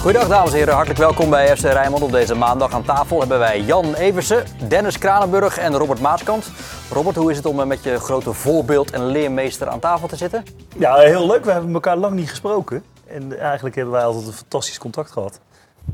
Goedendag 0.00 0.28
dames 0.28 0.50
en 0.50 0.56
heren, 0.56 0.74
hartelijk 0.74 1.00
welkom 1.00 1.30
bij 1.30 1.56
FC 1.56 1.62
Rijnmond. 1.62 2.02
Op 2.02 2.12
deze 2.12 2.34
maandag 2.34 2.72
aan 2.72 2.84
tafel 2.84 3.18
hebben 3.18 3.38
wij 3.38 3.60
Jan 3.60 3.94
Eversen, 3.94 4.44
Dennis 4.68 4.98
Kranenburg 4.98 5.58
en 5.58 5.76
Robert 5.76 6.00
Maaskant. 6.00 6.50
Robert, 6.92 7.16
hoe 7.16 7.30
is 7.30 7.36
het 7.36 7.46
om 7.46 7.60
eh, 7.60 7.66
met 7.66 7.82
je 7.82 7.98
grote 7.98 8.32
voorbeeld 8.32 8.90
en 8.90 9.06
leermeester 9.06 9.68
aan 9.68 9.78
tafel 9.78 10.08
te 10.08 10.16
zitten? 10.16 10.44
Ja, 10.76 10.96
heel 10.96 11.26
leuk. 11.26 11.44
We 11.44 11.50
hebben 11.50 11.74
elkaar 11.74 11.96
lang 11.96 12.14
niet 12.14 12.30
gesproken. 12.30 12.84
En 13.06 13.38
eigenlijk 13.38 13.74
hebben 13.74 13.94
wij 13.94 14.04
altijd 14.04 14.26
een 14.26 14.32
fantastisch 14.32 14.78
contact 14.78 15.10
gehad. 15.10 15.40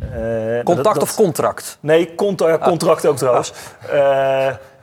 Uh, 0.00 0.08
contact 0.64 0.84
dat, 0.84 0.94
dat... 0.94 1.02
of 1.02 1.14
contract? 1.14 1.78
Nee, 1.80 2.14
contact, 2.14 2.64
contract 2.64 3.06
ook 3.06 3.16
trouwens. 3.16 3.52
Uh, 3.86 3.92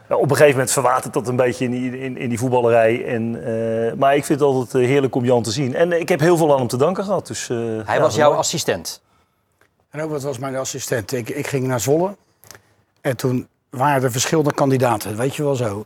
nou, 0.08 0.22
op 0.22 0.30
een 0.30 0.36
gegeven 0.36 0.52
moment 0.52 0.72
verwatert 0.72 1.14
dat 1.14 1.28
een 1.28 1.36
beetje 1.36 1.66
in 1.66 1.72
die, 1.72 2.00
in, 2.00 2.18
in 2.18 2.30
die 2.30 2.40
voetballerij. 2.40 3.06
En, 3.06 3.36
uh, 3.36 3.94
maar 3.94 4.16
ik 4.16 4.26
vind 4.26 4.40
het 4.40 4.50
altijd 4.50 4.86
heerlijk 4.86 5.16
om 5.16 5.26
Jan 5.26 5.44
te 5.44 5.52
zien. 5.52 5.76
En 5.76 6.00
ik 6.00 6.10
heb 6.10 6.20
heel 6.20 6.38
veel 6.38 6.52
aan 6.52 6.58
hem 6.58 6.68
te 6.68 6.78
danken 6.78 7.04
gehad. 7.04 7.28
Dus, 7.28 7.48
Hij 7.48 7.96
ja, 7.96 8.00
was 8.00 8.16
jouw 8.16 8.34
assistent? 8.34 9.02
Robert 9.92 10.22
was 10.22 10.38
mijn 10.38 10.56
assistent. 10.56 11.12
Ik, 11.12 11.30
ik 11.30 11.48
ging 11.48 11.68
naar 11.68 11.80
Zwolle. 11.80 12.16
En 13.02 13.18
toen 13.18 13.48
waren 13.70 14.04
er 14.04 14.12
verschillende 14.12 14.54
kandidaten, 14.54 15.18
weet 15.18 15.36
je 15.36 15.44
wel 15.44 15.56
zo. 15.56 15.86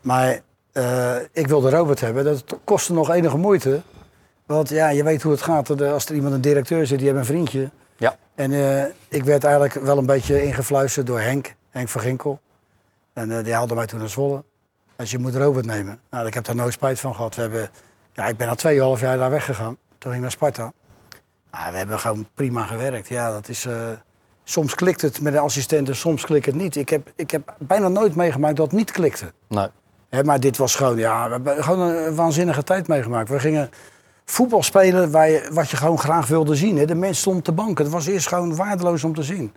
Maar 0.00 0.40
uh, 0.72 1.16
ik 1.32 1.46
wilde 1.46 1.70
Robert 1.70 2.00
hebben. 2.00 2.24
Dat 2.24 2.44
kostte 2.64 2.92
nog 2.92 3.10
enige 3.10 3.36
moeite. 3.36 3.82
Want 4.46 4.68
ja, 4.68 4.88
je 4.88 5.02
weet 5.02 5.22
hoe 5.22 5.32
het 5.32 5.42
gaat. 5.42 5.82
Als 5.82 6.06
er 6.06 6.14
iemand 6.14 6.34
een 6.34 6.40
directeur 6.40 6.86
zit, 6.86 6.98
die 6.98 7.06
heeft 7.06 7.20
een 7.20 7.26
vriendje. 7.26 7.70
Ja. 7.96 8.16
En 8.34 8.52
uh, 8.52 8.84
ik 9.08 9.24
werd 9.24 9.44
eigenlijk 9.44 9.74
wel 9.74 9.98
een 9.98 10.06
beetje 10.06 10.42
ingefluisterd 10.42 11.06
door 11.06 11.20
Henk, 11.20 11.54
Henk 11.70 11.88
van 11.88 12.00
Ginkel. 12.00 12.40
En 13.12 13.30
uh, 13.30 13.44
die 13.44 13.54
haalde 13.54 13.74
mij 13.74 13.86
toen 13.86 13.98
naar 13.98 14.08
Zwolle. 14.08 14.44
Dus 14.96 15.10
je 15.10 15.18
moet 15.18 15.34
Robert 15.34 15.66
nemen. 15.66 16.00
Nou, 16.10 16.26
ik 16.26 16.34
heb 16.34 16.44
daar 16.44 16.54
nooit 16.54 16.72
spijt 16.72 17.00
van 17.00 17.14
gehad. 17.14 17.34
We 17.34 17.40
hebben, 17.40 17.70
ja, 18.12 18.26
ik 18.26 18.36
ben 18.36 18.48
al 18.48 18.54
tweeënhalf 18.54 19.00
jaar 19.00 19.18
daar 19.18 19.30
weggegaan. 19.30 19.76
Toen 19.98 20.12
ging 20.12 20.14
ik 20.14 20.20
naar 20.20 20.30
Sparta. 20.30 20.72
Nou, 21.52 21.72
we 21.72 21.78
hebben 21.78 21.98
gewoon 21.98 22.28
prima 22.34 22.62
gewerkt. 22.62 23.08
Ja, 23.08 23.30
dat 23.32 23.48
is, 23.48 23.66
uh, 23.66 23.74
soms 24.44 24.74
klikt 24.74 25.00
het 25.00 25.20
met 25.20 25.32
de 25.32 25.38
assistenten, 25.38 25.96
soms 25.96 26.24
klikt 26.24 26.46
het 26.46 26.54
niet. 26.54 26.76
Ik 26.76 26.88
heb, 26.88 27.12
ik 27.16 27.30
heb 27.30 27.54
bijna 27.58 27.88
nooit 27.88 28.14
meegemaakt 28.14 28.56
dat 28.56 28.66
het 28.66 28.76
niet 28.76 28.90
klikte. 28.90 29.32
Nee. 29.48 29.68
Maar 30.24 30.40
dit 30.40 30.56
was 30.56 30.74
gewoon, 30.74 30.98
ja, 30.98 31.26
we 31.26 31.32
hebben 31.32 31.64
gewoon 31.64 31.88
een 31.88 32.14
waanzinnige 32.14 32.62
tijd 32.62 32.88
meegemaakt. 32.88 33.28
We 33.28 33.40
gingen 33.40 33.70
voetbal 34.24 34.62
spelen 34.62 35.10
waar 35.10 35.30
je, 35.30 35.48
wat 35.52 35.70
je 35.70 35.76
gewoon 35.76 35.98
graag 35.98 36.26
wilde 36.26 36.54
zien. 36.54 36.78
Hè. 36.78 36.84
De 36.84 36.94
mensen 36.94 37.20
stonden 37.20 37.42
te 37.42 37.52
banken. 37.52 37.84
Het 37.84 37.92
was 37.92 38.06
eerst 38.06 38.28
gewoon 38.28 38.56
waardeloos 38.56 39.04
om 39.04 39.14
te 39.14 39.22
zien. 39.22 39.52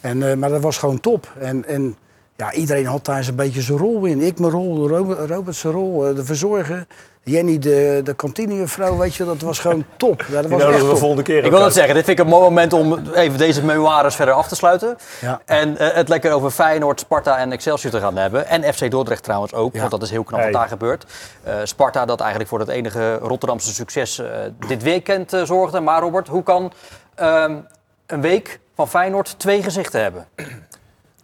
En, 0.00 0.20
uh, 0.20 0.34
maar 0.34 0.50
dat 0.50 0.62
was 0.62 0.78
gewoon 0.78 1.00
top. 1.00 1.32
En, 1.38 1.64
en 1.64 1.96
ja, 2.36 2.52
iedereen 2.52 2.86
had 2.86 3.04
daar 3.04 3.16
eens 3.16 3.28
een 3.28 3.34
beetje 3.34 3.62
zijn 3.62 3.78
rol 3.78 4.04
in. 4.04 4.20
Ik 4.20 4.38
mijn 4.38 4.52
rol, 4.52 4.88
Robert 5.26 5.56
zijn 5.56 5.72
rol, 5.72 6.14
de 6.14 6.24
verzorger. 6.24 6.86
Jenny, 7.30 7.58
de, 7.58 8.00
de 8.04 8.14
kantinevrouw, 8.14 8.96
weet 8.96 9.14
je, 9.14 9.24
dat 9.24 9.40
was 9.40 9.58
gewoon 9.58 9.84
top. 9.96 10.24
Ja, 10.28 10.42
dat 10.42 10.50
was 10.50 10.62
echt 10.62 10.78
top. 10.78 10.90
de 10.90 10.96
volgende 10.96 11.22
keer. 11.22 11.44
Ik 11.44 11.50
wil 11.50 11.64
het 11.64 11.72
zeggen, 11.72 11.94
dit 11.94 12.04
vind 12.04 12.18
ik 12.18 12.24
een 12.24 12.30
mooi 12.30 12.42
moment 12.44 12.72
om 12.72 13.08
even 13.14 13.38
deze 13.38 13.64
memoires 13.64 14.14
verder 14.14 14.34
af 14.34 14.48
te 14.48 14.54
sluiten. 14.54 14.96
Ja. 15.20 15.40
En 15.44 15.68
uh, 15.70 15.76
het 15.92 16.08
lekker 16.08 16.32
over 16.32 16.50
Feyenoord, 16.50 17.00
Sparta 17.00 17.38
en 17.38 17.52
Excelsior 17.52 17.92
te 17.92 18.00
gaan 18.00 18.16
hebben. 18.16 18.46
En 18.46 18.74
FC 18.74 18.90
Dordrecht 18.90 19.22
trouwens 19.22 19.52
ook, 19.54 19.72
Ja. 19.72 19.78
want 19.78 19.90
dat 19.90 20.02
is 20.02 20.10
heel 20.10 20.24
knap 20.24 20.40
Hey. 20.40 20.50
wat 20.50 20.60
daar 20.60 20.68
gebeurt. 20.68 21.04
Uh, 21.46 21.54
Sparta 21.64 22.04
dat 22.04 22.20
eigenlijk 22.20 22.50
voor 22.50 22.58
het 22.58 22.68
enige 22.68 23.14
Rotterdamse 23.14 23.74
succes 23.74 24.18
uh, 24.18 24.26
dit 24.68 24.82
weekend 24.82 25.34
uh, 25.34 25.42
zorgde. 25.44 25.80
Maar 25.80 26.00
Robert, 26.00 26.28
hoe 26.28 26.42
kan 26.42 26.72
um, 27.20 27.66
een 28.06 28.20
week 28.20 28.60
van 28.74 28.88
Feyenoord 28.88 29.38
twee 29.38 29.62
gezichten 29.62 30.00
hebben? 30.02 30.26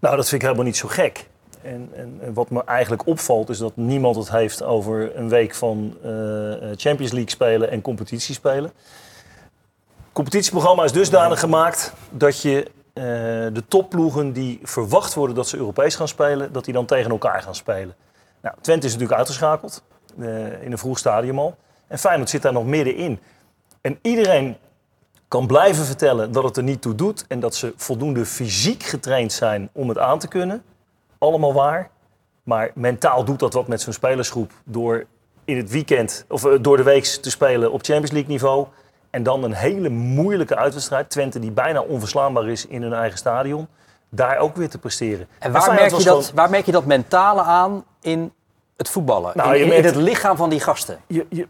Nou, 0.00 0.16
dat 0.16 0.28
vind 0.28 0.32
ik 0.32 0.42
helemaal 0.42 0.64
niet 0.66 0.76
zo 0.76 0.88
gek. 0.88 1.26
En, 1.62 1.90
en, 1.94 2.34
wat 2.34 2.50
me 2.50 2.64
eigenlijk 2.64 3.06
opvalt 3.06 3.48
is 3.48 3.58
dat 3.58 3.76
niemand 3.76 4.16
het 4.16 4.30
heeft 4.30 4.62
over 4.62 5.16
een 5.16 5.28
week 5.28 5.54
van 5.54 5.96
uh, 6.04 6.10
Champions 6.76 7.12
League 7.12 7.30
spelen 7.30 7.70
en 7.70 7.80
competitie 7.80 8.34
spelen. 8.34 8.72
Het 9.96 10.12
competitieprogramma 10.12 10.84
is 10.84 10.92
dusdanig 10.92 11.40
gemaakt 11.40 11.92
dat 12.10 12.42
je 12.42 12.70
uh, 12.94 13.04
de 13.52 13.62
topploegen 13.68 14.32
die 14.32 14.60
verwacht 14.62 15.14
worden 15.14 15.36
dat 15.36 15.48
ze 15.48 15.56
Europees 15.56 15.94
gaan 15.94 16.08
spelen, 16.08 16.52
dat 16.52 16.64
die 16.64 16.74
dan 16.74 16.86
tegen 16.86 17.10
elkaar 17.10 17.42
gaan 17.42 17.54
spelen. 17.54 17.94
Nou, 18.40 18.56
Twente 18.60 18.86
is 18.86 18.92
natuurlijk 18.92 19.18
uitgeschakeld 19.18 19.82
in 20.60 20.72
een 20.72 20.78
vroeg 20.78 20.98
stadium 20.98 21.38
al. 21.38 21.56
En 21.86 21.98
Feyenoord 21.98 22.30
zit 22.30 22.42
daar 22.42 22.52
nog 22.52 22.66
middenin. 22.66 23.18
En 23.80 23.98
iedereen 24.02 24.56
kan 25.28 25.46
blijven 25.46 25.84
vertellen 25.84 26.32
dat 26.32 26.44
het 26.44 26.56
er 26.56 26.62
niet 26.62 26.82
toe 26.82 26.94
doet 26.94 27.24
en 27.28 27.40
dat 27.40 27.54
ze 27.54 27.72
voldoende 27.76 28.26
fysiek 28.26 28.82
getraind 28.82 29.32
zijn 29.32 29.68
om 29.72 29.88
het 29.88 29.98
aan 29.98 30.18
te 30.18 30.28
kunnen 30.28 30.62
allemaal 31.22 31.52
waar. 31.52 31.90
Maar 32.42 32.70
mentaal 32.74 33.24
doet 33.24 33.38
dat 33.38 33.52
wat 33.52 33.68
met 33.68 33.80
zo'n 33.80 33.92
spelersgroep 33.92 34.52
door 34.64 35.04
in 35.44 35.56
het 35.56 35.70
weekend 35.70 36.24
of 36.28 36.44
uh, 36.44 36.58
door 36.60 36.76
de 36.76 36.82
week 36.82 37.04
te 37.04 37.30
spelen 37.30 37.72
op 37.72 37.84
Champions 37.84 38.10
League 38.10 38.30
niveau. 38.30 38.66
En 39.10 39.22
dan 39.22 39.42
een 39.42 39.52
hele 39.52 39.88
moeilijke 39.88 40.56
uitwedstrijd. 40.56 41.10
Twente 41.10 41.38
die 41.38 41.50
bijna 41.50 41.80
onverslaanbaar 41.80 42.48
is 42.48 42.66
in 42.66 42.82
hun 42.82 42.92
eigen 42.92 43.18
stadion. 43.18 43.68
Daar 44.08 44.38
ook 44.38 44.56
weer 44.56 44.68
te 44.68 44.78
presteren. 44.78 45.28
En 45.38 45.52
waar, 45.52 45.68
en 45.68 45.74
merk, 45.74 45.84
je 45.84 45.90
dat, 45.90 46.02
gewoon... 46.02 46.24
waar 46.34 46.50
merk 46.50 46.66
je 46.66 46.72
dat 46.72 46.84
mentale 46.84 47.42
aan 47.42 47.84
in 48.00 48.32
het 48.76 48.88
voetballen? 48.88 49.32
Nou, 49.34 49.54
in, 49.54 49.62
in, 49.62 49.68
merkt, 49.68 49.84
in, 49.84 49.92
het 49.92 50.02
lichaam 50.02 50.36
van 50.36 50.50
die 50.50 50.60
gasten? 50.60 51.00
Je, 51.06 51.26
je, 51.28 51.48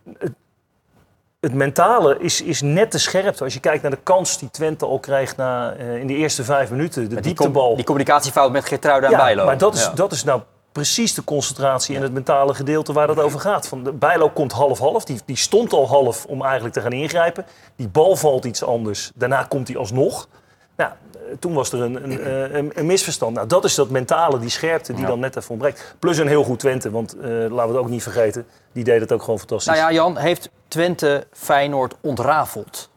het, 1.42 1.54
mentale 1.54 2.16
is, 2.18 2.42
is 2.42 2.60
net 2.60 2.90
te 2.90 2.98
scherp. 2.98 3.42
Als 3.42 3.54
je 3.54 3.60
kijkt 3.60 3.82
naar 3.82 3.90
de 3.90 3.98
kans 4.02 4.38
die 4.38 4.50
Twente 4.50 4.86
al 4.86 4.98
krijgt 4.98 5.36
na, 5.36 5.76
uh, 5.76 5.96
in 5.96 6.06
de 6.06 6.14
eerste 6.14 6.44
vijf 6.44 6.70
minuten. 6.70 7.02
De 7.02 7.08
die, 7.08 7.20
dieptebal. 7.20 7.66
Com 7.66 7.76
die 7.76 7.84
communicatiefout 7.84 8.52
met 8.52 8.64
Geertruida 8.64 9.06
en 9.06 9.12
ja, 9.12 9.18
Bijlo. 9.18 9.44
Maar 9.44 9.58
dat 9.58 9.74
is, 9.74 9.82
ja. 9.82 9.90
dat 9.90 10.12
is 10.12 10.24
nou 10.24 10.40
precies 10.72 11.14
de 11.14 11.24
concentratie 11.24 11.96
en 11.96 12.02
het 12.02 12.12
mentale 12.12 12.54
gedeelte 12.54 12.92
waar 12.92 13.06
dat 13.06 13.20
over 13.20 13.40
gaat. 13.40 13.68
Van 13.68 13.84
de 13.84 13.92
Bijlo 13.92 14.28
komt 14.28 14.52
half-half. 14.52 15.04
Die, 15.04 15.20
die 15.24 15.36
stond 15.36 15.72
al 15.72 15.88
half 15.88 16.24
om 16.24 16.42
eigenlijk 16.42 16.74
te 16.74 16.80
gaan 16.80 16.92
ingrijpen. 16.92 17.46
Die 17.76 17.88
bal 17.88 18.16
valt 18.16 18.44
iets 18.44 18.64
anders. 18.64 19.10
Daarna 19.14 19.42
komt 19.42 19.68
hij 19.68 19.76
alsnog. 19.76 20.28
Nou, 20.76 20.90
toen 21.38 21.52
was 21.52 21.72
er 21.72 21.80
een, 21.80 22.04
een, 22.04 22.56
een, 22.56 22.70
een, 22.74 22.86
misverstand. 22.86 23.34
Nou, 23.34 23.46
dat 23.46 23.64
is 23.64 23.74
dat 23.74 23.90
mentale, 23.90 24.38
die 24.38 24.48
scherpte 24.48 24.92
die 24.92 25.02
ja. 25.02 25.08
dan 25.08 25.20
net 25.20 25.36
even 25.36 25.50
ontbreekt. 25.50 25.94
Plus 25.98 26.18
een 26.18 26.28
heel 26.28 26.44
goed 26.44 26.58
Twente, 26.58 26.90
want 26.90 27.16
uh, 27.16 27.22
laten 27.24 27.48
we 27.48 27.58
het 27.58 27.76
ook 27.76 27.88
niet 27.88 28.02
vergeten. 28.02 28.46
Die 28.72 28.84
deed 28.84 29.00
het 29.00 29.12
ook 29.12 29.22
gewoon 29.22 29.38
fantastisch. 29.38 29.74
Nou 29.74 29.78
ja, 29.78 29.92
Jan, 29.92 30.16
heeft 30.16 30.50
Twente 30.68 31.26
Feyenoord 31.32 31.94
ontrafeld? 32.00 32.90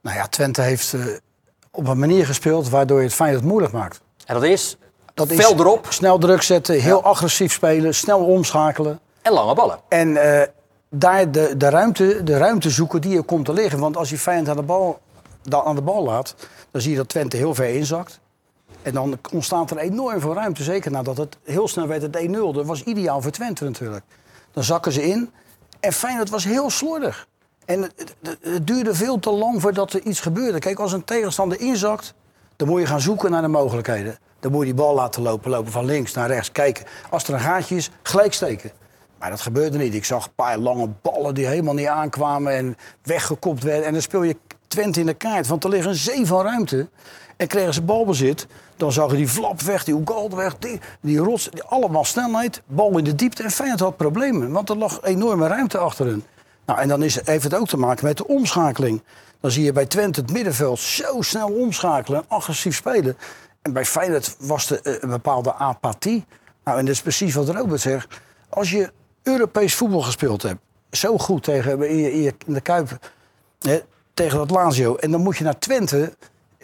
Nou 0.00 0.16
ja, 0.16 0.26
Twente 0.26 0.62
heeft 0.62 0.92
uh, 0.92 1.06
op 1.70 1.86
een 1.86 1.98
manier 1.98 2.26
gespeeld 2.26 2.68
waardoor 2.68 2.98
je 2.98 3.04
het 3.04 3.14
Feyenoord 3.14 3.44
moeilijk 3.44 3.72
maakt. 3.72 4.00
En 4.26 4.34
dat 4.34 4.44
is? 4.44 4.76
Dat 5.14 5.30
is 5.30 5.38
erop. 5.38 5.86
Snel 5.88 6.18
druk 6.18 6.42
zetten, 6.42 6.80
heel 6.80 6.98
ja. 6.98 7.04
agressief 7.04 7.52
spelen, 7.52 7.94
snel 7.94 8.24
omschakelen. 8.24 9.00
En 9.22 9.32
lange 9.32 9.54
ballen. 9.54 9.78
En 9.88 10.08
uh, 10.08 10.42
daar 10.88 11.30
de, 11.30 11.56
de, 11.56 11.68
ruimte, 11.68 12.24
de 12.24 12.38
ruimte 12.38 12.70
zoeken 12.70 13.00
die 13.00 13.16
er 13.16 13.22
komt 13.22 13.44
te 13.44 13.52
liggen. 13.52 13.78
Want 13.78 13.96
als 13.96 14.10
je 14.10 14.18
Feyenoord 14.18 14.48
aan 14.48 14.56
de 14.56 14.62
bal, 14.62 15.00
aan 15.48 15.74
de 15.74 15.82
bal 15.82 16.02
laat, 16.02 16.34
dan 16.70 16.80
zie 16.80 16.90
je 16.90 16.96
dat 16.96 17.08
Twente 17.08 17.36
heel 17.36 17.54
ver 17.54 17.74
inzakt. 17.74 18.20
En 18.82 18.92
dan 18.92 19.18
ontstaat 19.32 19.70
er 19.70 19.76
enorm 19.76 20.20
veel 20.20 20.34
ruimte. 20.34 20.62
Zeker 20.62 20.90
nadat 20.90 21.16
het 21.16 21.36
heel 21.42 21.68
snel 21.68 21.86
werd 21.86 22.02
het 22.02 22.26
1-0. 22.28 22.30
Dat 22.30 22.66
was 22.66 22.82
ideaal 22.82 23.22
voor 23.22 23.30
Twente 23.30 23.64
natuurlijk. 23.64 24.04
Dan 24.52 24.64
zakken 24.64 24.92
ze 24.92 25.08
in. 25.08 25.30
En 25.80 25.92
Feyenoord 25.92 26.30
was 26.30 26.44
heel 26.44 26.70
slordig. 26.70 27.28
En 27.64 27.82
het, 27.82 28.14
het, 28.22 28.38
het, 28.40 28.66
duurde 28.66 28.94
veel 28.94 29.18
te 29.18 29.30
lang 29.30 29.60
voordat 29.60 29.92
er 29.92 30.00
iets 30.00 30.20
gebeurde. 30.20 30.58
Kijk, 30.58 30.78
als 30.78 30.92
een 30.92 31.04
tegenstander 31.04 31.60
inzakt, 31.60 32.14
dan 32.56 32.68
moet 32.68 32.80
je 32.80 32.86
gaan 32.86 33.00
zoeken 33.00 33.30
naar 33.30 33.42
de 33.42 33.48
mogelijkheden. 33.48 34.18
Dan 34.40 34.50
moet 34.50 34.60
je 34.60 34.66
die 34.66 34.82
bal 34.82 34.94
laten 34.94 35.22
lopen, 35.22 35.50
lopen 35.50 35.72
van 35.72 35.84
links 35.84 36.12
naar 36.12 36.28
rechts, 36.28 36.52
kijken. 36.52 36.84
Als 37.10 37.24
er 37.24 37.34
een 37.34 37.40
gaatje 37.40 37.76
is, 37.76 37.90
gelijk 38.02 38.32
steken. 38.32 38.70
Maar 39.18 39.30
dat 39.30 39.40
gebeurde 39.40 39.78
niet. 39.78 39.94
Ik 39.94 40.04
zag 40.04 40.24
een 40.24 40.34
paar 40.34 40.58
lange 40.58 40.88
ballen 41.02 41.34
die 41.34 41.46
helemaal 41.46 41.74
niet 41.74 41.86
aankwamen 41.86 42.52
en 42.52 42.76
weggekopt 43.02 43.62
werden. 43.62 43.86
En 43.86 43.92
dan 43.92 44.02
speel 44.02 44.22
je 44.22 44.36
Twente 44.70 45.00
in 45.00 45.06
de 45.06 45.14
kaart, 45.14 45.46
want 45.46 45.64
er 45.64 45.70
ligt 45.70 45.86
een 45.86 45.94
zee 45.94 46.26
van 46.26 46.42
ruimte. 46.42 46.88
En 47.36 47.46
kregen 47.46 47.74
ze 47.74 47.82
balbezit, 47.82 48.46
dan 48.76 48.92
zag 48.92 49.10
je 49.10 49.16
die 49.16 49.28
flap 49.28 49.60
weg, 49.60 49.84
die 49.84 49.94
Oegalde 49.94 50.36
weg, 50.36 50.58
die, 50.58 50.80
die 51.00 51.18
rots, 51.18 51.48
die, 51.50 51.62
allemaal 51.62 52.04
snelheid, 52.04 52.62
bal 52.66 52.98
in 52.98 53.04
de 53.04 53.14
diepte. 53.14 53.42
En 53.42 53.50
Feyenoord 53.50 53.80
had 53.80 53.96
problemen, 53.96 54.50
want 54.50 54.68
er 54.68 54.76
lag 54.76 55.02
enorme 55.02 55.46
ruimte 55.46 55.78
achter 55.78 56.06
hun. 56.06 56.24
Nou, 56.66 56.80
en 56.80 56.88
dan 56.88 57.02
is, 57.02 57.24
heeft 57.24 57.44
het 57.44 57.54
ook 57.54 57.68
te 57.68 57.76
maken 57.76 58.04
met 58.04 58.16
de 58.16 58.26
omschakeling. 58.26 59.02
Dan 59.40 59.50
zie 59.50 59.64
je 59.64 59.72
bij 59.72 59.86
Twente 59.86 60.20
het 60.20 60.32
middenveld 60.32 60.78
zo 60.78 61.22
snel 61.22 61.48
omschakelen, 61.48 62.24
agressief 62.28 62.76
spelen. 62.76 63.16
En 63.62 63.72
bij 63.72 63.84
Feyenoord 63.84 64.36
was 64.38 64.70
er 64.70 65.02
een 65.02 65.10
bepaalde 65.10 65.54
apathie. 65.54 66.24
Nou, 66.64 66.78
en 66.78 66.84
dat 66.84 66.94
is 66.94 67.02
precies 67.02 67.34
wat 67.34 67.48
Robert 67.48 67.80
zegt. 67.80 68.20
Als 68.48 68.70
je 68.70 68.92
Europees 69.22 69.74
voetbal 69.74 70.02
gespeeld 70.02 70.42
hebt, 70.42 70.60
zo 70.90 71.18
goed 71.18 71.42
tegen, 71.42 71.88
in, 71.88 72.12
in, 72.46 72.54
de 72.54 72.60
Kuip, 72.60 72.98
tegen 74.20 74.38
dat 74.38 74.50
Lazio. 74.50 74.96
En 74.96 75.10
dan 75.10 75.20
moet 75.20 75.36
je 75.36 75.44
naar 75.44 75.58
Twente. 75.58 76.12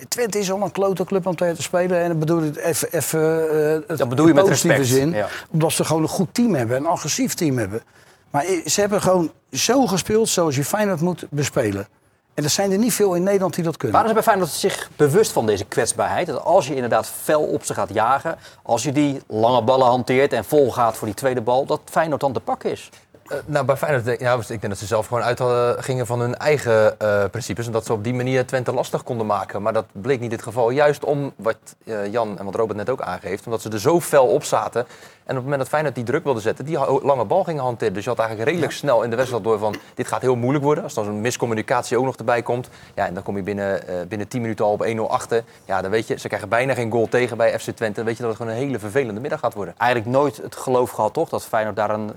Twente 0.08 0.38
is 0.38 0.50
al 0.50 0.62
een 0.62 0.72
klote 0.72 1.04
club 1.04 1.26
om 1.26 1.36
tegen 1.36 1.54
te 1.54 1.62
spelen. 1.62 2.00
En 2.00 2.08
dan 2.08 2.18
bedoel 2.18 2.42
ik 2.42 2.56
even, 2.56 2.92
even 2.92 3.54
uh, 3.90 3.96
dat 3.98 4.08
bedoel 4.08 4.26
je 4.26 4.34
met 4.34 4.48
respect. 4.48 4.86
zin. 4.86 5.10
Ja. 5.10 5.28
Omdat 5.50 5.72
ze 5.72 5.84
gewoon 5.84 6.02
een 6.02 6.08
goed 6.08 6.34
team 6.34 6.54
hebben, 6.54 6.76
een 6.76 6.86
agressief 6.86 7.34
team 7.34 7.58
hebben. 7.58 7.82
Maar 8.30 8.44
ze 8.64 8.80
hebben 8.80 9.02
gewoon 9.02 9.30
zo 9.52 9.86
gespeeld 9.86 10.28
zoals 10.28 10.56
je 10.56 10.64
Feyenoord 10.64 11.00
moet 11.00 11.26
bespelen. 11.30 11.86
En 12.34 12.44
er 12.44 12.50
zijn 12.50 12.72
er 12.72 12.78
niet 12.78 12.94
veel 12.94 13.14
in 13.14 13.22
Nederland 13.22 13.54
die 13.54 13.64
dat 13.64 13.76
kunnen. 13.76 13.96
Waren 13.96 14.08
ze 14.08 14.14
bij 14.14 14.24
Feyenoord 14.24 14.50
zich 14.50 14.90
bewust 14.96 15.32
van 15.32 15.46
deze 15.46 15.64
kwetsbaarheid? 15.64 16.26
Dat 16.26 16.44
als 16.44 16.66
je 16.66 16.74
inderdaad 16.74 17.06
fel 17.22 17.42
op 17.42 17.64
ze 17.64 17.74
gaat 17.74 17.88
jagen, 17.92 18.38
als 18.62 18.82
je 18.82 18.92
die 18.92 19.20
lange 19.26 19.62
ballen 19.62 19.86
hanteert 19.86 20.32
en 20.32 20.44
vol 20.44 20.72
gaat 20.72 20.96
voor 20.96 21.06
die 21.06 21.16
tweede 21.16 21.40
bal, 21.40 21.66
dat 21.66 21.80
Feyenoord 21.84 22.20
dan 22.20 22.32
te 22.32 22.40
pakken 22.40 22.70
is. 22.70 22.90
Eh, 23.28 23.38
nou, 23.46 23.64
bij 23.64 23.76
Feyenoord 23.76 24.04
denk, 24.04 24.20
ja, 24.20 24.34
ik 24.34 24.48
denk 24.48 24.68
dat 24.68 24.78
ze 24.78 24.86
zelf 24.86 25.06
gewoon 25.06 25.22
uit 25.22 25.38
hadden, 25.38 25.82
gingen 25.82 26.06
van 26.06 26.20
hun 26.20 26.36
eigen 26.36 27.00
eh, 27.00 27.24
principes. 27.30 27.66
En 27.66 27.72
dat 27.72 27.86
ze 27.86 27.92
op 27.92 28.04
die 28.04 28.14
manier 28.14 28.46
Twente 28.46 28.72
lastig 28.72 29.02
konden 29.02 29.26
maken. 29.26 29.62
Maar 29.62 29.72
dat 29.72 29.86
bleek 29.92 30.20
niet 30.20 30.32
het 30.32 30.42
geval. 30.42 30.70
Juist 30.70 31.04
om 31.04 31.32
wat 31.36 31.56
eh, 31.84 32.12
Jan 32.12 32.38
en 32.38 32.44
wat 32.44 32.54
Robert 32.54 32.78
net 32.78 32.90
ook 32.90 33.00
aangeeft. 33.00 33.44
Omdat 33.44 33.62
ze 33.62 33.70
er 33.70 33.80
zo 33.80 34.00
fel 34.00 34.26
op 34.26 34.44
zaten. 34.44 34.80
En 34.80 35.32
op 35.32 35.34
het 35.34 35.42
moment 35.42 35.58
dat 35.58 35.68
Feyenoord 35.68 35.94
die 35.94 36.04
druk 36.04 36.24
wilde 36.24 36.40
zetten, 36.40 36.64
die 36.64 36.78
lange 37.02 37.24
bal 37.24 37.44
gingen 37.44 37.62
hanteren. 37.62 37.94
Dus 37.94 38.04
je 38.04 38.10
had 38.10 38.18
eigenlijk 38.18 38.48
redelijk 38.48 38.72
snel 38.72 39.02
in 39.02 39.10
de 39.10 39.16
wedstrijd 39.16 39.44
door 39.44 39.58
van 39.58 39.74
dit 39.94 40.06
gaat 40.06 40.20
heel 40.20 40.36
moeilijk 40.36 40.64
worden. 40.64 40.84
Als 40.84 40.94
dan 40.94 41.04
zo'n 41.04 41.20
miscommunicatie 41.20 41.98
ook 41.98 42.04
nog 42.04 42.16
erbij 42.16 42.42
komt. 42.42 42.68
Ja, 42.94 43.06
en 43.06 43.14
dan 43.14 43.22
kom 43.22 43.36
je 43.36 43.42
binnen, 43.42 43.80
binnen 44.08 44.28
10 44.28 44.40
minuten 44.40 44.64
al 44.64 44.72
op 44.72 44.86
1-0 44.86 45.00
achter. 45.10 45.44
Ja, 45.64 45.82
dan 45.82 45.90
weet 45.90 46.06
je, 46.06 46.18
ze 46.18 46.28
krijgen 46.28 46.48
bijna 46.48 46.74
geen 46.74 46.90
goal 46.90 47.08
tegen 47.08 47.36
bij 47.36 47.58
FC 47.58 47.70
Twente. 47.70 47.94
Dan 47.94 48.04
weet 48.04 48.16
je 48.16 48.22
dat 48.22 48.30
het 48.30 48.40
gewoon 48.40 48.52
een 48.52 48.64
hele 48.64 48.78
vervelende 48.78 49.20
middag 49.20 49.40
gaat 49.40 49.54
worden. 49.54 49.74
Eigenlijk 49.78 50.10
nooit 50.10 50.36
het 50.36 50.56
geloof 50.56 50.90
gehad, 50.90 51.12
toch? 51.12 51.28
Dat 51.28 51.44
Feyenoord 51.44 51.76
daar 51.76 51.90
een 51.90 52.10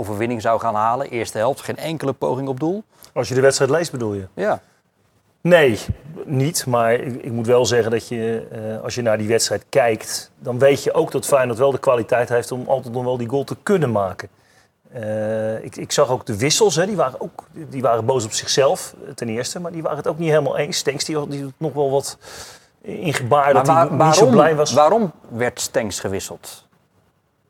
overwinning 0.00 0.42
zou 0.42 0.60
gaan 0.60 0.74
halen. 0.74 1.10
Eerste 1.10 1.38
helft, 1.38 1.60
geen 1.60 1.76
enkele 1.76 2.12
poging 2.12 2.48
op 2.48 2.60
doel. 2.60 2.84
Als 3.12 3.28
je 3.28 3.34
de 3.34 3.40
wedstrijd 3.40 3.70
leest 3.70 3.90
bedoel 3.90 4.14
je? 4.14 4.26
Ja. 4.34 4.60
Nee, 5.40 5.78
niet. 6.24 6.66
Maar 6.66 6.92
ik, 6.92 7.22
ik 7.22 7.32
moet 7.32 7.46
wel 7.46 7.66
zeggen 7.66 7.90
dat 7.90 8.08
je, 8.08 8.46
eh, 8.50 8.82
als 8.82 8.94
je 8.94 9.02
naar 9.02 9.18
die 9.18 9.28
wedstrijd 9.28 9.64
kijkt, 9.68 10.30
dan 10.38 10.58
weet 10.58 10.82
je 10.82 10.92
ook 10.92 11.10
dat 11.10 11.26
Feyenoord 11.26 11.58
wel 11.58 11.70
de 11.70 11.78
kwaliteit 11.78 12.28
heeft 12.28 12.52
om 12.52 12.68
altijd 12.68 12.94
nog 12.94 13.04
wel 13.04 13.16
die 13.16 13.28
goal 13.28 13.44
te 13.44 13.56
kunnen 13.62 13.92
maken. 13.92 14.28
Eh, 14.92 15.64
ik, 15.64 15.76
ik 15.76 15.92
zag 15.92 16.10
ook 16.10 16.26
de 16.26 16.38
wissels, 16.38 16.74
hè, 16.74 16.86
die, 16.86 16.96
waren 16.96 17.20
ook, 17.20 17.44
die 17.52 17.82
waren 17.82 18.04
boos 18.04 18.24
op 18.24 18.32
zichzelf 18.32 18.94
eh, 19.06 19.12
ten 19.14 19.28
eerste, 19.28 19.60
maar 19.60 19.72
die 19.72 19.82
waren 19.82 19.96
het 19.96 20.06
ook 20.06 20.18
niet 20.18 20.28
helemaal 20.28 20.56
eens. 20.56 20.76
Stenks 20.76 21.04
die, 21.04 21.28
die 21.28 21.40
doet 21.40 21.52
nog 21.56 21.72
wel 21.72 21.90
wat 21.90 22.18
in 22.80 23.14
gebaar 23.14 23.52
dat 23.52 23.66
hij 23.66 23.88
niet 23.90 24.14
zo 24.14 24.26
blij 24.26 24.54
was. 24.54 24.72
waarom 24.72 25.12
werd 25.28 25.60
Stenks 25.60 26.00
gewisseld? 26.00 26.66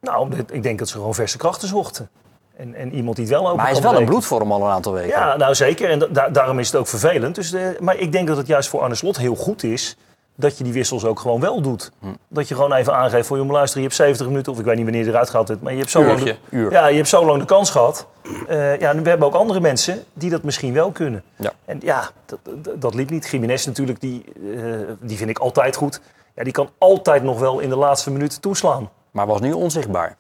Nou, 0.01 0.37
ik 0.51 0.63
denk 0.63 0.79
dat 0.79 0.89
ze 0.89 0.97
gewoon 0.97 1.15
verse 1.15 1.39
krachten 1.39 1.69
zochten. 1.69 2.09
En, 2.57 2.75
en 2.75 2.95
iemand 2.95 3.17
die 3.17 3.25
het 3.25 3.35
wel 3.35 3.43
open 3.45 3.57
Maar 3.57 3.67
hij 3.67 3.75
is 3.75 3.81
wel 3.81 3.97
een 3.97 4.05
bloedvorm 4.05 4.53
al 4.53 4.63
een 4.63 4.71
aantal 4.71 4.93
weken. 4.93 5.09
Ja, 5.09 5.37
nou 5.37 5.55
zeker. 5.55 5.91
En 5.91 5.99
da- 5.99 6.07
da- 6.07 6.29
daarom 6.29 6.59
is 6.59 6.67
het 6.67 6.77
ook 6.77 6.87
vervelend. 6.87 7.35
Dus, 7.35 7.55
maar 7.81 7.97
ik 7.97 8.13
denk 8.13 8.29
dat 8.29 8.37
het 8.37 8.47
juist 8.47 8.69
voor 8.69 8.81
Arne 8.81 8.95
Slot 8.95 9.17
heel 9.17 9.35
goed 9.35 9.63
is 9.63 9.97
dat 10.37 10.59
je 10.59 10.65
die 10.65 10.73
wissels 10.73 11.05
ook 11.05 11.21
gewoon 11.21 11.41
wel 11.41 11.61
doet. 11.61 11.93
Hm. 12.01 12.07
Dat 12.29 12.49
je 12.49 12.55
gewoon 12.55 12.73
even 12.73 12.95
aangeeft 12.97 13.27
voor 13.27 13.37
je 13.37 13.45
luister, 13.45 13.77
je 13.79 13.85
hebt 13.85 13.97
70 13.99 14.27
minuten, 14.27 14.53
of 14.53 14.59
ik 14.59 14.65
weet 14.65 14.75
niet 14.77 14.85
wanneer 14.85 15.05
je 15.05 15.11
eruit 15.11 15.31
gehaald 15.31 15.49
hebt, 15.49 15.63
maar 15.63 15.73
je 15.73 15.79
hebt 15.79 15.91
zo, 15.91 16.05
lang 16.05 16.23
de, 16.23 16.37
uur. 16.51 16.71
ja, 16.71 16.87
je 16.87 16.97
hebt 16.97 17.09
zo 17.09 17.25
lang 17.27 17.41
de 17.41 17.45
kans 17.47 17.71
gehad. 17.71 18.07
Eh, 18.49 18.81
ja, 18.81 18.91
en 18.91 19.03
we 19.03 19.09
hebben 19.09 19.27
ook 19.27 19.35
andere 19.35 19.61
mensen 19.61 20.05
die 20.13 20.31
dat 20.31 20.43
misschien 20.43 20.73
wel 20.73 20.91
kunnen. 20.91 21.23
Ja. 21.37 21.53
En 21.65 21.79
ja, 21.83 22.11
dat, 22.27 22.39
dat, 22.63 22.81
dat 22.81 22.95
liep 22.95 23.11
niet. 23.11 23.29
Jiménez 23.29 23.67
natuurlijk, 23.67 24.01
die, 24.01 24.25
eh, 24.57 24.63
die 25.01 25.17
vind 25.17 25.31
ik 25.31 25.39
altijd 25.39 25.77
goed. 25.77 26.01
Ja, 26.35 26.45
die 26.45 26.53
kan 26.53 26.69
altijd 26.79 27.23
nog 27.23 27.39
wel 27.39 27.59
in 27.59 27.69
de 27.69 27.77
laatste 27.77 28.11
minuten 28.11 28.41
toeslaan. 28.41 28.91
Maar 29.11 29.27
was 29.27 29.41
nu 29.41 29.53
onzichtbaar. 29.53 30.17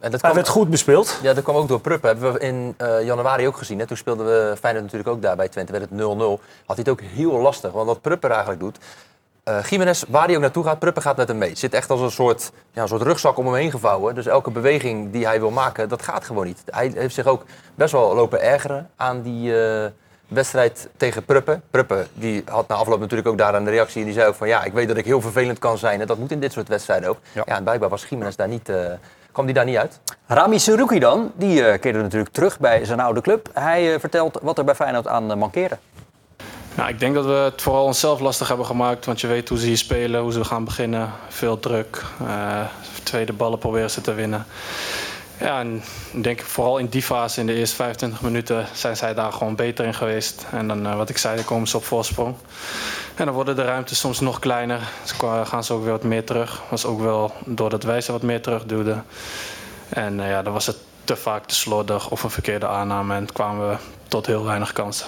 En 0.00 0.10
dat 0.10 0.20
Hij 0.20 0.30
kwam- 0.30 0.34
werd 0.34 0.48
goed 0.48 0.70
bespeeld. 0.70 1.18
Ja, 1.22 1.32
dat 1.34 1.44
kwam 1.44 1.56
ook 1.56 1.68
door 1.68 1.80
Pruppen. 1.80 2.08
Hebben 2.10 2.32
we 2.32 2.38
in 2.38 2.74
eh, 2.76 3.04
januari 3.04 3.46
ook 3.46 3.56
gezien. 3.56 3.78
Hè? 3.78 3.86
Toen 3.86 3.96
speelden 3.96 4.26
we 4.26 4.56
Feyenoord 4.60 4.84
natuurlijk 4.84 5.10
ook 5.10 5.22
daar 5.22 5.36
bij 5.36 5.48
Twente. 5.48 5.72
Werd 5.72 5.84
het 5.90 5.98
0-0. 6.00 6.40
Had 6.66 6.76
hij 6.76 6.84
het 6.84 6.88
ook 6.88 7.00
heel 7.00 7.32
lastig. 7.40 7.72
Want 7.72 7.86
wat 7.86 8.00
Pruppen 8.00 8.30
eigenlijk 8.30 8.60
doet... 8.60 8.78
Jiménez, 9.68 10.04
waar 10.08 10.26
hij 10.26 10.34
ook 10.34 10.40
naartoe 10.40 10.64
gaat, 10.64 10.78
Pruppen 10.78 11.02
gaat 11.02 11.16
met 11.16 11.28
hem 11.28 11.38
mee. 11.38 11.56
Zit 11.56 11.74
echt 11.74 11.90
als 11.90 12.00
een 12.00 12.10
soort, 12.10 12.50
ja, 12.72 12.82
een 12.82 12.88
soort 12.88 13.02
rugzak 13.02 13.36
om 13.36 13.46
hem 13.46 13.54
heen 13.54 13.70
gevouwen. 13.70 14.14
Dus 14.14 14.26
elke 14.26 14.50
beweging 14.50 15.12
die 15.12 15.26
hij 15.26 15.40
wil 15.40 15.50
maken, 15.50 15.88
dat 15.88 16.02
gaat 16.02 16.24
gewoon 16.24 16.46
niet. 16.46 16.62
Hij 16.66 16.92
heeft 16.94 17.14
zich 17.14 17.26
ook 17.26 17.44
best 17.74 17.92
wel 17.92 18.14
lopen 18.14 18.42
ergeren 18.42 18.90
aan 18.96 19.22
die 19.22 19.62
eh, 19.64 19.90
wedstrijd 20.28 20.88
tegen 20.96 21.24
Pruppen. 21.24 21.62
Pruppen 21.70 22.06
die 22.14 22.42
had 22.46 22.68
na 22.68 22.74
afloop 22.74 23.00
natuurlijk 23.00 23.28
ook 23.28 23.38
daar 23.38 23.54
een 23.54 23.68
reactie. 23.70 23.98
En 24.00 24.04
die 24.06 24.14
zei 24.14 24.28
ook 24.28 24.34
van 24.34 24.48
ja, 24.48 24.64
ik 24.64 24.72
weet 24.72 24.88
dat 24.88 24.96
ik 24.96 25.04
heel 25.04 25.20
vervelend 25.20 25.58
kan 25.58 25.78
zijn. 25.78 26.00
En 26.00 26.06
dat 26.06 26.18
moet 26.18 26.30
in 26.30 26.40
dit 26.40 26.52
soort 26.52 26.68
wedstrijden 26.68 27.08
ook. 27.08 27.18
Ja. 27.32 27.42
Ja, 27.46 27.56
en 27.56 27.62
blijkbaar 27.62 27.88
was 27.88 28.04
Jiménez 28.08 28.34
daar 28.36 28.48
niet, 28.48 28.68
kwam 29.32 29.44
die 29.46 29.54
daar 29.54 29.64
niet 29.64 29.76
uit. 29.76 30.00
Rami 30.26 30.58
Seruki 30.58 30.98
dan, 30.98 31.32
die 31.34 31.64
eh, 31.64 31.80
keerde 31.80 32.02
natuurlijk 32.02 32.32
terug 32.32 32.58
bij 32.58 32.84
zijn 32.84 33.00
oude 33.00 33.20
club. 33.20 33.50
Hij 33.52 33.94
eh, 33.94 34.00
vertelt 34.00 34.38
wat 34.42 34.58
er 34.58 34.64
bij 34.64 34.74
Feyenoord 34.74 35.06
aan 35.06 35.30
uh, 35.30 35.36
mankeerde. 35.36 35.78
Nou, 36.74 36.88
ik 36.88 36.98
denk 37.00 37.14
dat 37.14 37.24
we 37.24 37.32
het 37.32 37.62
vooral 37.62 37.84
onszelf 37.84 38.20
lastig 38.20 38.48
hebben 38.48 38.66
gemaakt. 38.66 39.06
Want 39.06 39.20
je 39.20 39.26
weet 39.26 39.48
hoe 39.48 39.58
ze 39.58 39.66
hier 39.66 39.76
spelen, 39.78 40.20
hoe 40.20 40.32
ze 40.32 40.44
gaan 40.44 40.64
beginnen. 40.64 41.10
Veel 41.28 41.58
druk. 41.58 42.02
eh, 42.26 42.60
tweede 43.02 43.32
ballen 43.32 43.58
proberen 43.58 43.90
ze 43.90 44.00
te 44.00 44.12
winnen. 44.14 44.46
Ja, 45.40 45.60
en 45.60 45.82
ik 46.12 46.22
denk 46.22 46.40
vooral 46.40 46.78
in 46.78 46.86
die 46.86 47.02
fase, 47.02 47.40
in 47.40 47.46
de 47.46 47.54
eerste 47.54 47.76
25 47.76 48.20
minuten, 48.20 48.66
zijn 48.72 48.96
zij 48.96 49.14
daar 49.14 49.32
gewoon 49.32 49.54
beter 49.54 49.84
in 49.84 49.94
geweest. 49.94 50.46
En 50.50 50.68
dan, 50.68 50.86
eh, 50.86 50.96
wat 50.96 51.08
ik 51.08 51.18
zei, 51.18 51.36
dan 51.36 51.44
komen 51.44 51.68
ze 51.68 51.76
op 51.76 51.84
voorsprong. 51.84 52.34
En 53.14 53.24
dan 53.24 53.34
worden 53.34 53.56
de 53.56 53.64
ruimtes 53.64 53.98
soms 53.98 54.20
nog 54.20 54.38
kleiner. 54.38 54.80
Dus 55.02 55.12
gaan 55.48 55.64
ze 55.64 55.72
ook 55.72 55.82
weer 55.82 55.90
wat 55.90 56.02
meer 56.02 56.24
terug. 56.24 56.62
Was 56.70 56.86
ook 56.86 57.00
wel 57.00 57.32
doordat 57.44 57.82
wij 57.82 58.00
ze 58.00 58.12
wat 58.12 58.22
meer 58.22 58.42
terugduwden. 58.42 59.04
En 59.88 60.20
eh, 60.20 60.28
ja, 60.28 60.42
dan 60.42 60.52
was 60.52 60.66
het 60.66 60.76
te 61.04 61.16
vaak 61.16 61.46
te 61.46 61.54
slordig 61.54 62.10
of 62.10 62.22
een 62.22 62.30
verkeerde 62.30 62.66
aanname. 62.66 63.14
En 63.14 63.32
kwamen 63.32 63.68
we 63.68 63.76
tot 64.08 64.26
heel 64.26 64.44
weinig 64.44 64.72
kansen. 64.72 65.06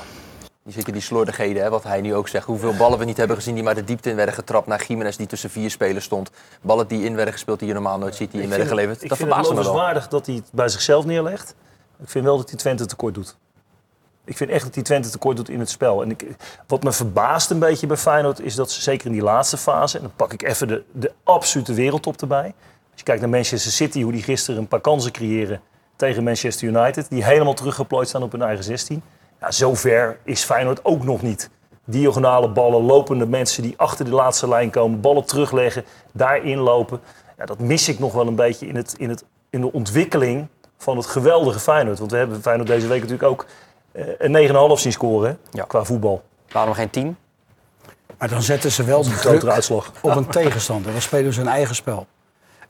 Die 0.65 0.73
zeker 0.73 0.93
die 0.93 1.03
slordigheden, 1.03 1.63
hè, 1.63 1.71
wat 1.71 1.83
hij 1.83 2.01
nu 2.01 2.15
ook 2.15 2.29
zegt. 2.29 2.47
Hoeveel 2.47 2.75
ballen 2.75 2.99
we 2.99 3.05
niet 3.05 3.17
hebben 3.17 3.37
gezien 3.37 3.55
die 3.55 3.63
maar 3.63 3.75
de 3.75 3.85
diepte 3.85 4.11
in 4.11 4.17
werden 4.17 4.35
getrapt. 4.35 4.67
Naar 4.67 4.85
Jiménez 4.87 5.17
die 5.17 5.27
tussen 5.27 5.51
vier 5.51 5.71
spelers 5.71 6.05
stond. 6.05 6.31
Ballen 6.61 6.87
die 6.87 7.05
in 7.05 7.15
werden 7.15 7.33
gespeeld 7.33 7.59
die 7.59 7.69
je 7.69 7.75
normaal 7.75 7.99
nooit 7.99 8.15
ziet, 8.15 8.31
die 8.33 8.43
in 8.43 8.49
werden 8.49 8.67
geleverd. 8.67 9.03
Ik 9.03 9.09
Dat 9.09 9.19
vind 9.19 9.31
het 9.31 9.39
verbaasde 9.39 9.55
me 9.55 9.63
wel. 9.63 9.73
lovenswaardig 9.73 10.09
dat 10.09 10.27
hij 10.27 10.35
het 10.35 10.49
bij 10.53 10.69
zichzelf 10.69 11.05
neerlegt. 11.05 11.55
Ik 12.03 12.09
vind 12.09 12.25
wel 12.25 12.37
dat 12.37 12.49
hij 12.49 12.59
Twente 12.59 12.87
tekort 12.87 13.15
doet. 13.15 13.37
Ik 14.25 14.37
vind 14.37 14.51
echt 14.51 14.65
dat 14.65 14.75
hij 14.75 14.83
Twente 14.85 15.11
tekort 15.11 15.37
doet 15.37 15.49
in 15.49 15.59
het 15.59 15.71
spel. 15.71 16.03
En 16.03 16.11
ik, 16.11 16.27
wat 16.67 16.83
me 16.83 16.93
verbaast 16.93 17.51
een 17.51 17.59
beetje 17.59 17.87
bij 17.87 17.97
Feyenoord 17.97 18.41
is 18.41 18.55
dat 18.55 18.71
ze 18.71 18.83
zeker 18.83 19.07
in 19.07 19.13
die 19.13 19.23
laatste 19.23 19.57
fase... 19.57 19.97
en 19.97 20.03
dan 20.03 20.13
pak 20.17 20.33
ik 20.33 20.43
even 20.43 20.69
de, 20.69 20.83
de 20.93 21.13
absolute 21.25 21.75
wereldtop 21.75 22.21
erbij. 22.21 22.55
Als 22.91 23.01
je 23.01 23.03
kijkt 23.03 23.21
naar 23.21 23.31
Manchester 23.31 23.73
City, 23.73 24.03
hoe 24.03 24.13
die 24.13 24.23
gisteren 24.23 24.61
een 24.61 24.69
paar 24.69 24.81
kansen 24.81 25.13
creëren 25.13 25.61
tegen 25.97 26.25
Manchester 26.25 26.69
United... 26.69 27.07
die 27.09 27.25
helemaal 27.25 27.55
teruggeplooid 27.55 28.09
staan 28.09 28.23
op 28.23 28.33
hun 28.33 28.43
eigen 28.43 28.65
16. 28.65 29.03
Ja, 29.43 29.51
zover 29.51 30.19
is 30.25 30.45
Feyenoord 30.45 30.85
ook 30.85 31.05
nog 31.05 31.23
niet. 31.23 31.51
Diagonale 31.85 32.49
ballen, 32.49 32.83
lopende 32.83 33.27
mensen 33.27 33.63
die 33.63 33.75
achter 33.77 34.05
de 34.05 34.11
laatste 34.11 34.49
lijn 34.49 34.71
komen... 34.71 35.01
ballen 35.01 35.25
terugleggen, 35.25 35.85
daarin 36.13 36.59
lopen. 36.59 37.01
Ja, 37.39 37.47
dat 37.47 37.59
mis 37.59 37.89
ik 37.89 37.99
nog 37.99 38.13
wel 38.13 38.27
een 38.27 38.35
beetje 38.35 38.67
in, 38.67 38.77
het, 38.77 38.95
in, 38.99 39.09
het, 39.09 39.25
in 39.51 39.61
de 39.61 39.73
ontwikkeling 39.73 40.47
van 40.77 40.97
het 40.97 41.07
geweldige 41.07 41.59
Feyenoord. 41.61 41.99
Want 41.99 42.11
we 42.11 42.17
hebben 42.17 42.43
Feyenoord 42.43 42.69
deze 42.69 42.87
week 42.87 43.01
natuurlijk 43.01 43.29
ook 43.31 43.47
eh, 43.93 44.05
een 44.19 44.49
9,5 44.77 44.81
zien 44.81 44.93
scoren 44.93 45.39
Ja. 45.51 45.65
qua 45.65 45.85
voetbal. 45.85 46.23
Waarom 46.53 46.75
geen 46.75 46.91
10? 46.91 47.17
Maar 48.19 48.29
dan 48.29 48.43
zetten 48.43 48.73
ze 48.73 48.85
wel 48.85 49.03
de 49.03 49.11
Grotere 49.11 49.39
druk 49.39 49.53
uitslag. 49.53 49.93
op 50.01 50.17
een 50.17 50.27
tegenstander. 50.27 50.93
Dan 50.93 51.01
spelen 51.01 51.33
ze 51.33 51.41
hun 51.41 51.49
eigen 51.49 51.75
spel. 51.75 52.07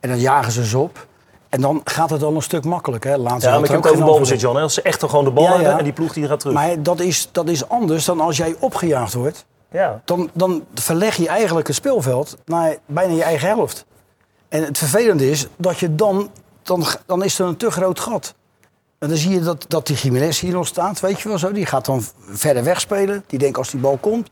En 0.01 0.09
dan 0.09 0.19
jagen 0.19 0.53
ze 0.53 0.67
ze 0.67 0.79
op. 0.79 1.07
En 1.53 1.61
dan 1.61 1.81
gaat 1.85 2.11
het 2.11 2.23
al 2.23 2.35
een 2.35 2.43
stuk 2.43 2.65
makkelijker. 2.65 3.11
Hè. 3.11 3.17
Laatst 3.17 3.43
Ja, 3.47 3.51
maar 3.51 3.65
ik 3.65 3.71
heb 3.71 3.83
het 3.83 3.93
over 3.93 4.05
balbezit, 4.05 4.43
hè. 4.43 4.49
Als 4.49 4.75
ze 4.75 4.83
echt 4.83 5.05
gewoon 5.05 5.25
de 5.25 5.31
bal 5.31 5.45
Ja, 5.45 5.51
hebben 5.51 5.71
ja. 5.71 5.79
en 5.79 5.85
die 5.85 5.93
ploeg 5.93 6.13
die 6.13 6.27
gaat 6.27 6.41
terug. 6.41 6.55
Maar 6.55 6.83
dat 6.83 7.01
is, 7.01 7.29
dat 7.33 7.49
is 7.49 7.69
anders 7.69 8.05
dan 8.05 8.21
als 8.21 8.37
jij 8.37 8.55
opgejaagd 8.59 9.15
wordt. 9.15 9.45
ja. 9.71 10.01
Dan, 10.05 10.31
dan 10.33 10.65
verleg 10.75 11.17
je 11.17 11.29
eigenlijk 11.29 11.67
het 11.67 11.77
speelveld 11.77 12.37
naar 12.45 12.77
bijna 12.87 13.15
je 13.15 13.23
eigen 13.23 13.49
helft. 13.49 13.85
En 14.49 14.65
het 14.65 14.79
vervelende 14.79 15.31
is 15.31 15.47
dat 15.57 15.79
je 15.79 15.95
dan, 15.95 16.31
dan, 16.63 16.85
dan 17.07 17.25
is 17.25 17.39
er 17.39 17.47
een 17.47 17.57
te 17.57 17.71
groot 17.71 18.01
gat. 18.01 18.35
En 18.99 19.09
dan 19.09 19.17
zie 19.17 19.31
je 19.31 19.41
dat, 19.41 19.65
dat 19.69 19.87
die 19.87 19.97
Jiménez 19.97 20.41
hier 20.41 20.53
nog 20.53 20.67
staat, 20.67 21.01
weet 21.01 21.21
je 21.21 21.29
wel 21.29 21.39
zo. 21.39 21.53
Die 21.53 21.67
gaat 21.67 21.85
dan 21.85 22.03
verder 22.31 22.65
wegspelen. 22.65 23.25
Die 23.27 23.39
denkt 23.39 23.59
als 23.59 23.71
die 23.71 23.81
bal 23.81 23.97
komt. 24.01 24.31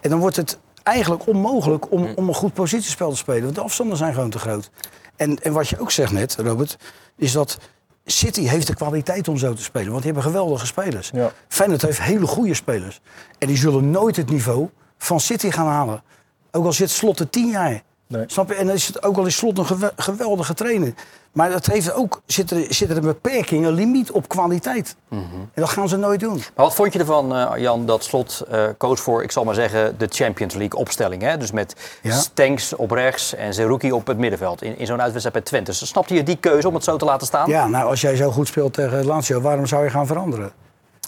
En 0.00 0.10
dan 0.10 0.18
wordt 0.18 0.36
het 0.36 0.58
eigenlijk 0.82 1.26
onmogelijk 1.26 1.92
om, 1.92 2.12
om 2.16 2.28
een 2.28 2.34
goed 2.34 2.54
positiespel 2.54 3.10
te 3.10 3.16
spelen. 3.16 3.42
Want 3.42 3.54
de 3.54 3.60
afstanden 3.60 3.96
zijn 3.96 4.14
gewoon 4.14 4.30
te 4.30 4.38
groot. 4.38 4.70
En, 5.16 5.42
en 5.42 5.52
wat 5.52 5.68
je 5.68 5.78
ook 5.78 5.90
zegt 5.90 6.12
net, 6.12 6.36
Robert, 6.38 6.76
is 7.16 7.32
dat 7.32 7.58
City 8.04 8.42
heeft 8.42 8.66
de 8.66 8.74
kwaliteit 8.74 9.28
om 9.28 9.36
zo 9.36 9.54
te 9.54 9.62
spelen. 9.62 9.90
Want 9.90 10.02
die 10.02 10.12
hebben 10.12 10.30
geweldige 10.32 10.66
spelers. 10.66 11.10
Ja. 11.12 11.32
Feyenoord 11.48 11.82
heeft 11.82 12.02
hele 12.02 12.26
goede 12.26 12.54
spelers. 12.54 13.00
En 13.38 13.46
die 13.46 13.56
zullen 13.56 13.90
nooit 13.90 14.16
het 14.16 14.30
niveau 14.30 14.68
van 14.98 15.20
City 15.20 15.50
gaan 15.50 15.66
halen. 15.66 16.02
Ook 16.50 16.64
al 16.64 16.72
zit 16.72 16.90
Slot 16.90 17.20
er 17.20 17.30
tien 17.30 17.48
jaar. 17.50 17.82
Nee. 18.08 18.24
Snap 18.26 18.48
je? 18.48 18.54
En 18.54 18.66
dan 18.66 18.74
is 18.74 18.86
het 18.86 19.02
ook 19.02 19.16
al 19.16 19.26
is 19.26 19.36
Slot 19.36 19.58
een 19.58 19.66
gewe- 19.66 19.92
geweldige 19.96 20.54
trainer. 20.54 20.92
Maar 21.36 21.50
dat 21.50 21.66
heeft 21.66 21.92
ook, 21.92 22.20
zit, 22.26 22.50
er, 22.50 22.66
zit 22.68 22.90
er 22.90 22.96
een 22.96 23.02
beperking, 23.02 23.66
een 23.66 23.72
limiet 23.72 24.10
op 24.10 24.28
kwaliteit. 24.28 24.96
Mhm. 25.08 25.20
En 25.34 25.48
dat 25.62 25.68
gaan 25.68 25.88
ze 25.88 25.96
nooit 25.96 26.20
doen. 26.20 26.36
Maar 26.36 26.64
wat 26.64 26.74
vond 26.74 26.92
je 26.92 26.98
ervan, 26.98 27.36
eh, 27.36 27.50
Jan, 27.56 27.86
dat 27.86 28.04
Slot 28.04 28.44
eh 28.50 28.64
koos 28.76 29.00
voor, 29.00 29.22
ik 29.22 29.32
zal 29.32 29.44
maar 29.44 29.54
zeggen, 29.54 29.94
de 29.98 30.06
Champions 30.10 30.54
League 30.54 30.78
opstelling? 30.80 31.22
Hè? 31.22 31.36
Dus 31.36 31.50
met 31.50 31.74
Ja. 32.02 32.12
Stenks 32.14 32.74
op 32.74 32.90
rechts 32.90 33.34
en 33.34 33.54
Zerouki 33.54 33.92
op 33.92 34.06
het 34.06 34.18
middenveld 34.18 34.62
in, 34.62 34.78
in 34.78 34.86
zo'n 34.86 35.00
uitwedstrijd 35.00 35.32
bij 35.34 35.44
Twente. 35.44 35.70
Dus 35.70 35.88
snapte 35.88 36.14
je 36.14 36.22
die 36.22 36.36
keuze 36.36 36.68
om 36.68 36.74
het 36.74 36.84
zo 36.84 36.96
te 36.96 37.04
laten 37.04 37.26
staan? 37.26 37.48
Ja, 37.50 37.66
nou 37.66 37.88
als 37.88 38.00
jij 38.00 38.16
zo 38.16 38.30
goed 38.30 38.46
speelt 38.48 38.72
tegen 38.72 39.04
Lazio, 39.06 39.40
waarom 39.40 39.66
zou 39.66 39.84
je 39.84 39.90
gaan 39.90 40.06
veranderen? 40.06 40.52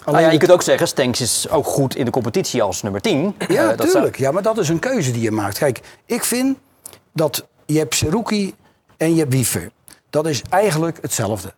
Nou 0.05 0.19
ja, 0.19 0.29
je 0.29 0.37
kunt 0.37 0.51
ook 0.51 0.61
zeggen, 0.61 0.87
Stenks 0.87 1.21
is 1.21 1.49
ook 1.49 1.65
goed 1.65 1.95
in 1.95 2.05
de 2.05 2.11
competitie 2.11 2.61
als 2.63 2.81
nummer 2.81 3.01
10. 3.01 3.35
Ja, 3.47 3.67
dat 3.67 3.77
zou- 3.79 3.91
tuurlijk. 3.91 4.17
Ja, 4.17 4.31
maar 4.31 4.41
dat 4.43 4.57
is 4.57 4.69
een 4.69 4.79
keuze 4.79 5.11
die 5.11 5.21
je 5.21 5.31
maakt. 5.31 5.57
Kijk, 5.57 5.79
ik 6.05 6.23
vind 6.23 6.57
dat 7.13 7.45
je 7.65 7.77
hebt 7.77 7.95
Seruki 7.95 8.53
en 8.97 9.13
je 9.13 9.19
hebt 9.19 9.33
Wiever. 9.33 9.69
Dat 10.09 10.27
is 10.27 10.41
eigenlijk 10.49 10.97
hetzelfde. 11.01 11.53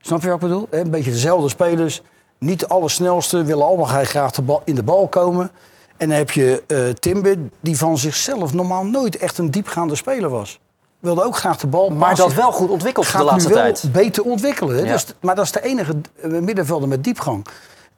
Snap 0.00 0.22
je 0.22 0.26
wat 0.26 0.34
ik 0.34 0.48
bedoel? 0.48 0.66
Een 0.70 0.90
beetje 0.90 1.10
dezelfde 1.10 1.48
spelers. 1.48 2.02
Niet 2.38 2.60
de 2.60 2.68
allersnelste, 2.68 3.44
willen 3.44 3.64
allemaal 3.66 4.04
graag 4.04 4.30
de 4.30 4.42
bal, 4.42 4.62
in 4.64 4.74
de 4.74 4.82
bal 4.82 5.08
komen. 5.08 5.50
En 5.96 6.08
dan 6.08 6.18
heb 6.18 6.30
je 6.30 6.62
eh 6.66 6.88
Timber, 6.88 7.36
die 7.60 7.76
van 7.78 7.98
zichzelf 7.98 8.52
normaal 8.52 8.84
nooit 8.84 9.16
echt 9.16 9.38
een 9.38 9.50
diepgaande 9.50 9.94
speler 9.94 10.30
was. 10.30 10.60
Wilde 10.98 11.24
ook 11.24 11.36
graag 11.36 11.56
de 11.56 11.66
bal 11.66 11.90
Maar 11.90 12.16
dat 12.16 12.34
wel 12.34 12.52
goed 12.52 12.70
ontwikkeld 12.70 13.06
gaat 13.06 13.20
de 13.20 13.26
laatste 13.26 13.48
nu 13.48 13.54
wel 13.54 13.62
tijd. 13.62 13.92
beter 13.92 14.22
ontwikkelen. 14.22 14.84
Ja. 14.84 14.92
Dus, 14.92 15.06
maar 15.20 15.34
dat 15.34 15.44
is 15.44 15.52
de 15.52 15.62
enige 15.62 15.94
eh, 16.22 16.30
middenvelder 16.30 16.88
met 16.88 17.04
diepgang. 17.04 17.46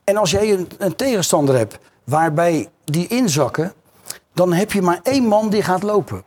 En 0.04 0.16
als 0.16 0.30
jij 0.30 0.52
een, 0.52 0.68
een 0.78 0.96
tegenstander 0.96 1.56
hebt 1.56 1.78
waarbij 2.04 2.68
die 2.84 3.06
inzakken... 3.06 3.72
dan 4.34 4.52
heb 4.52 4.72
je 4.72 4.82
maar 4.82 5.00
één 5.02 5.24
man 5.24 5.48
die 5.48 5.62
gaat 5.62 5.82
lopen. 5.82 6.24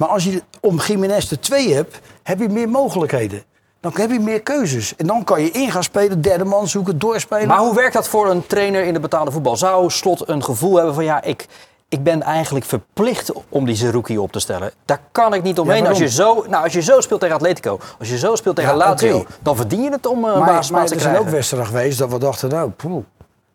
Maar 0.00 0.08
als 0.08 0.24
je 0.24 0.42
om 0.60 0.80
Jiménez 0.80 1.28
de 1.28 1.38
twee 1.38 1.74
hebt, 1.74 2.00
heb 2.22 2.38
je 2.38 2.48
meer 2.48 2.68
mogelijkheden. 2.68 3.42
Dan 3.80 3.92
heb 3.94 4.10
je 4.10 4.20
meer 4.20 4.40
keuzes. 4.40 4.96
En 4.96 5.06
dan 5.06 5.24
kan 5.24 5.42
je 5.42 5.50
in 5.50 5.70
gaan 5.70 5.82
spelen, 5.82 6.20
derde 6.20 6.44
man 6.44 6.68
zoeken, 6.68 6.98
doorspelen. 6.98 7.48
Maar 7.48 7.58
hoe 7.58 7.74
werkt 7.74 7.92
dat 7.92 8.08
voor 8.08 8.30
een 8.30 8.46
trainer 8.46 8.84
in 8.84 8.92
de 8.92 9.00
betaalde 9.00 9.30
voetbal? 9.30 9.56
Zou 9.56 9.90
Slot 9.90 10.28
een 10.28 10.44
gevoel 10.44 10.76
hebben 10.76 10.94
van 10.94 11.04
ja, 11.04 11.22
ik, 11.22 11.46
ik 11.88 12.02
ben 12.02 12.22
eigenlijk 12.22 12.64
verplicht 12.64 13.32
om 13.48 13.66
die 13.66 13.74
Zerouki 13.74 14.18
op 14.18 14.32
te 14.32 14.40
stellen. 14.40 14.72
Daar 14.84 15.00
kan 15.12 15.34
ik 15.34 15.42
niet 15.42 15.58
omheen. 15.58 15.82
Ja, 15.82 15.88
als, 15.88 15.98
je 15.98 16.08
zo, 16.08 16.44
nou, 16.48 16.64
als 16.64 16.72
je 16.72 16.82
zo 16.82 17.00
speelt 17.00 17.20
tegen 17.20 17.34
Atletico, 17.36 17.78
als 17.98 18.08
je 18.08 18.18
zo 18.18 18.34
speelt 18.34 18.56
tegen 18.56 18.70
Ja, 18.70 18.76
Lazio, 18.76 19.24
dan 19.42 19.56
verdien 19.56 19.82
je 19.82 19.90
het 19.90 20.06
om 20.06 20.24
een 20.24 20.38
maar, 20.38 20.46
maar 20.48 20.62
te 20.62 20.66
er 20.66 20.86
zijn 20.86 20.98
krijgen. 20.98 21.20
ook 21.20 21.28
wedstrijden 21.28 21.68
geweest 21.68 21.98
dat 21.98 22.10
we 22.10 22.18
dachten, 22.18 22.48
nou, 22.48 22.70
poeh. 22.70 23.04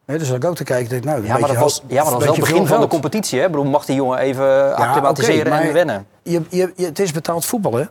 Hè, 0.05 0.17
dus 0.17 0.27
zat 0.27 0.38
ik 0.38 0.45
ook 0.45 0.55
te 0.55 0.63
kijken, 0.63 0.89
denk, 0.89 1.01
ik, 1.03 1.09
nou, 1.09 1.21
een 1.21 1.27
ja, 1.27 1.38
maar 1.38 1.50
dat 1.50 1.57
was, 1.57 1.81
ja, 1.88 2.03
maar 2.03 2.03
dat 2.03 2.13
was 2.13 2.24
wel 2.24 2.33
het 2.33 2.39
begin 2.39 2.67
van 2.67 2.81
de 2.81 2.88
competitie. 2.88 3.39
Hè? 3.39 3.45
Ik 3.45 3.51
bedoel, 3.51 3.65
mag 3.65 3.85
die 3.85 3.95
jongen 3.95 4.17
even 4.17 4.45
Ja, 4.45 4.74
acclimatiseren 4.74 5.53
en 5.53 5.74
wennen? 5.74 6.07
Je, 6.24 6.41
je, 6.50 6.74
je, 6.75 6.85
het 6.85 7.00
is 7.00 7.12
betaald 7.12 7.45
voetbal, 7.45 7.74
hè? 7.74 7.83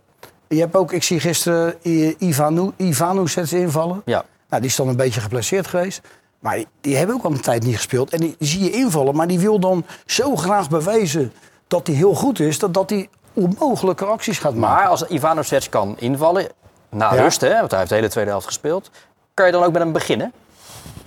Je 0.49 0.61
hebt 0.61 0.77
ook, 0.77 0.93
ik 0.93 1.03
zie 1.03 1.21
gisteren 1.21 1.75
Ivanu, 2.19 2.71
Ivanu 2.77 3.29
zetten 3.29 3.59
ze 3.59 3.65
invallen. 3.65 4.03
Ja. 4.05 4.25
Nou, 4.49 4.63
die 4.63 4.71
is 4.71 4.77
dan 4.77 4.89
een 4.89 4.97
beetje 4.97 5.21
geplaceerd 5.21 5.67
geweest. 5.67 6.01
Maar 6.39 6.55
die, 6.57 6.67
die 6.81 6.97
hebben 6.97 7.17
ook 7.17 7.25
al 7.25 7.31
een 7.31 7.41
tijd 7.41 7.63
niet 7.65 7.77
gespeeld. 7.77 8.11
En 8.11 8.21
die, 8.21 8.37
zie 8.39 8.65
je 8.65 8.71
invallen, 8.71 9.17
maar 9.17 9.27
die 9.27 9.39
wil 9.39 9.59
dan 9.59 9.85
zo 10.07 10.37
graag 10.37 10.69
bewijzen 10.69 11.33
dat 11.67 11.87
hij 11.87 11.97
heel 11.97 12.15
goed 12.15 12.41
is, 12.41 12.59
dat, 12.59 12.75
dat 12.75 12.91
hij 12.91 13.09
onmogelijke 13.33 14.05
acties 14.05 14.39
gaat 14.39 14.55
maken. 14.55 14.77
Maar 14.77 14.89
als 14.89 15.07
Ivanovic 15.07 15.67
kan 15.71 15.95
invallen, 15.99 16.47
na 16.89 17.15
Ja. 17.15 17.23
rust, 17.23 17.41
hè, 17.41 17.59
want 17.59 17.71
hij 17.71 17.79
heeft 17.79 17.91
de 17.91 17.97
hele 17.97 18.09
tweede 18.09 18.31
helft 18.31 18.47
gespeeld, 18.47 18.91
kan 19.35 19.47
je 19.47 19.53
dan 19.53 19.63
ook 19.63 19.73
met 19.73 19.83
hem 19.83 19.93
beginnen? 19.93 20.33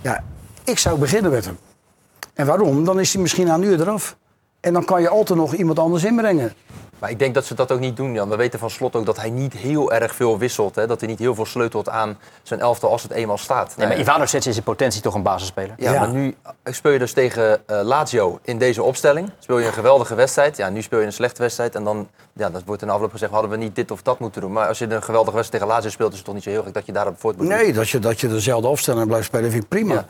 Ja, 0.00 0.22
ik 0.68 0.78
zou 0.78 0.98
beginnen 0.98 1.30
met 1.30 1.44
hem. 1.44 1.58
En 2.34 2.46
waarom? 2.46 2.84
Dan 2.84 3.00
is 3.00 3.12
hij 3.12 3.22
misschien 3.22 3.46
na 3.46 3.54
een 3.54 3.62
uur 3.62 3.80
eraf. 3.80 4.16
En 4.60 4.72
dan 4.72 4.84
kan 4.84 5.00
je 5.00 5.08
altijd 5.08 5.38
nog 5.38 5.54
iemand 5.54 5.78
anders 5.78 6.04
inbrengen. 6.04 6.52
Maar 6.98 7.10
ik 7.10 7.18
denk 7.18 7.34
dat 7.34 7.44
ze 7.44 7.54
dat 7.54 7.72
ook 7.72 7.80
niet 7.80 7.96
doen, 7.96 8.12
Jan. 8.12 8.28
We 8.28 8.36
weten 8.36 8.58
van 8.58 8.70
Slot 8.70 8.96
ook 8.96 9.06
dat 9.06 9.16
hij 9.16 9.30
niet 9.30 9.52
heel 9.52 9.92
erg 9.92 10.14
veel 10.14 10.38
wisselt. 10.38 10.74
Hè? 10.74 10.86
Dat 10.86 11.00
hij 11.00 11.08
niet 11.08 11.18
heel 11.18 11.34
veel 11.34 11.46
sleutelt 11.46 11.88
aan 11.88 12.18
zijn 12.42 12.60
elftal 12.60 12.90
als 12.90 13.02
het 13.02 13.12
eenmaal 13.12 13.38
staat. 13.38 13.74
Nee, 13.76 13.86
maar 13.86 13.98
Ivanovic 13.98 14.44
is 14.44 14.56
in 14.56 14.62
potentie 14.62 15.02
toch 15.02 15.14
een 15.14 15.22
basisspeler. 15.22 15.74
Ja, 15.78 15.92
Ja. 15.92 15.98
maar 16.00 16.08
nu 16.08 16.34
speel 16.64 16.92
je 16.92 16.98
dus 16.98 17.12
tegen 17.12 17.66
eh, 17.68 17.80
Lazio 17.82 18.38
in 18.42 18.58
deze 18.58 18.82
opstelling. 18.82 19.30
Speel 19.38 19.58
je 19.58 19.66
een 19.66 19.72
geweldige 19.72 20.14
wedstrijd. 20.14 20.56
Ja, 20.56 20.68
nu 20.68 20.82
speel 20.82 20.98
je 21.00 21.06
een 21.06 21.12
slechte 21.12 21.42
wedstrijd. 21.42 21.74
En 21.74 21.84
dan 21.84 22.08
ja, 22.32 22.50
dat 22.50 22.62
wordt 22.66 22.82
in 22.82 22.88
de 22.88 22.94
afloop 22.94 23.10
gezegd, 23.12 23.32
hadden 23.32 23.50
we 23.50 23.56
niet 23.56 23.74
dit 23.74 23.90
of 23.90 24.02
dat 24.02 24.18
moeten 24.18 24.40
doen. 24.40 24.52
Maar 24.52 24.68
als 24.68 24.78
je 24.78 24.84
een 24.90 25.02
geweldige 25.02 25.36
wedstrijd 25.36 25.62
tegen 25.62 25.76
Lazio 25.76 25.90
speelt, 25.90 26.10
is 26.10 26.16
het 26.16 26.26
toch 26.26 26.34
niet 26.34 26.44
zo 26.44 26.50
heel 26.50 26.62
gek 26.62 26.74
dat 26.74 26.86
je 26.86 26.92
daarop 26.92 27.20
voort 27.20 27.36
moet 27.36 27.46
Nee, 27.46 27.72
dat 27.72 27.88
je, 27.88 27.98
dat 27.98 28.20
je 28.20 28.28
dezelfde 28.28 28.68
opstelling 28.68 29.06
blijft 29.06 29.26
spelen 29.26 29.50
vind 29.50 29.62
ik 29.62 29.68
prima. 29.68 29.94
Ja. 29.94 30.06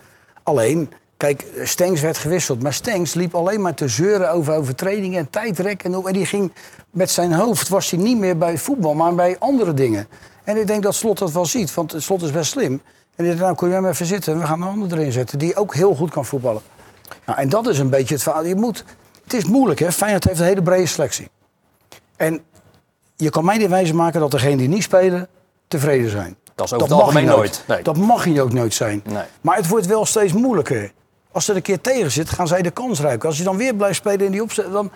Alleen, 0.49 0.93
kijk, 1.17 1.45
Stengs 1.63 2.01
werd 2.01 2.19
gewisseld. 2.19 2.63
Maar 2.63 2.73
Stengs 2.73 3.15
liep 3.15 3.35
alleen 3.35 3.61
maar 3.61 3.75
te 3.75 3.89
zeuren 3.89 4.31
over 4.33 4.55
overtredingen 4.55 5.19
en 5.19 5.31
tijdrek. 5.31 5.83
En, 5.83 6.13
die 6.13 6.27
ging 6.27 6.53
met 6.91 7.11
zijn 7.11 7.33
hoofd, 7.33 7.69
was 7.69 7.91
hij 7.91 8.01
niet 8.01 8.19
meer 8.19 8.39
bij 8.39 8.59
voetbal, 8.59 8.95
maar 8.95 9.15
bij 9.15 9.37
andere 9.39 9.75
dingen. 9.75 10.09
En 10.45 10.57
ik 10.57 10.67
denk 10.67 10.83
dat 10.83 10.95
Slot 10.95 11.19
dat 11.19 11.33
wel 11.33 11.47
ziet, 11.47 11.75
want 11.75 11.95
Slot 11.97 12.23
is 12.23 12.31
best 12.31 12.51
slim. 12.51 12.81
En 13.17 13.25
die 13.25 13.35
nou 13.35 13.55
kun 13.55 13.69
je 13.69 13.75
hem 13.75 13.87
even 13.87 14.07
zitten 14.07 14.33
en 14.33 14.39
we 14.39 14.47
gaan 14.47 14.63
een 14.63 14.69
ander 14.69 14.99
erin 14.99 15.13
zetten... 15.13 15.39
die 15.39 15.57
ook 15.57 15.75
heel 15.75 15.95
goed 15.95 16.11
kan 16.11 16.25
voetballen. 16.25 16.63
Nou, 17.27 17.39
en 17.39 17.49
dat 17.49 17.67
is 17.67 17.79
een 17.79 17.91
beetje 17.91 18.15
het 18.15 18.23
verhaal. 18.23 18.45
Je 18.45 18.55
moet, 18.55 18.85
het 19.25 19.33
is 19.33 19.45
moeilijk, 19.45 19.81
hè. 19.81 19.93
Feyenoord 19.93 20.25
heeft 20.25 20.39
een 20.39 20.47
hele 20.47 20.63
brede 20.63 20.87
selectie. 20.87 21.29
En 22.17 22.41
je 23.17 23.31
kan 23.31 23.45
mij 23.45 23.57
niet 23.57 23.69
wijzen 23.69 23.97
maken 23.97 24.21
dat 24.21 24.31
degenen 24.31 24.59
die 24.59 24.69
niet 24.69 24.83
spelen 24.83 25.29
tevreden 25.69 26.11
zijn. 26.11 26.37
Dat 26.59 26.67
is 26.67 26.73
over 26.73 26.89
het 26.89 26.97
algemeen 27.01 27.25
je 27.25 27.29
nooit. 27.31 27.65
Nee. 27.67 27.83
Dat 27.83 27.97
mag 27.97 28.25
je 28.25 28.43
ook 28.43 28.53
nooit 28.53 28.75
zijn. 28.75 29.03
Nee. 29.05 29.23
Maar 29.41 29.57
het 29.57 29.69
wordt 29.69 29.87
wel 29.87 30.05
steeds 30.05 30.33
moeilijker. 30.33 30.93
Als 31.33 31.45
ze 31.45 31.51
er 31.51 31.57
een 31.57 31.63
keer 31.63 31.81
tegen 31.81 32.11
zit, 32.11 32.29
gaan 32.31 32.47
zij 32.49 32.63
de 32.63 32.71
kans 32.71 33.01
ruiken. 33.01 33.29
Als 33.29 33.39
je 33.39 33.45
dan 33.45 33.57
weer 33.57 33.75
blijft 33.75 33.97
spelen 33.97 34.27
in 34.27 34.33
die 34.33 34.43
opzet, 34.43 34.73
dan... 34.73 34.91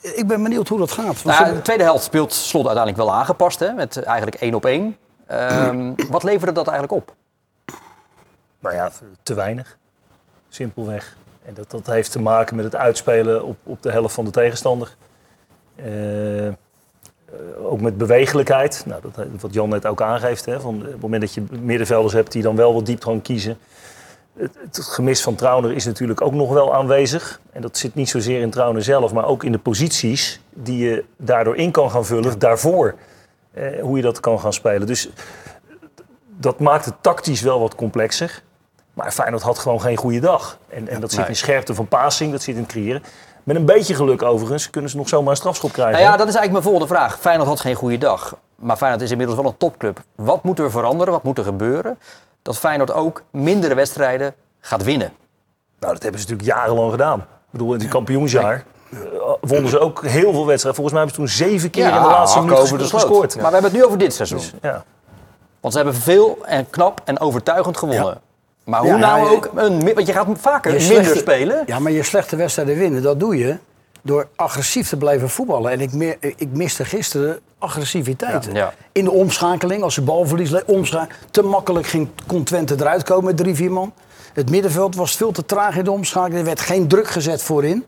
Ik 0.00 0.26
ben 0.26 0.42
benieuwd 0.42 0.68
hoe 0.68 0.78
dat 0.78 0.90
gaat. 0.90 1.22
Want 1.22 1.24
Nou, 1.38 1.46
ze- 1.48 1.54
de 1.54 1.62
tweede 1.62 1.82
helft 1.82 2.04
speelt 2.04 2.32
Slot 2.32 2.66
uiteindelijk 2.66 3.04
wel 3.04 3.14
aangepast, 3.14 3.58
hè, 3.58 3.72
met 3.72 4.02
eigenlijk 4.02 4.36
één 4.36 4.54
op 4.54 4.64
één. 4.64 4.96
Ehm, 5.26 5.92
wat 6.10 6.22
leverde 6.22 6.52
dat 6.52 6.68
eigenlijk 6.68 7.02
op? 7.02 7.14
Nou 8.60 8.74
ja, 8.74 8.90
te 9.22 9.34
weinig. 9.34 9.78
Simpelweg. 10.48 11.16
En 11.44 11.54
dat, 11.54 11.70
dat 11.70 11.86
heeft 11.86 12.12
te 12.12 12.20
maken 12.20 12.56
met 12.56 12.64
het 12.64 12.76
uitspelen 12.76 13.44
op, 13.44 13.56
op 13.62 13.82
de 13.82 13.90
helft 13.90 14.14
van 14.14 14.24
de 14.24 14.30
tegenstander. 14.30 14.96
Eh, 15.76 15.84
eh, 17.32 17.64
ook 17.64 17.80
met 17.80 17.98
bewegelijkheid. 17.98 18.82
Nou, 18.86 19.02
dat, 19.02 19.26
wat 19.40 19.54
Jan 19.54 19.68
net 19.68 19.86
ook 19.86 20.02
aangeeft. 20.02 20.44
Hè, 20.44 20.60
van, 20.60 20.76
op 20.76 20.82
het 20.82 21.00
moment 21.00 21.20
dat 21.20 21.34
je 21.34 21.42
middenvelders 21.60 22.14
hebt 22.14 22.32
die 22.32 22.42
dan 22.42 22.56
wel 22.56 22.74
wat 22.74 22.86
diepgang 22.86 23.22
kiezen. 23.22 23.58
Het, 24.36 24.56
het 24.62 24.78
gemis 24.78 25.22
van 25.22 25.34
Trauner 25.34 25.72
is 25.72 25.84
natuurlijk 25.84 26.20
ook 26.20 26.32
nog 26.32 26.52
wel 26.52 26.74
aanwezig. 26.74 27.40
En 27.52 27.62
dat 27.62 27.76
zit 27.76 27.94
niet 27.94 28.08
zozeer 28.08 28.40
in 28.40 28.50
Trauner 28.50 28.82
zelf, 28.82 29.12
maar 29.12 29.26
ook 29.26 29.44
in 29.44 29.52
de 29.52 29.58
posities 29.58 30.40
die 30.54 30.88
je 30.88 31.04
daardoor 31.16 31.56
in 31.56 31.70
kan 31.70 31.90
gaan 31.90 32.04
vullen. 32.04 32.38
Daarvoor 32.38 32.94
eh, 33.50 33.82
hoe 33.82 33.96
je 33.96 34.02
dat 34.02 34.20
kan 34.20 34.40
gaan 34.40 34.52
spelen. 34.52 34.86
Dus 34.86 35.10
dat 36.36 36.60
maakt 36.60 36.84
het 36.84 36.94
tactisch 37.00 37.40
wel 37.40 37.60
wat 37.60 37.74
complexer. 37.74 38.42
Maar 38.94 39.12
Feyenoord 39.12 39.42
had 39.42 39.58
gewoon 39.58 39.80
geen 39.80 39.96
goede 39.96 40.20
dag. 40.20 40.58
En, 40.68 40.88
en 40.88 41.00
dat 41.00 41.12
zit 41.12 41.28
in 41.28 41.36
scherpte 41.36 41.74
van 41.74 41.88
passing, 41.88 42.32
dat 42.32 42.42
zit 42.42 42.54
in 42.54 42.60
het 42.60 42.70
creëren. 42.70 43.02
Met 43.44 43.56
een 43.56 43.64
beetje 43.64 43.94
geluk 43.94 44.22
overigens 44.22 44.70
kunnen 44.70 44.90
ze 44.90 44.96
nog 44.96 45.08
zomaar 45.08 45.30
een 45.30 45.36
strafschop 45.36 45.72
krijgen. 45.72 45.92
Nou 45.92 46.04
ja, 46.04 46.16
dat 46.16 46.28
is 46.28 46.34
eigenlijk 46.34 46.52
mijn 46.52 46.62
volgende 46.62 46.94
vraag. 46.94 47.18
Feyenoord 47.20 47.48
had 47.48 47.60
geen 47.60 47.74
goede 47.74 47.98
dag. 47.98 48.36
Maar 48.56 48.76
Feyenoord 48.76 49.02
is 49.02 49.10
inmiddels 49.10 49.38
wel 49.38 49.50
een 49.50 49.56
topclub. 49.56 50.00
Wat 50.14 50.42
moet 50.42 50.58
er 50.58 50.70
veranderen? 50.70 51.12
Wat 51.12 51.22
moet 51.22 51.38
er 51.38 51.44
gebeuren? 51.44 51.98
Dat 52.42 52.58
Feyenoord 52.58 52.92
ook 52.92 53.22
mindere 53.30 53.74
wedstrijden 53.74 54.34
gaat 54.60 54.84
winnen. 54.84 55.12
Nou, 55.78 55.92
dat 55.92 56.02
hebben 56.02 56.20
ze 56.20 56.26
natuurlijk 56.30 56.58
jarenlang 56.58 56.90
gedaan. 56.90 57.18
Ik 57.18 57.26
bedoel, 57.50 57.74
in 57.74 57.80
het 57.80 57.88
kampioensjaar 57.88 58.64
eh, 58.90 58.98
wonnen 59.40 59.70
ze 59.70 59.78
ook 59.78 60.04
heel 60.04 60.32
veel 60.32 60.46
wedstrijden. 60.46 60.82
Volgens 60.82 60.92
mij 60.92 61.04
hebben 61.04 61.10
ze 61.10 61.20
toen 61.20 61.48
zeven 61.48 61.70
keer 61.70 61.86
in 61.86 61.92
de 61.92 62.00
laatste 62.00 62.40
minuut 62.40 62.90
gescoord. 62.90 63.34
Maar 63.36 63.44
we 63.44 63.52
hebben 63.52 63.70
het 63.70 63.80
nu 63.80 63.84
over 63.84 63.98
dit 63.98 64.14
seizoen. 64.14 64.38
Dus, 64.38 64.52
ja. 64.62 64.84
Want 65.60 65.74
ze 65.74 65.80
hebben 65.80 66.00
veel 66.00 66.38
en 66.44 66.70
knap 66.70 67.00
en 67.04 67.20
overtuigend 67.20 67.76
gewonnen. 67.76 68.20
Maar 68.64 68.80
hoe 68.80 68.88
Ja, 68.88 68.96
nou 68.96 69.28
ook... 69.28 69.50
Een, 69.54 69.94
want 69.94 70.06
je 70.06 70.12
gaat 70.12 70.26
vaker 70.40 70.72
Je 70.72 70.78
minder 70.78 70.96
slechte- 71.04 71.18
spelen. 71.18 71.62
Ja, 71.66 71.78
maar 71.78 71.92
je 71.92 72.02
slechte 72.02 72.36
wedstrijden 72.36 72.78
winnen, 72.78 73.02
dat 73.02 73.20
doe 73.20 73.38
je 73.38 73.56
door 74.02 74.28
agressief 74.36 74.88
te 74.88 74.96
blijven 74.96 75.30
voetballen. 75.30 75.70
En 75.70 75.80
ik, 75.80 75.92
meer, 75.92 76.16
ik 76.20 76.48
miste 76.52 76.84
gisteren 76.84 77.40
agressiviteit. 77.58 78.44
Ja. 78.44 78.50
Ja. 78.54 78.72
In 78.92 79.04
de 79.04 79.10
omschakeling, 79.10 79.82
als 79.82 79.94
ze 79.94 80.02
balverlies 80.02 80.50
le- 80.50 80.62
omscha 80.66 81.06
te 81.30 81.42
makkelijk 81.42 81.86
ging 81.86 82.08
kon 82.26 82.44
Twente 82.44 82.74
eruit 82.78 83.02
komen 83.02 83.24
met 83.24 83.36
drie, 83.36 83.54
vier 83.54 83.72
man. 83.72 83.92
Het 84.32 84.50
middenveld 84.50 84.96
was 84.96 85.16
veel 85.16 85.32
te 85.32 85.46
traag 85.46 85.76
in 85.76 85.84
de 85.84 85.90
omschakeling. 85.90 86.38
Er 86.38 86.44
werd 86.44 86.60
geen 86.60 86.88
druk 86.88 87.08
gezet 87.08 87.42
voorin. 87.42 87.84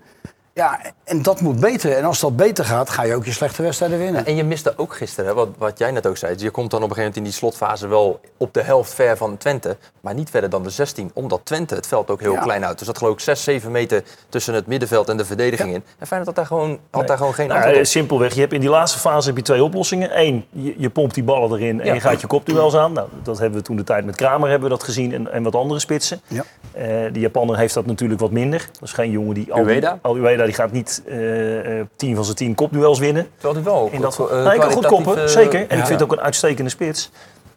Ja, 0.54 0.80
en 1.04 1.22
dat 1.22 1.40
moet 1.40 1.60
beter. 1.60 1.92
En 1.96 2.04
als 2.04 2.20
dat 2.20 2.36
beter 2.36 2.64
gaat, 2.64 2.90
ga 2.90 3.02
je 3.02 3.14
ook 3.14 3.24
je 3.24 3.32
slechte 3.32 3.62
wedstrijden 3.62 3.98
winnen. 3.98 4.26
En 4.26 4.36
je 4.36 4.44
miste 4.44 4.72
ook 4.76 4.94
gisteren, 4.96 5.26
hè, 5.30 5.34
wat, 5.36 5.48
wat 5.58 5.78
jij 5.78 5.90
net 5.90 6.06
ook 6.06 6.16
zei. 6.16 6.34
Je 6.38 6.50
komt 6.50 6.70
dan 6.70 6.82
op 6.82 6.88
een 6.90 6.94
gegeven 6.96 6.98
moment 6.98 7.16
in 7.16 7.22
die 7.22 7.32
slotfase 7.32 7.86
wel 7.88 8.20
op 8.36 8.54
de 8.54 8.62
helft 8.62 8.94
ver 8.94 9.16
van 9.16 9.36
Twente. 9.36 9.76
Maar 10.00 10.14
niet 10.14 10.30
verder 10.30 10.50
dan 10.50 10.62
de 10.62 10.70
16, 10.70 11.10
omdat 11.14 11.40
Twente 11.44 11.74
het 11.74 11.86
veld 11.86 12.10
ook 12.10 12.20
heel 12.20 12.32
Ja. 12.32 12.40
klein 12.40 12.62
houdt. 12.62 12.78
Dus 12.78 12.86
dat 12.86 12.98
geloof 12.98 13.12
ik 13.12 13.20
6, 13.20 13.42
7 13.44 13.70
meter 13.70 14.02
tussen 14.28 14.54
het 14.54 14.66
middenveld 14.66 15.08
en 15.08 15.16
de 15.16 15.24
verdediging 15.24 15.74
in. 15.74 15.84
En 15.98 16.06
Feyenoord 16.06 16.26
had 16.26 16.34
daar 16.36 16.46
gewoon, 16.58 16.78
had 16.90 17.06
daar 17.06 17.16
gewoon 17.16 17.34
geen 17.34 17.46
Nou, 17.46 17.56
antwoord 17.58 17.76
eh, 17.78 17.82
op. 17.86 17.90
simpelweg, 17.90 18.34
je 18.34 18.40
hebt 18.40 18.52
in 18.52 18.60
die 18.60 18.68
laatste 18.70 18.98
fase 18.98 19.26
heb 19.28 19.36
je 19.36 19.42
twee 19.42 19.64
oplossingen. 19.64 20.20
Eén, 20.20 20.44
je, 20.50 20.74
je 20.78 20.90
pompt 20.90 21.14
die 21.14 21.24
ballen 21.24 21.52
erin 21.60 21.80
en 21.80 21.94
je 21.94 22.00
gaat 22.00 22.20
je 22.20 22.26
kopduels 22.26 22.76
aan. 22.76 22.92
Nou, 22.92 23.08
dat 23.22 23.38
hebben 23.38 23.58
we 23.58 23.64
toen 23.64 23.76
de 23.76 23.84
tijd 23.84 24.04
met 24.04 24.16
Kramer 24.16 24.48
hebben 24.50 24.68
we 24.68 24.74
dat 24.74 24.84
gezien 24.84 25.12
en, 25.14 25.32
en 25.32 25.42
wat 25.42 25.54
andere 25.54 25.80
spitsen. 25.80 26.20
Ja. 26.26 26.44
Eh, 26.72 26.86
die 27.12 27.22
Japaner 27.22 27.56
heeft 27.58 27.74
dat 27.74 27.86
natuurlijk 27.86 28.20
wat 28.20 28.30
minder. 28.30 28.68
Dat 28.72 28.82
is 28.82 28.92
geen 28.92 29.10
jongen 29.10 29.34
die... 29.34 29.52
al- 29.52 29.64
Ueda? 29.64 29.98
Al 30.02 30.16
Ueda 30.16 30.41
die 30.44 30.54
gaat 30.54 30.72
niet 30.72 31.02
eh, 31.06 31.78
eh, 31.78 31.86
tien 31.96 32.14
van 32.14 32.24
zijn 32.24 32.36
tien 32.36 32.54
kopduels 32.54 32.98
winnen. 32.98 33.28
Terwijl 33.34 33.54
hij 33.54 33.62
wel 33.62 33.88
In 33.92 34.00
dat, 34.00 34.18
nee, 34.18 34.28
hij 34.28 34.58
kan 34.58 34.72
goed 34.72 34.86
koppen, 34.86 35.30
zeker. 35.30 35.60
En 35.60 35.78
ik 35.78 35.86
vind 35.86 36.00
het 36.00 36.02
ook 36.02 36.12
een 36.12 36.20
uitstekende 36.20 36.70
spits. 36.70 37.10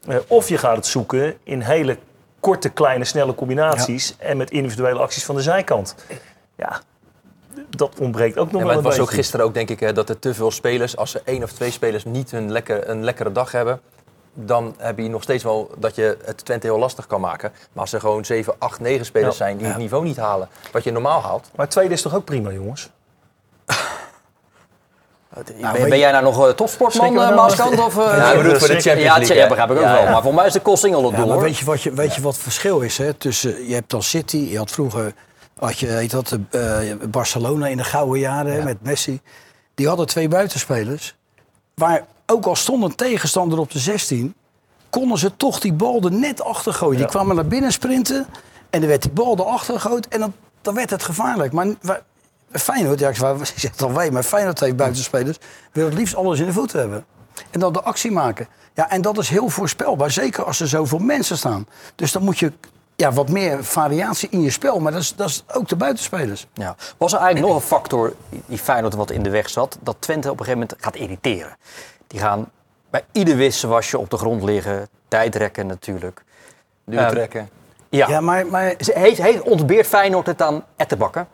Eh, 0.07 0.17
of 0.27 0.49
je 0.49 0.57
gaat 0.57 0.75
het 0.75 0.85
zoeken 0.85 1.35
in 1.43 1.61
hele 1.61 1.97
korte, 2.39 2.69
kleine, 2.69 3.05
snelle 3.05 3.35
combinaties. 3.35 4.15
En 4.17 4.37
met 4.37 4.51
individuele 4.51 4.99
acties 4.99 5.25
van 5.25 5.35
de 5.35 5.41
zijkant. 5.41 5.95
Ja, 6.55 6.81
dat 7.69 7.99
ontbreekt 7.99 8.37
ook 8.37 8.51
nog 8.51 8.61
Ja, 8.61 8.67
wel 8.67 8.77
een 8.77 8.83
het 8.83 8.93
was 8.93 8.99
ook 9.07 9.13
gisteren 9.13 9.45
ook, 9.45 9.53
denk 9.53 9.69
ik, 9.69 9.95
dat 9.95 10.09
er 10.09 10.19
te 10.19 10.33
veel 10.33 10.51
spelers, 10.51 10.97
als 10.97 11.15
er 11.15 11.21
één 11.25 11.43
of 11.43 11.51
twee 11.51 11.71
spelers 11.71 12.05
niet 12.05 12.31
hun 12.31 12.51
lekker, 12.51 12.89
een 12.89 13.03
lekkere 13.03 13.31
dag 13.31 13.51
hebben, 13.51 13.79
dan 14.37 14.75
heb 14.77 14.97
je 14.97 15.09
nog 15.09 15.23
steeds 15.23 15.43
wel 15.43 15.71
dat 15.77 15.95
je 15.95 16.17
het 16.25 16.45
Twente 16.45 16.67
heel 16.67 16.79
lastig 16.79 17.07
kan 17.07 17.21
maken. 17.21 17.51
Maar 17.51 17.81
als 17.81 17.93
er 17.93 17.99
gewoon 17.99 18.25
7, 18.25 18.53
8, 18.57 18.79
9 18.79 19.05
spelers 19.05 19.37
Ja. 19.37 19.45
zijn 19.45 19.57
die 19.57 19.67
het 19.67 19.77
niveau 19.77 20.03
niet 20.03 20.17
halen, 20.17 20.49
wat 20.71 20.83
je 20.83 20.91
normaal 20.91 21.21
haalt. 21.21 21.49
Maar 21.55 21.67
tweede 21.67 21.93
is 21.93 22.01
toch 22.01 22.15
ook 22.15 22.25
prima, 22.25 22.51
jongens? 22.51 22.89
ben, 25.29 25.43
weet 25.71 25.71
ben 25.81 25.87
je- 25.87 25.97
jij 25.97 26.11
nou 26.11 26.23
nog 26.23 26.47
eh, 26.47 26.53
topsportman, 26.53 27.13
we 27.13 27.19
eh, 27.19 27.23
nou? 27.25 27.35
Maaskant? 27.35 27.79
Of, 27.79 27.97
eh, 27.97 28.03
Ja, 28.03 28.11
hij 28.25 28.37
bedoelt 28.37 28.57
voor 28.57 28.67
de 28.67 28.73
Champions 28.73 29.01
ja, 29.03 29.17
League, 29.17 29.35
Ja, 29.35 29.41
hè? 29.41 29.47
begrijp 29.47 29.69
ik 29.71 29.77
ook 29.77 29.83
Ja, 29.83 29.93
wel. 29.93 30.03
ja. 30.03 30.11
Maar 30.11 30.21
voor 30.21 30.33
mij 30.33 30.45
is 30.45 30.53
de 30.53 30.59
Koolsingel 30.59 31.03
het 31.03 31.11
Ja, 31.11 31.17
doel, 31.17 31.27
maar 31.27 31.39
weet 31.39 31.57
je 31.57 31.65
wat, 31.65 31.81
je, 31.81 31.93
weet 31.93 32.15
je 32.15 32.21
wat 32.21 32.33
het 32.33 32.41
verschil 32.43 32.79
is? 32.79 32.97
Hè? 32.97 33.13
Tussen, 33.13 33.67
je 33.67 33.73
hebt 33.73 33.89
dan 33.89 34.03
City, 34.03 34.37
je 34.37 34.57
had 34.57 34.71
vroeger 34.71 35.13
had 35.59 35.79
je, 35.79 35.87
heet 35.87 36.11
dat, 36.11 36.37
eh, 36.51 36.79
Barcelona 37.09 37.67
in 37.67 37.77
de 37.77 37.83
gouden 37.83 38.19
jaren 38.19 38.63
met 38.63 38.77
Messi. 38.81 39.21
Die 39.75 39.87
hadden 39.87 40.05
twee 40.07 40.27
buitenspelers. 40.27 41.15
Waar 41.75 42.05
ook 42.25 42.45
al 42.45 42.55
stond 42.55 42.83
een 42.83 42.95
tegenstander 42.95 43.59
op 43.59 43.71
de 43.71 43.79
16, 43.79 44.35
konden 44.89 45.17
ze 45.17 45.35
toch 45.37 45.59
die 45.59 45.73
bal 45.73 46.01
er 46.03 46.11
net 46.11 46.41
achter 46.43 46.73
gooien. 46.73 46.97
Die 46.97 47.07
kwamen 47.07 47.35
naar 47.35 47.45
binnen 47.47 47.71
sprinten 47.71 48.25
en 48.69 48.79
dan 48.79 48.89
werd 48.89 49.01
die 49.01 49.11
bal 49.11 49.39
erachter 49.39 49.79
gegooid 49.79 50.07
en 50.07 50.19
dan, 50.19 50.33
dan 50.61 50.73
werd 50.75 50.89
het 50.89 51.03
gevaarlijk. 51.03 51.53
Maar 51.53 51.67
wij- 51.81 52.01
Feyenoord, 52.51 52.99
ja, 52.99 53.09
ik 53.09 53.15
zeg- 53.55 53.81
al 53.81 53.93
wij, 53.93 54.11
maar 54.11 54.23
Feyenoord 54.23 54.59
heeft 54.59 54.75
buitenspelers, 54.75 55.37
wil 55.71 55.85
het 55.85 55.93
liefst 55.93 56.15
alles 56.15 56.39
in 56.39 56.45
de 56.45 56.53
voeten 56.53 56.79
hebben. 56.79 57.05
En 57.51 57.59
dan 57.59 57.73
de 57.73 57.81
actie 57.81 58.11
maken. 58.11 58.47
Ja, 58.73 58.89
en 58.89 59.01
dat 59.01 59.17
is 59.17 59.29
heel 59.29 59.49
voorspelbaar, 59.49 60.11
zeker 60.11 60.43
als 60.43 60.59
er 60.59 60.67
zoveel 60.67 60.99
mensen 60.99 61.37
staan. 61.37 61.67
Dus 61.95 62.11
dan 62.11 62.23
moet 62.23 62.39
je 62.39 62.51
ja, 62.95 63.11
wat 63.11 63.29
meer 63.29 63.63
variatie 63.63 64.29
in 64.29 64.41
je 64.41 64.49
spel, 64.49 64.79
maar 64.79 64.91
dat 64.91 65.01
is, 65.01 65.15
dat 65.15 65.29
is 65.29 65.43
ook 65.53 65.67
de 65.67 65.75
buitenspelers. 65.75 66.47
Ja. 66.53 66.75
Was 66.97 67.13
er 67.13 67.19
eigenlijk 67.19 67.47
nog 67.53 67.61
een 67.61 67.67
factor 67.67 68.13
die 68.45 68.57
Feyenoord 68.57 68.93
wat 68.95 69.11
in 69.11 69.23
de 69.23 69.29
weg 69.29 69.49
zat? 69.49 69.77
Dat 69.81 69.95
Twente 69.99 70.31
op 70.31 70.39
een 70.39 70.45
gegeven 70.45 70.67
moment 70.67 70.83
gaat 70.83 70.95
irriteren. 70.95 71.57
Die 72.07 72.19
gaan 72.19 72.51
bij 72.89 73.03
ieder 73.11 73.35
wisselwasje 73.35 73.97
op 73.97 74.09
de 74.09 74.17
grond 74.17 74.43
liggen. 74.43 74.87
Tijdrekken 75.07 75.67
natuurlijk. 75.67 76.23
Duur 76.85 76.99
Eh, 76.99 77.07
trekken. 77.09 77.49
Ja. 77.89 78.07
Ja, 78.07 78.21
maar, 78.21 78.47
maar 78.47 78.73
Heeft, 78.77 79.21
heeft, 79.21 79.41
ontbeert 79.41 79.87
Feyenoord 79.87 80.25
het 80.25 80.41
aan 80.41 80.63
ettenbakken? 80.75 81.27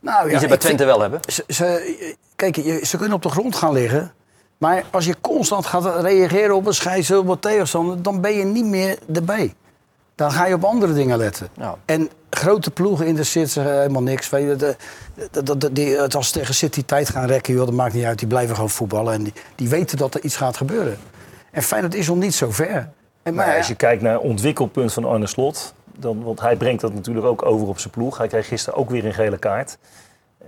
nou, 0.00 0.22
Die 0.24 0.32
ja, 0.32 0.38
ze 0.38 0.46
bij 0.46 0.48
vind- 0.48 0.60
Twente 0.60 0.84
wel 0.84 1.00
hebben. 1.00 1.20
Ze, 1.32 1.44
ze, 1.48 1.96
kijk, 2.36 2.56
je- 2.56 2.86
ze 2.86 2.96
kunnen 2.96 3.16
op 3.16 3.22
de 3.22 3.28
grond 3.28 3.56
gaan 3.56 3.72
liggen. 3.72 4.12
Maar 4.58 4.84
als 4.90 5.04
je 5.04 5.14
constant 5.20 5.66
gaat 5.66 6.02
reageren 6.02 6.54
op 6.54 6.66
een 6.66 6.74
scheidsrechter, 6.74 7.26
op 7.26 7.32
een 7.32 7.38
tegenstander, 7.40 8.02
dan 8.02 8.20
ben 8.20 8.32
je 8.32 8.44
niet 8.44 8.64
meer 8.64 8.98
erbij. 9.14 9.54
Dan 10.18 10.32
ga 10.32 10.46
je 10.46 10.54
op 10.54 10.64
andere 10.64 10.92
dingen 10.92 11.18
letten. 11.18 11.48
En 11.84 12.10
grote 12.30 12.70
ploegen 12.70 13.06
interesseert 13.06 13.50
ze 13.50 13.60
helemaal 13.60 14.02
niks. 14.02 14.30
Weet 14.30 14.48
je, 14.48 14.56
de, 14.56 14.76
de, 15.30 15.42
de, 15.42 15.56
de- 15.58 15.72
die, 15.72 15.96
het 15.96 16.14
als 16.14 16.26
ze 16.26 16.32
tegen 16.32 16.54
City 16.54 16.84
tijd 16.84 17.08
gaan 17.08 17.26
rekken, 17.26 17.54
joh, 17.54 17.64
dat 17.64 17.74
maakt 17.74 17.94
niet 17.94 18.04
uit. 18.04 18.18
Die 18.18 18.28
blijven 18.28 18.54
gewoon 18.54 18.70
voetballen. 18.70 19.12
En 19.14 19.22
die, 19.22 19.32
die 19.54 19.68
weten 19.68 19.96
dat 19.98 20.14
er 20.14 20.20
iets 20.22 20.36
gaat 20.36 20.56
gebeuren. 20.56 20.98
En 21.50 21.62
Feyenoord 21.62 21.94
is 21.94 22.06
nog 22.08 22.16
niet 22.16 22.34
zo 22.34 22.50
ver. 22.50 22.88
En, 23.22 23.34
maar, 23.34 23.46
Maar 23.46 23.56
als 23.56 23.68
je 23.68 23.74
kijkt 23.74 24.02
naar 24.02 24.12
het 24.12 24.22
ontwikkelpunt 24.22 24.92
van 24.92 25.04
Arne 25.04 25.26
Slot, 25.26 25.74
dan, 25.96 26.22
want 26.22 26.40
hij 26.40 26.56
brengt 26.56 26.80
dat 26.80 26.94
natuurlijk 26.94 27.26
ook 27.26 27.44
over 27.44 27.68
op 27.68 27.78
zijn 27.78 27.92
ploeg. 27.92 28.18
Hij 28.18 28.28
kreeg 28.28 28.46
gisteren 28.48 28.78
ook 28.78 28.90
weer 28.90 29.04
een 29.06 29.14
gele 29.14 29.38
kaart. 29.38 29.78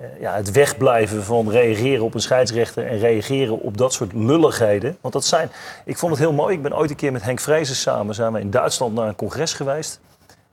Eh, 0.00 0.20
ja, 0.20 0.34
het 0.34 0.50
wegblijven 0.50 1.24
van 1.24 1.50
reageren 1.50 2.04
op 2.04 2.14
een 2.14 2.20
scheidsrechter 2.20 2.86
en 2.86 2.98
reageren 2.98 3.60
op 3.60 3.76
dat 3.76 3.92
soort 3.92 4.12
lulligheden. 4.12 4.96
Want 5.00 5.14
dat 5.14 5.24
zijn, 5.24 5.50
ik 5.84 5.98
vond 5.98 6.12
het 6.12 6.20
heel 6.20 6.32
mooi. 6.32 6.54
Ik 6.54 6.62
ben 6.62 6.76
ooit 6.76 6.90
een 6.90 6.96
keer 6.96 7.12
met 7.12 7.22
Henk 7.22 7.40
Vrezen 7.40 7.74
samen 7.74 8.14
zijn 8.14 8.32
we 8.32 8.40
in 8.40 8.50
Duitsland 8.50 8.94
naar 8.94 9.08
een 9.08 9.16
congres 9.16 9.52
geweest. 9.52 10.00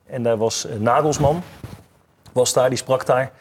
En 0.06 0.24
daar 0.24 0.38
was 0.38 0.66
eh, 0.66 0.76
Nagelsman, 0.76 1.44
was 2.32 2.54
daar, 2.54 2.70
die 2.70 2.78
sprak 2.78 3.06
daar. 3.06 3.32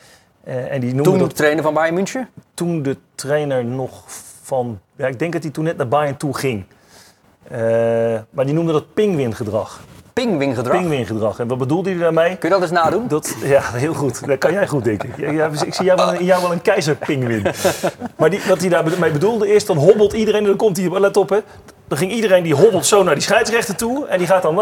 Eh, 0.45 0.73
en 0.73 0.81
die 0.81 0.95
noemde 0.95 1.11
Toen 1.11 1.19
dat 1.19 1.31
de 1.31 1.37
trainer 1.37 1.63
van 1.63 1.75
Bayern 1.75 1.95
München? 1.95 2.29
toen 2.55 2.83
de 2.83 2.97
trainer 3.15 3.65
nog 3.65 4.03
van... 4.43 4.81
Ja, 4.97 5.07
ik 5.07 5.19
denk 5.19 5.33
dat 5.33 5.43
hij 5.43 5.53
toen 5.53 5.65
net 5.65 5.77
naar 5.77 5.89
Bayern 5.89 6.17
toe 6.17 6.37
ging. 6.37 6.65
Maar 8.31 8.45
die 8.45 8.55
noemde 8.55 8.73
dat 8.73 8.95
pingwingedrag. 8.95 9.81
Pingwinggedrag. 10.23 10.77
Pingwingedrag. 10.77 11.39
En 11.39 11.49
wat 11.49 11.59
bedoelde 11.59 11.91
hij 11.91 11.99
daarmee? 11.99 12.37
Kun 12.37 12.49
je 12.49 12.55
dat 12.55 12.63
eens 12.63 12.71
nadoen? 12.71 13.09
Dat, 13.09 13.35
ja, 13.43 13.63
heel 13.63 13.95
goed. 13.95 14.27
Dat 14.27 14.39
kan 14.39 14.53
jij 14.53 14.67
goed, 14.67 14.85
denk 14.85 15.03
ik. 15.03 15.17
Ja, 15.17 15.51
ik 15.65 15.75
zie 15.75 15.85
jou 15.85 15.97
wel, 15.97 16.13
in 16.13 16.25
jou 16.25 16.43
wel 16.43 16.53
een 16.53 16.63
keizerpingwin. 16.63 17.47
Maar 18.17 18.31
die, 18.31 18.41
wat 18.49 18.61
hij 18.61 18.69
daarmee 18.69 19.11
bedoelde 19.11 19.55
is, 19.55 19.67
dan 19.67 19.77
hobbelt 19.77 20.13
iedereen... 20.13 20.41
En 20.41 20.47
dan 20.47 20.57
komt 20.57 20.77
hij, 20.77 21.01
let 21.01 21.17
op 21.17 21.29
hè. 21.29 21.39
Dan 21.89 21.99
ging 21.99 22.13
iedereen, 22.13 22.43
die 22.43 22.55
hobbelt 22.55 22.87
zo 22.87 23.03
naar 23.03 23.15
die 23.15 23.23
scheidsrechter 23.23 23.77
toe. 23.77 24.07
En 24.07 24.19
die 24.19 24.27
gaat 24.27 24.43
dan... 24.43 24.61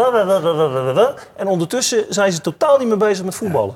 En 1.35 1.47
ondertussen 1.47 2.05
zijn 2.09 2.31
ze 2.31 2.41
totaal 2.41 2.77
niet 2.77 2.87
meer 2.87 2.97
bezig 2.97 3.25
met 3.25 3.35
voetballen. 3.35 3.75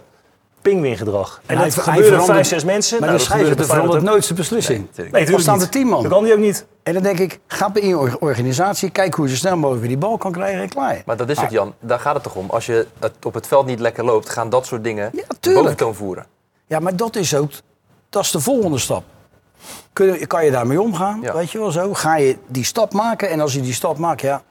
Pingwingedrag. 0.61 1.41
En 1.45 1.57
hij- 1.57 1.65
dat 1.69 1.73
gebeurde 1.83 2.21
vijf, 2.21 2.47
zes 2.47 2.63
mensen. 2.63 2.99
maar 2.99 3.09
Nou, 3.09 3.21
de 3.21 3.27
bij 3.27 3.37
Feyenoord 3.37 3.65
verandert 3.65 3.97
ook. 4.03 4.09
nooit 4.09 4.25
zijn 4.25 4.37
beslissing. 4.37 4.77
Nee, 4.79 4.87
Dan 4.95 5.11
natuurlijk 5.11 5.41
staan 5.41 5.61
er 5.61 5.69
tien 5.69 5.87
man. 5.87 6.01
Dat 6.03 6.11
kan 6.11 6.23
hij 6.23 6.33
ook 6.33 6.39
niet. 6.39 6.65
En 6.83 6.93
dan 6.93 7.03
denk 7.03 7.19
ik, 7.19 7.39
ga 7.47 7.69
in 7.73 7.87
je 7.87 7.97
or- 7.97 8.17
organisatie, 8.19 8.89
kijk 8.89 9.13
hoe 9.13 9.25
je 9.25 9.31
zo 9.31 9.37
snel 9.37 9.55
mogelijk 9.55 9.79
weer 9.79 9.89
die 9.89 9.97
bal 10.07 10.17
kan 10.17 10.31
krijgen 10.31 10.61
en 10.61 10.69
klaar. 10.69 11.01
Maar 11.05 11.17
dat 11.17 11.29
is 11.29 11.39
het, 11.39 11.51
Jan. 11.51 11.73
Daar 11.79 11.99
gaat 11.99 12.13
het 12.13 12.23
toch 12.23 12.35
om. 12.35 12.49
Als 12.49 12.65
je 12.65 12.87
het 12.99 13.13
op 13.25 13.33
het 13.33 13.47
veld 13.47 13.65
niet 13.65 13.79
lekker 13.79 14.05
loopt, 14.05 14.29
gaan 14.29 14.49
dat 14.49 14.65
soort 14.65 14.83
dingen 14.83 15.09
Ja, 15.13 15.23
tuurlijk. 15.39 15.63
boventoon 15.63 15.95
voeren. 15.95 16.25
Ja, 16.67 16.79
maar 16.79 16.95
dat 16.95 17.15
is 17.15 17.35
ook, 17.35 17.51
dat 18.09 18.23
is 18.23 18.31
de 18.31 18.39
volgende 18.39 18.77
stap. 18.77 19.03
Kun 19.93 20.05
je, 20.19 20.25
kan 20.25 20.45
je 20.45 20.51
daarmee 20.51 20.81
omgaan, 20.81 21.19
Ja. 21.21 21.33
weet 21.33 21.51
je 21.51 21.57
wel 21.59 21.71
zo? 21.71 21.93
Ga 21.93 22.17
je 22.17 22.37
die 22.47 22.63
stap 22.63 22.93
maken 22.93 23.29
en 23.29 23.39
als 23.39 23.53
je 23.53 23.61
die 23.61 23.73
stap 23.73 23.97
maakt, 23.97 24.21
ja, 24.21 24.41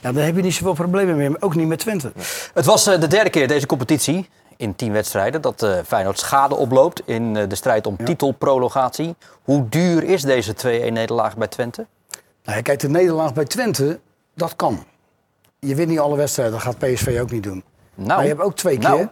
ja 0.00 0.12
dan 0.12 0.22
heb 0.22 0.36
je 0.36 0.42
niet 0.42 0.54
zoveel 0.54 0.72
problemen 0.74 1.16
meer. 1.16 1.36
Ook 1.40 1.54
niet 1.54 1.68
met 1.68 1.78
Twente. 1.78 2.12
Het 2.54 2.64
was 2.64 2.86
eh, 2.86 3.00
de 3.00 3.06
derde 3.06 3.30
keer 3.30 3.48
deze 3.48 3.66
competitie 3.66 4.28
in 4.56 4.74
tien 4.74 4.92
wedstrijden 4.92 5.42
dat 5.42 5.62
eh, 5.62 5.78
Feyenoord 5.86 6.18
schade 6.18 6.54
oploopt 6.54 7.02
in 7.04 7.36
eh, 7.36 7.48
de 7.48 7.54
strijd 7.54 7.86
om 7.86 7.96
titelprologatie. 8.04 9.16
Hoe 9.42 9.68
duur 9.68 10.04
is 10.04 10.22
deze 10.22 10.54
2-1 10.54 10.92
nederlaag 10.92 11.36
bij 11.36 11.48
Twente? 11.48 11.86
Nou, 12.44 12.62
kijk, 12.62 12.78
de 12.80 12.88
nederlaag 12.88 13.34
bij 13.34 13.44
Twente, 13.44 14.00
dat 14.34 14.56
kan. 14.56 14.84
Je 15.58 15.74
wint 15.74 15.88
niet 15.88 15.98
alle 15.98 16.16
wedstrijden, 16.16 16.54
dat 16.54 16.62
gaat 16.62 16.78
PSV 16.78 17.18
ook 17.20 17.30
niet 17.30 17.42
doen. 17.42 17.64
Nou, 17.94 18.08
maar 18.08 18.22
je 18.22 18.28
hebt 18.28 18.40
ook 18.40 18.56
twee 18.56 18.78
nou. 18.78 18.96
keer. 18.96 19.08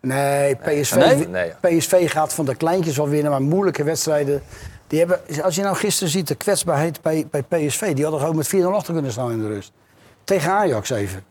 Nee, 0.00 0.54
PSV, 0.54 0.94
Nee? 0.94 1.28
Nee, 1.28 1.52
PSV 1.60 2.10
gaat 2.10 2.34
van 2.34 2.44
de 2.44 2.54
kleintjes 2.54 2.96
wel 2.96 3.08
winnen, 3.08 3.30
maar 3.30 3.42
moeilijke 3.42 3.84
wedstrijden. 3.84 4.42
Die 4.86 4.98
hebben, 4.98 5.20
als 5.42 5.54
je 5.54 5.62
nou 5.62 5.76
gisteren 5.76 6.12
ziet, 6.12 6.28
de 6.28 6.34
kwetsbaarheid 6.34 7.02
bij, 7.02 7.26
bij 7.30 7.42
PSV, 7.42 7.94
die 7.94 8.02
hadden 8.02 8.20
gewoon 8.20 8.36
met 8.36 8.54
4-0 8.56 8.58
achter 8.66 8.92
kunnen 8.92 9.12
staan 9.12 9.30
in 9.30 9.40
de 9.40 9.48
rust. 9.48 9.72
Tegen 10.24 10.52
Ajax 10.52 10.90
even. 10.90 11.24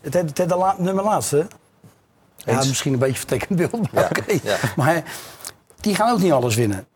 Het, 0.00 0.14
het, 0.14 0.38
het, 0.38 0.48
de 0.48 0.56
la- 0.56 0.74
nummer 0.78 1.04
laatste. 1.04 1.46
Ja, 2.48 2.64
misschien 2.64 2.92
een 2.92 2.98
beetje 2.98 3.18
vertekend 3.18 3.58
beeld, 3.58 3.92
maar. 3.92 4.24
Maar 4.76 5.02
die 5.80 5.94
gaan 5.94 6.12
ook 6.12 6.20
niet 6.20 6.32
alles 6.32 6.54
winnen. 6.54 6.86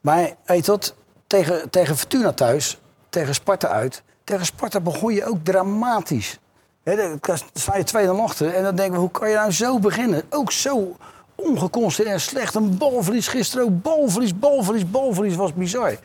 Maar 0.00 0.30
weet 0.44 0.64
je 0.64 0.70
wat, 0.70 0.94
tegen, 1.26 1.70
tegen 1.70 1.96
Fortuna 1.96 2.32
thuis, 2.32 2.78
tegen 3.08 3.34
Sparta 3.34 3.68
uit. 3.68 4.02
Tegen 4.24 4.46
Sparta 4.46 4.80
begon 4.80 5.14
je 5.14 5.26
ook 5.26 5.38
dramatisch. 5.42 6.38
Hè, 6.82 6.96
dan 6.96 7.38
sta 7.52 7.76
je 7.76 7.84
2 7.84 8.06
0 8.06 8.20
achter 8.22 8.54
en 8.54 8.62
dan 8.62 8.74
denken 8.74 8.94
we, 8.94 9.00
hoe 9.00 9.10
kan 9.10 9.28
je 9.28 9.34
nou 9.34 9.52
zo 9.52 9.78
beginnen? 9.78 10.22
Ook 10.30 10.52
zo 10.52 10.96
ongeconstateerd 11.34 12.14
en 12.14 12.20
slecht. 12.20 12.54
Een 12.54 12.78
balverlies 12.78 13.28
gisteren 13.28 13.64
ook. 13.64 13.82
Balverlies, 13.82 14.38
balverlies, 14.38 14.90
balverlies 14.90 15.36
was 15.36 15.54
bizar. 15.54 15.96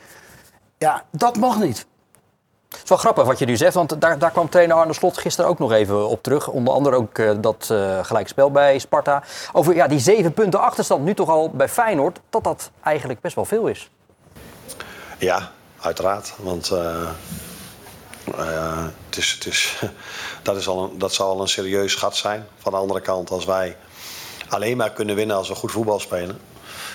Ja, 0.78 1.04
dat 1.10 1.36
mag 1.36 1.58
niet. 1.58 1.86
Het 2.68 2.82
is 2.82 2.88
wel 2.88 2.98
grappig 2.98 3.24
wat 3.24 3.38
je 3.38 3.46
nu 3.46 3.56
zegt, 3.56 3.74
want 3.74 4.00
daar, 4.00 4.18
daar 4.18 4.30
kwam 4.30 4.48
trainer 4.48 4.76
Arne 4.76 4.92
Slot 4.92 5.18
gisteren 5.18 5.50
ook 5.50 5.58
nog 5.58 5.72
even 5.72 6.08
op 6.08 6.22
terug. 6.22 6.48
Onder 6.48 6.74
andere 6.74 6.96
ook 6.96 7.18
eh, 7.18 7.30
dat 7.40 7.68
eh 7.70 8.04
gelijkspel 8.04 8.50
bij 8.50 8.78
Sparta. 8.78 9.22
Over 9.52 9.74
ja, 9.74 9.86
die 9.86 9.98
zeven 9.98 10.32
punten 10.32 10.60
achterstand, 10.60 11.04
nu 11.04 11.14
toch 11.14 11.28
al 11.28 11.50
bij 11.50 11.68
Feyenoord, 11.68 12.20
dat 12.30 12.44
dat 12.44 12.70
eigenlijk 12.82 13.20
best 13.20 13.34
wel 13.34 13.44
veel 13.44 13.66
is. 13.66 13.90
Ja, 15.18 15.50
uiteraard. 15.80 16.34
Want 16.36 16.70
eh, 16.70 17.08
het 19.06 19.16
is, 19.16 19.32
het 19.32 19.46
is, 19.46 19.82
dat, 20.42 20.56
is 20.56 20.68
al 20.68 20.82
een, 20.84 20.98
dat 20.98 21.12
zal 21.12 21.30
al 21.30 21.40
een 21.40 21.48
serieus 21.48 21.94
gat 21.94 22.16
zijn. 22.16 22.46
Van 22.58 22.72
de 22.72 22.78
andere 22.78 23.00
kant, 23.00 23.30
als 23.30 23.44
wij 23.44 23.76
alleen 24.48 24.76
maar 24.76 24.90
kunnen 24.90 25.14
winnen 25.14 25.36
als 25.36 25.48
we 25.48 25.54
goed 25.54 25.72
voetbal 25.72 26.00
spelen... 26.00 26.38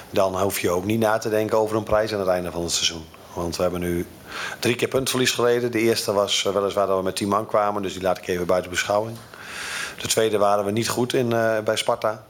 dan 0.10 0.41
hoef 0.41 0.60
je 0.60 0.69
ook 0.69 0.86
niet 0.86 0.99
na 0.99 1.17
te 1.17 1.29
denken 1.29 1.57
over 1.57 1.77
een 1.77 1.84
prijs 1.84 2.13
aan 2.13 2.19
het 2.19 2.27
einde 2.27 2.51
van 2.51 2.62
het 2.62 2.71
seizoen. 2.71 3.05
Want 3.34 3.55
we 3.55 3.62
hebben 3.62 3.79
nu 3.79 4.07
drie 4.60 4.76
keer 4.76 4.88
puntverlies 4.88 5.32
geleden. 5.32 5.72
De 5.72 5.80
eerste 5.80 6.13
was 6.13 6.46
eh, 6.46 6.54
weliswaar 6.54 6.88
dat 6.88 6.98
we 6.98 7.04
met 7.04 7.15
10 7.15 7.28
man 7.28 7.46
kwamen, 7.46 7.82
dus 7.82 7.94
die 7.94 8.02
laat 8.02 8.17
ik 8.17 8.28
even 8.28 8.46
buiten 8.46 8.72
beschouwing. 8.72 9.17
De 9.98 10.08
tweede 10.08 10.38
waren 10.38 10.65
we 10.65 10.72
niet 10.72 10.89
goed 10.89 11.13
in, 11.13 11.34
eh, 11.34 11.60
bij 11.60 11.76
Sparta. 11.76 12.24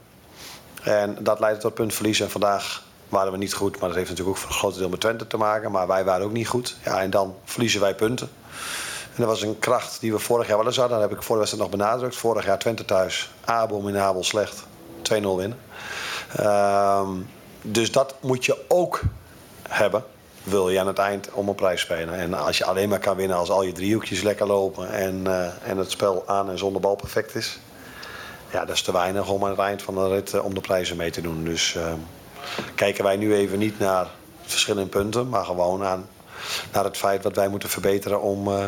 En 0.82 1.16
dat 1.20 1.40
leidde 1.40 1.60
tot 1.60 1.74
puntverlies. 1.74 2.20
En 2.20 2.30
vandaag 2.30 2.82
waren 3.08 3.32
we 3.32 3.38
niet 3.38 3.54
goed. 3.54 3.78
Maar 3.78 3.88
dat 3.88 3.98
heeft 3.98 4.10
natuurlijk 4.10 4.36
ook 4.36 4.42
voor 4.42 4.50
een 4.50 4.58
groot 4.58 4.78
deel 4.78 4.88
met 4.88 5.00
Twente 5.00 5.26
te 5.26 5.36
maken. 5.36 5.70
Maar 5.70 5.86
wij 5.86 6.04
waren 6.04 6.26
ook 6.26 6.32
niet 6.32 6.48
goed. 6.48 6.76
Ja, 6.84 7.00
en 7.00 7.10
dan 7.10 7.36
verliezen 7.44 7.80
wij 7.80 7.94
punten. 7.94 8.30
En 9.14 9.16
dat 9.16 9.26
was 9.26 9.42
een 9.42 9.58
kracht 9.58 10.00
die 10.00 10.12
we 10.12 10.18
vorig 10.18 10.46
jaar 10.46 10.56
wel 10.56 10.66
eens 10.66 10.76
hadden. 10.76 10.98
Dat 10.98 11.08
heb 11.08 11.18
ik 11.18 11.24
voor 11.24 11.34
de 11.34 11.40
wedstrijd 11.40 11.70
nog 11.70 11.80
benadrukt. 11.80 12.16
Vorig 12.16 12.44
jaar 12.44 12.58
Twente 12.58 12.84
thuis. 12.84 13.30
Abominabel 13.44 14.24
slecht. 14.24 14.64
2-0 15.02 15.36
winnen. 15.36 15.58
Ehm, 16.36 17.10
dus 17.62 17.92
dat 17.92 18.14
moet 18.20 18.44
je 18.44 18.64
ook 18.68 19.00
hebben. 19.68 20.04
Wil 20.42 20.70
je 20.70 20.80
aan 20.80 20.86
het 20.86 20.98
eind 20.98 21.30
om 21.32 21.48
een 21.48 21.54
prijs 21.54 21.80
spelen. 21.80 22.14
En 22.14 22.34
als 22.34 22.58
je 22.58 22.64
alleen 22.64 22.88
maar 22.88 22.98
kan 22.98 23.16
winnen 23.16 23.36
als 23.36 23.50
al 23.50 23.62
je 23.62 23.72
driehoekjes 23.72 24.22
lekker 24.22 24.46
lopen. 24.46 24.92
En, 24.92 25.26
eh, 25.26 25.70
en 25.70 25.76
het 25.76 25.90
spel 25.90 26.22
aan 26.26 26.50
en 26.50 26.58
zonder 26.58 26.80
bal 26.80 26.94
perfect 26.94 27.34
is. 27.34 27.58
Ja, 28.52 28.64
dat 28.64 28.74
is 28.74 28.82
te 28.82 28.92
weinig 28.92 29.28
om 29.28 29.44
aan 29.44 29.50
het 29.50 29.58
eind 29.58 29.82
van 29.82 29.94
de 29.94 30.08
rit 30.08 30.34
eh, 30.34 30.44
om 30.44 30.54
de 30.54 30.60
prijzen 30.60 30.96
mee 30.96 31.10
te 31.10 31.20
doen. 31.20 31.44
Dus 31.44 31.74
ehm, 31.74 31.98
kijken 32.74 33.04
wij 33.04 33.16
nu 33.16 33.34
even 33.34 33.58
niet 33.58 33.78
naar 33.78 34.06
verschillende 34.42 34.88
punten, 34.88 35.28
maar 35.28 35.44
gewoon 35.44 35.84
aan, 35.84 36.08
naar 36.72 36.84
het 36.84 36.96
feit 36.96 37.22
wat 37.22 37.36
wij 37.36 37.48
moeten 37.48 37.68
verbeteren 37.68 38.20
om, 38.20 38.48
eh, 38.48 38.66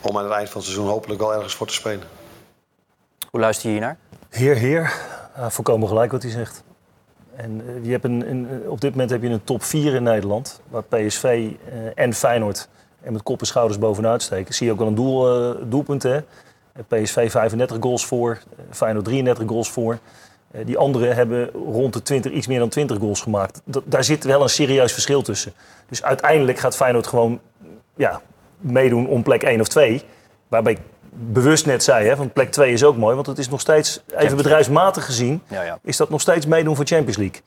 om 0.00 0.18
aan 0.18 0.24
het 0.24 0.32
eind 0.32 0.48
van 0.48 0.60
het 0.60 0.70
seizoen 0.70 0.88
hopelijk 0.88 1.20
wel 1.20 1.34
ergens 1.34 1.54
voor 1.54 1.66
te 1.66 1.72
spelen. 1.72 2.06
Hoe 3.30 3.40
luister 3.40 3.66
je 3.66 3.72
hiernaar? 3.72 3.96
Heer, 4.28 4.56
heer. 4.56 4.92
Ja, 5.36 5.50
volkomen 5.50 5.88
gelijk 5.88 6.12
wat 6.12 6.22
hij 6.22 6.30
zegt. 6.30 6.62
En 7.38 7.62
eh, 7.66 7.84
je 7.84 7.90
hebt 7.90 8.04
een, 8.04 8.30
een, 8.30 8.48
op 8.68 8.80
dit 8.80 8.90
moment 8.90 9.10
heb 9.10 9.22
je 9.22 9.28
een 9.28 9.44
top 9.44 9.62
4 9.62 9.94
in 9.94 10.02
Nederland. 10.02 10.60
Waar 10.68 10.82
PSV 10.82 11.24
eh, 11.24 11.78
en 11.94 12.14
Feyenoord 12.14 12.68
en 13.00 13.12
met 13.12 13.22
kop 13.22 13.40
en 13.40 13.46
schouders 13.46 13.78
bovenuit 13.78 14.22
steken. 14.22 14.54
Zie 14.54 14.66
je 14.66 14.72
ook 14.72 14.78
wel 14.78 14.88
een 14.88 14.94
doel, 14.94 15.50
eh, 15.50 15.62
doelpunt. 15.64 16.02
Hè? 16.02 16.20
Eh, 16.78 17.02
PSV 17.02 17.30
35 17.30 17.76
goals 17.80 18.06
voor, 18.06 18.30
eh, 18.30 18.64
Feyenoord 18.70 19.04
33 19.04 19.48
goals 19.48 19.70
voor. 19.70 19.98
Eh, 20.50 20.66
die 20.66 20.78
anderen 20.78 21.14
hebben 21.14 21.50
rond 21.50 21.92
de 21.92 22.02
20, 22.02 22.32
iets 22.32 22.46
meer 22.46 22.58
dan 22.58 22.68
20 22.68 22.98
goals 22.98 23.20
gemaakt. 23.20 23.62
Daar 23.84 24.04
zit 24.04 24.24
wel 24.24 24.42
een 24.42 24.48
serieus 24.48 24.92
verschil 24.92 25.22
tussen. 25.22 25.52
Dus 25.88 26.02
uiteindelijk 26.02 26.58
gaat 26.58 26.76
Feyenoord 26.76 27.06
gewoon 27.06 27.40
ja, 27.96 28.20
meedoen 28.58 29.06
om 29.08 29.22
plek 29.22 29.42
1 29.42 29.60
of 29.60 29.68
2. 29.68 30.02
Waarbij 30.48 30.78
bewust 31.18 31.66
net 31.66 31.82
zei, 31.82 32.06
hè, 32.08 32.16
van 32.16 32.32
plek 32.32 32.50
2 32.52 32.72
is 32.72 32.84
ook 32.84 32.96
mooi. 32.96 33.14
Want 33.14 33.26
het 33.26 33.38
is 33.38 33.48
nog 33.48 33.60
steeds, 33.60 34.00
even 34.16 34.36
bedrijfsmatig 34.36 35.04
gezien, 35.04 35.42
Ja, 35.48 35.62
ja. 35.62 35.78
is 35.82 35.96
dat 35.96 36.10
nog 36.10 36.20
steeds 36.20 36.46
meedoen 36.46 36.76
voor 36.76 36.84
Champions 36.86 37.16
League. 37.16 37.40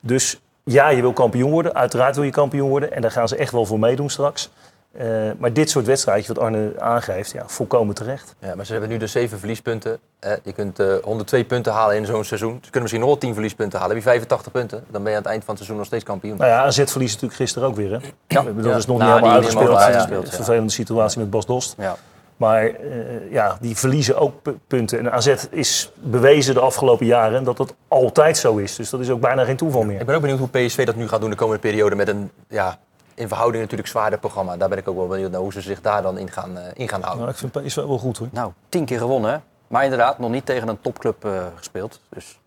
Dus 0.00 0.40
ja, 0.64 0.88
je 0.88 1.00
wil 1.00 1.12
kampioen 1.12 1.50
worden. 1.50 1.74
Uiteraard 1.74 2.14
wil 2.14 2.24
je 2.24 2.30
kampioen 2.30 2.68
worden. 2.68 2.92
En 2.92 3.02
daar 3.02 3.10
gaan 3.10 3.28
ze 3.28 3.36
echt 3.36 3.52
wel 3.52 3.66
voor 3.66 3.78
meedoen 3.78 4.10
straks. 4.10 4.50
Eh, 4.92 5.06
maar 5.38 5.52
dit 5.52 5.70
soort 5.70 5.86
wedstrijdjes, 5.86 6.28
wat 6.28 6.38
Arne 6.38 6.72
aangeeft, 6.78 7.30
ja, 7.30 7.42
volkomen 7.46 7.94
terecht. 7.94 8.34
Ja, 8.38 8.54
maar 8.54 8.66
ze 8.66 8.72
hebben 8.72 8.90
nu 8.90 8.96
dus 8.96 9.12
zeven 9.12 9.38
verliespunten. 9.38 9.98
Je 10.42 10.52
kunt 10.52 10.78
eh, 10.78 10.86
102 11.02 11.44
punten 11.44 11.72
halen 11.72 11.96
in 11.96 12.06
zo'n 12.06 12.24
seizoen. 12.24 12.52
Ze 12.54 12.60
kunnen 12.60 12.80
misschien 12.80 13.00
nog 13.00 13.10
wel 13.10 13.18
10 13.18 13.32
verliespunten 13.32 13.78
halen. 13.78 13.94
Heb 13.94 14.04
je 14.04 14.10
85 14.10 14.52
punten, 14.52 14.84
dan 14.90 15.02
ben 15.02 15.10
je 15.10 15.16
aan 15.16 15.22
het 15.22 15.30
eind 15.32 15.44
van 15.44 15.54
het 15.54 15.64
seizoen 15.64 15.76
nog 15.76 15.86
steeds 15.86 16.04
kampioen. 16.04 16.36
Nou 16.36 16.50
ja, 16.50 16.62
AZ 16.64 16.76
verliest 16.86 17.12
natuurlijk 17.14 17.40
gisteren 17.40 17.68
ook 17.68 17.76
weer. 17.76 17.90
Hè? 17.90 17.98
Ja. 18.26 18.40
Ik 18.40 18.54
bedoel, 18.54 18.70
Dat 18.70 18.78
is 18.80 18.86
nog 18.86 18.98
Na 18.98 19.04
niet 19.04 19.14
helemaal 19.14 19.34
uitgespeeld. 19.34 19.64
helemaal 19.66 19.80
Ja, 19.82 19.86
uitgespeeld, 19.86 20.24
Een 20.24 20.30
ja. 20.30 20.36
vervelende 20.36 20.72
situatie 20.72 21.20
met 21.20 21.30
Bas 21.30 21.46
Dost. 21.46 21.74
Ja. 21.78 21.96
Maar 22.40 22.64
eh, 22.64 23.30
ja, 23.30 23.56
die 23.60 23.76
verliezen 23.76 24.18
ook 24.18 24.42
pu- 24.42 24.58
punten. 24.66 24.98
En 24.98 25.12
AZ 25.12 25.34
is 25.50 25.92
bewezen 25.94 26.54
de 26.54 26.60
afgelopen 26.60 27.06
jaren 27.06 27.44
dat 27.44 27.56
dat 27.56 27.74
altijd 27.88 28.36
zo 28.38 28.56
is. 28.56 28.76
Dus 28.76 28.90
dat 28.90 29.00
is 29.00 29.10
ook 29.10 29.20
bijna 29.20 29.44
geen 29.44 29.56
toeval 29.56 29.82
meer. 29.82 30.00
Ik 30.00 30.06
ben 30.06 30.14
ook 30.14 30.20
benieuwd 30.20 30.38
hoe 30.38 30.48
PSV 30.48 30.86
dat 30.86 30.94
nu 30.94 31.08
gaat 31.08 31.20
doen 31.20 31.30
de 31.30 31.36
komende 31.36 31.60
periode 31.60 31.94
met 31.94 32.08
een 32.08 32.30
ja, 32.48 32.78
in 33.14 33.28
verhouding 33.28 33.62
natuurlijk 33.62 33.88
zwaarder 33.88 34.18
programma. 34.18 34.56
Daar 34.56 34.68
ben 34.68 34.78
ik 34.78 34.88
ook 34.88 34.96
wel 34.96 35.06
benieuwd 35.06 35.30
naar 35.30 35.40
hoe 35.40 35.52
ze 35.52 35.60
zich 35.60 35.80
daar 35.80 36.02
dan 36.02 36.18
in 36.18 36.30
gaan, 36.30 36.58
eh, 36.58 36.64
in 36.74 36.88
gaan 36.88 37.00
houden. 37.02 37.20
Nou, 37.26 37.30
ik 37.32 37.50
vind 37.52 37.64
PSV 37.66 37.76
wel 37.76 37.98
goed 37.98 38.18
hoor. 38.18 38.28
Nou, 38.30 38.52
tien 38.68 38.84
keer 38.84 38.98
gewonnen. 38.98 39.30
hè? 39.30 39.36
Maar 39.66 39.84
inderdaad, 39.84 40.18
nog 40.18 40.30
niet 40.30 40.46
tegen 40.46 40.68
een 40.68 40.80
topclub 40.80 41.24
eh, 41.24 41.32
gespeeld. 41.56 42.00
Dus 42.08 42.38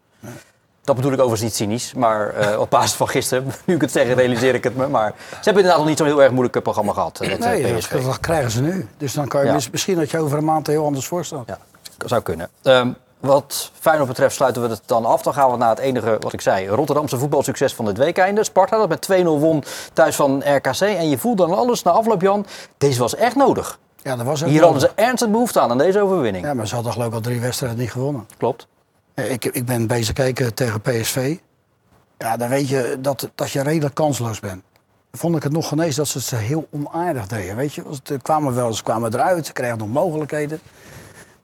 dat 0.84 0.96
bedoel 0.96 1.12
ik 1.12 1.18
overigens 1.20 1.42
niet 1.42 1.56
cynisch. 1.56 1.94
Maar 1.94 2.30
eh, 2.36 2.60
op 2.60 2.70
basis 2.70 2.94
van 2.94 3.08
gisteren, 3.08 3.52
nu 3.66 3.76
ik 3.76 3.82
het 3.82 3.92
zeg, 3.92 4.14
realiseer 4.14 4.56
ik 4.56 4.64
het 4.64 4.76
me. 4.76 4.88
Maar 4.88 5.14
ze 5.30 5.36
hebben 5.36 5.54
inderdaad 5.56 5.78
nog 5.78 5.88
niet 5.88 5.98
zo'n 5.98 6.08
heel 6.08 6.22
erg 6.24 6.32
moeilijk 6.32 6.62
programma 6.64 6.94
gehad. 6.94 7.20
eh, 7.20 7.30
Dat, 7.30 7.40
eh, 7.40 7.46
Nee, 7.46 7.74
dat, 8.04 8.20
krijgen 8.20 8.52
ze 8.52 8.62
nu. 8.62 8.88
Dus 8.98 9.14
dan 9.14 9.28
kan 9.28 9.42
je 9.46 9.52
Ja. 9.52 9.60
misschien 9.72 9.96
dat 9.98 10.12
je 10.12 10.20
over 10.20 10.38
een 10.38 10.44
maand 10.46 10.68
heel 10.68 10.86
anders 10.86 11.08
voor 11.08 11.26
staat. 11.26 11.44
Ja, 11.48 11.58
zou 12.06 12.22
kunnen. 12.22 12.50
Ehm, 12.64 12.90
wat 13.20 13.72
Feyenoord 13.80 14.08
betreft 14.10 14.36
sluiten 14.36 14.62
we 14.62 14.68
het 14.68 14.82
dan 14.86 15.06
af. 15.06 15.22
Dan 15.22 15.34
gaan 15.34 15.52
we 15.52 15.58
naar 15.58 15.70
het 15.70 15.80
enige, 15.80 16.18
wat 16.20 16.34
ik 16.34 16.42
zei, 16.42 16.68
Rotterdamse 16.68 17.18
voetbalsucces 17.18 17.74
van 17.74 17.86
dit 17.86 17.98
weekende. 17.98 18.44
Sparta 18.44 18.78
dat 18.78 18.90
met 18.90 19.02
2-0 19.02 19.40
won 19.40 19.64
thuis 19.94 20.16
van 20.16 20.44
RKC. 20.56 20.80
En 20.82 21.10
je 21.10 21.18
voelt 21.18 21.38
dan 21.38 21.54
alles 21.54 21.84
na 21.84 21.92
afloop, 21.92 22.22
Jan. 22.22 22.46
Deze 22.78 23.00
was 23.00 23.16
echt 23.16 23.36
nodig. 23.36 23.80
Ja, 24.02 24.16
dat 24.16 24.26
was 24.26 24.44
Hier 24.44 24.54
wel- 24.60 24.62
hadden 24.72 24.82
ze 24.82 25.02
ernstig 25.02 25.30
behoefte 25.30 25.60
aan, 25.60 25.70
aan 25.72 25.78
deze 25.78 26.00
overwinning. 26.02 26.46
Ja, 26.46 26.54
maar 26.54 26.68
ze 26.68 26.76
hadden 26.76 26.94
geloof 26.94 27.08
ik 27.08 27.14
al 27.14 27.20
drie 27.22 27.42
wedstrijden 27.42 27.80
niet 27.80 27.92
gewonnen. 27.92 28.28
Klopt. 28.38 28.68
Eh, 29.14 29.32
Ik, 29.32 29.46
ik 29.46 29.66
ben 29.66 29.88
bezig 29.88 30.14
kijken 30.14 30.54
tegen 30.54 30.82
PSV. 30.82 31.38
Ja, 32.18 32.38
dan 32.38 32.50
weet 32.50 32.70
je 32.70 32.98
dat, 33.00 33.32
dat 33.36 33.52
je 33.52 33.62
redelijk 33.62 33.96
kansloos 33.96 34.40
bent. 34.40 34.64
Vond 35.12 35.36
ik 35.36 35.44
het 35.44 35.52
nog 35.52 35.68
genees 35.68 35.96
dat 35.96 36.08
ze 36.08 36.18
het 36.18 36.30
heel 36.30 36.68
onaardig 36.72 37.28
deden. 37.28 37.56
Weet 37.56 37.74
je, 37.74 37.84
ze 38.04 38.18
kwamen 38.22 38.56
wel, 38.56 38.74
ze 38.74 38.84
kwamen 38.84 39.14
eruit, 39.14 39.46
ze 39.46 39.54
kregen 39.54 39.78
nog 39.78 39.88
mogelijkheden. 39.88 40.60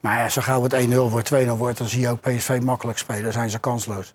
Maar 0.00 0.18
ja, 0.18 0.28
zo 0.28 0.40
gauw 0.42 0.62
het 0.62 0.74
1-0 0.88 0.94
wordt, 0.94 1.30
2-0 1.34 1.48
wordt, 1.56 1.78
dan 1.78 1.88
zie 1.88 2.00
je 2.00 2.08
ook 2.08 2.20
PSV 2.20 2.60
makkelijk 2.62 2.98
spelen. 2.98 3.22
Dan 3.22 3.32
zijn 3.32 3.50
ze 3.50 3.58
kansloos. 3.58 4.14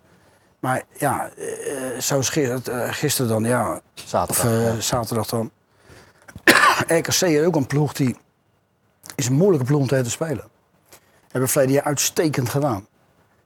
Maar 0.59 0.83
ja, 0.97 1.29
eh, 1.37 1.99
zoals 1.99 2.29
gisteren, 2.29 2.83
eh, 2.83 2.93
gisteren 2.93 3.29
dan, 3.29 3.43
ja, 3.43 3.81
Zaterdag. 3.93 4.45
of 4.45 4.51
ja. 4.75 4.79
zaterdag 4.81 5.27
dan. 5.27 5.51
RKC 6.97 7.21
is 7.21 7.45
ook 7.45 7.55
een 7.55 7.67
ploeg 7.67 7.93
die 7.93 8.15
is 9.15 9.27
een 9.27 9.33
moeilijke 9.33 9.65
ploeg 9.65 9.79
om 9.81 9.87
tegen 9.87 10.03
te 10.03 10.09
spelen. 10.09 10.43
Hebben 11.31 11.49
verleden 11.49 11.75
jaar 11.75 11.83
uitstekend 11.83 12.49
gedaan. 12.49 12.87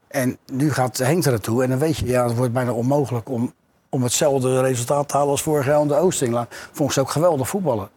En 0.10 0.38
nu 0.45 0.72
gaat 0.72 0.98
Henk 0.98 1.26
er 1.26 1.32
naartoe 1.32 1.63
en 1.63 1.69
dan 1.69 1.80
weet 1.80 1.98
je, 1.98 2.06
ja, 2.06 2.28
het 2.28 2.36
wordt 2.36 2.54
bijna 2.54 2.72
onmogelijk 2.72 3.30
om, 3.30 3.54
om 3.89 4.04
hetzelfde 4.04 4.62
resultaat 4.62 5.08
te 5.08 5.15
halen 5.15 5.32
als 5.32 5.41
vorig 5.41 5.65
jaar 5.65 5.76
aan 5.76 5.88
de 5.88 5.95
Oosting. 5.95 6.45
Vond 6.72 6.93
ze 6.93 7.00
ook 7.00 7.10
geweldig 7.10 7.50
voetballen. 7.50 7.89